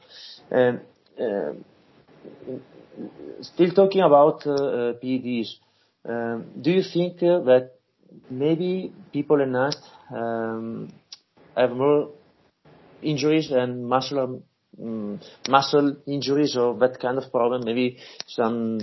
Uh, 0.49 0.79
uh, 1.17 1.55
still 3.41 3.73
talking 3.73 4.03
about 4.03 4.45
uh, 4.45 4.97
PEDs, 4.99 5.59
um, 6.03 6.45
do 6.53 6.71
you 6.71 6.83
think 6.83 7.19
that 7.19 7.71
maybe 8.29 8.93
people 9.11 9.41
in 9.41 9.51
NAST 9.51 9.83
um, 10.11 10.87
have 11.55 11.73
more 11.73 12.11
injuries 13.01 13.51
and 13.51 13.85
muscle 13.85 14.41
um, 14.79 15.19
muscle 15.49 15.97
injuries 16.05 16.55
or 16.55 16.77
that 16.77 16.99
kind 16.99 17.17
of 17.17 17.31
problem? 17.31 17.63
Maybe 17.63 17.97
some 18.27 18.79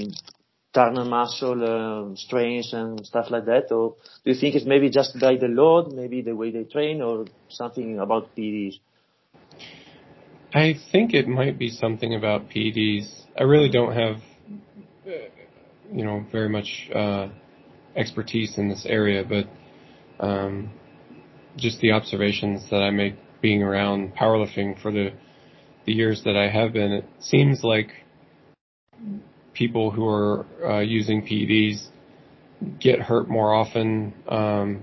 turner 0.73 1.05
muscle 1.05 1.63
uh, 1.63 2.17
strains 2.17 2.73
and 2.73 3.05
stuff 3.07 3.31
like 3.31 3.45
that? 3.47 3.73
Or 3.73 3.97
do 4.25 4.33
you 4.33 4.39
think 4.39 4.55
it's 4.55 4.67
maybe 4.67 4.91
just 4.91 5.19
by 5.21 5.37
the 5.37 5.49
load, 5.49 5.93
maybe 5.93 6.23
the 6.23 6.35
way 6.35 6.51
they 6.51 6.65
train, 6.65 7.03
or 7.03 7.27
something 7.49 7.99
about 7.99 8.35
PEDs? 8.37 8.79
I 10.55 10.75
think 10.91 11.15
it 11.15 11.29
might 11.29 11.59
be 11.59 11.71
something 11.71 12.15
about 12.15 12.51
PEDs. 12.51 13.25
I 13.39 13.45
really 13.45 13.71
don't 13.71 13.95
have, 13.95 14.17
uh, 15.07 15.11
you 15.91 16.05
know, 16.05 16.27
very 16.31 16.49
much 16.49 16.91
uh, 16.95 17.29
expertise 17.97 18.59
in 18.59 18.69
this 18.69 18.85
area, 18.87 19.25
but 19.25 19.47
um, 20.25 20.71
just 21.57 21.81
the 21.81 21.93
observations 21.93 22.69
that 22.71 22.83
I 22.83 22.91
make 22.91 23.15
being 23.41 23.63
around 23.63 24.15
powerlifting 24.15 24.81
for 24.81 24.93
the 24.93 25.11
the 25.85 25.93
years 25.93 26.23
that 26.25 26.37
I 26.37 26.49
have 26.49 26.73
been, 26.73 26.93
it 26.93 27.05
seems 27.19 27.65
like 27.65 27.89
people 29.63 29.93
who 29.93 30.09
are 30.09 30.45
uh, 30.65 30.81
using 30.81 31.23
PEDs 31.23 31.79
get 32.81 32.99
hurt 33.01 33.29
more 33.29 33.55
often 33.55 34.13
um, 34.29 34.83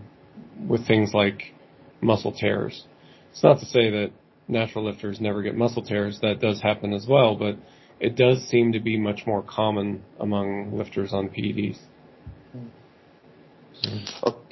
with 0.71 0.87
things 0.87 1.13
like 1.13 1.53
muscle 1.99 2.31
tears. 2.31 2.85
It's 3.31 3.43
not 3.43 3.59
to 3.59 3.65
say 3.65 3.89
that 3.97 4.11
natural 4.47 4.85
lifters 4.85 5.19
never 5.19 5.41
get 5.41 5.55
muscle 5.55 5.83
tears. 5.83 6.19
That 6.21 6.39
does 6.39 6.61
happen 6.61 6.93
as 6.93 7.05
well, 7.05 7.35
but 7.35 7.55
it 7.99 8.15
does 8.15 8.37
seem 8.47 8.71
to 8.71 8.79
be 8.79 8.97
much 8.97 9.21
more 9.27 9.43
common 9.43 10.01
among 10.17 10.77
lifters 10.77 11.11
on 11.11 11.27
PEDs. 11.27 11.77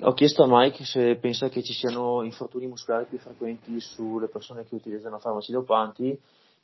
Ho, 0.01 0.13
chiesto 0.13 0.43
a 0.43 0.47
Mike 0.47 0.85
se 0.85 1.15
pensa 1.15 1.49
che 1.49 1.61
ci 1.61 1.73
siano 1.73 2.21
infortuni 2.23 2.67
muscolari 2.67 3.05
più 3.05 3.17
frequenti 3.17 3.79
sulle 3.79 4.27
persone 4.27 4.65
che 4.65 4.75
utilizzano 4.75 5.19
farmaci 5.19 5.51
dopanti 5.51 6.17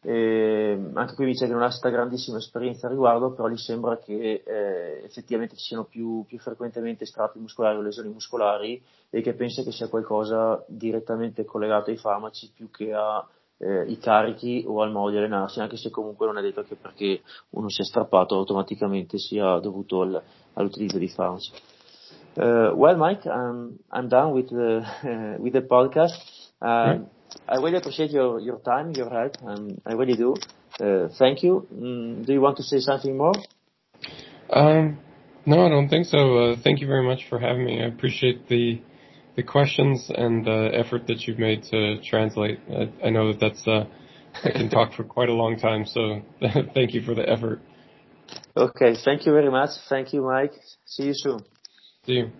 Eh, 0.06 0.78
anche 0.96 1.16
qui 1.16 1.26
dice 1.26 1.46
che 1.46 1.54
non 1.54 1.62
ha 1.62 1.72
stata 1.72 1.94
grandissima 1.94 2.38
esperienza 2.38 2.88
a 2.88 2.90
riguardo, 2.90 3.32
però 3.32 3.48
gli 3.48 3.58
sembra 3.58 3.98
che 4.00 4.44
eh, 4.46 5.02
effettivamente 5.06 5.56
ci 5.56 5.64
siano 5.64 5.86
più, 5.86 6.26
più, 6.28 6.38
frequentemente 6.40 7.06
strappi 7.06 7.40
muscolari 7.40 7.78
o 7.78 7.82
lesioni 7.82 8.10
muscolari 8.10 8.84
e 9.10 9.22
che 9.22 9.34
pensa 9.34 9.64
che 9.64 9.72
sia 9.72 9.88
qualcosa 9.88 10.62
direttamente 10.68 11.46
collegato 11.46 11.90
ai 11.90 11.98
farmaci 11.98 12.52
più 12.54 12.70
che 12.70 12.94
ai 12.94 13.24
eh, 13.60 13.98
carichi 13.98 14.66
o 14.68 14.82
al 14.82 14.92
modo 14.92 15.12
di 15.12 15.18
allenarsi, 15.18 15.62
anche 15.62 15.78
se 15.78 15.90
comunque 15.90 16.26
non 16.26 16.38
è 16.38 16.42
detto 16.42 16.64
che 16.64 16.76
perché 16.76 17.22
uno 17.52 17.70
si 17.70 17.82
è 17.82 17.86
strappato 17.86 18.36
automaticamente 18.36 19.18
sia 19.18 19.58
dovuto 19.60 20.02
al, 20.02 20.22
all'utilizzo 20.54 20.98
di 20.98 21.08
farmaci. 21.08 21.52
Uh, 22.36 22.74
well, 22.76 22.98
Mike, 22.98 23.26
I'm, 23.30 23.78
I'm 23.92 24.08
done 24.08 24.32
with 24.32 24.50
the, 24.50 24.84
uh, 25.04 25.38
with 25.42 25.54
the 25.54 25.62
podcast. 25.62 26.20
Um, 26.60 26.68
right. 26.68 27.02
I 27.48 27.56
really 27.56 27.78
appreciate 27.78 28.12
your, 28.12 28.40
your 28.40 28.60
time, 28.60 28.92
your 28.92 29.10
help, 29.10 29.38
and 29.44 29.82
I 29.86 29.94
really 29.94 30.16
do. 30.16 30.36
Uh, 30.80 31.10
thank 31.20 31.44
you. 31.44 31.68
Mm, 31.74 32.26
do 32.26 32.34
you 32.34 32.42
want 32.42 32.58
to 32.58 32.64
say 32.64 32.80
something 32.80 33.18
more? 33.18 33.34
Um, 34.50 35.00
no, 35.46 35.66
I 35.66 35.70
don't 35.70 35.90
think 35.90 36.06
so. 36.06 36.38
Uh, 36.38 36.56
thank 36.64 36.80
you 36.80 36.88
very 36.88 37.06
much 37.06 37.28
for 37.30 37.40
having 37.40 37.66
me. 37.66 37.82
I 37.82 37.88
appreciate 37.88 38.48
the 38.48 38.82
the 39.36 39.44
questions 39.44 40.12
and 40.16 40.46
the 40.46 40.70
effort 40.74 41.08
that 41.08 41.28
you've 41.28 41.40
made 41.40 41.64
to 41.64 42.00
translate. 42.02 42.60
I, 42.70 43.08
I 43.08 43.10
know 43.10 43.32
that 43.32 43.40
that's 43.40 43.68
uh, 43.68 43.86
I 44.44 44.52
can 44.52 44.70
talk 44.70 44.94
for 44.94 45.04
quite 45.04 45.30
a 45.30 45.34
long 45.34 45.58
time, 45.58 45.86
so 45.86 46.22
thank 46.74 46.94
you 46.94 47.02
for 47.02 47.16
the 47.16 47.28
effort. 47.28 47.62
Okay, 48.56 48.96
thank 49.04 49.26
you 49.26 49.32
very 49.32 49.50
much. 49.50 49.72
Thank 49.90 50.14
you, 50.14 50.22
Mike. 50.22 50.54
See 50.86 51.04
you 51.04 51.14
soon. 51.16 51.40
See 52.06 52.14
you. 52.14 52.32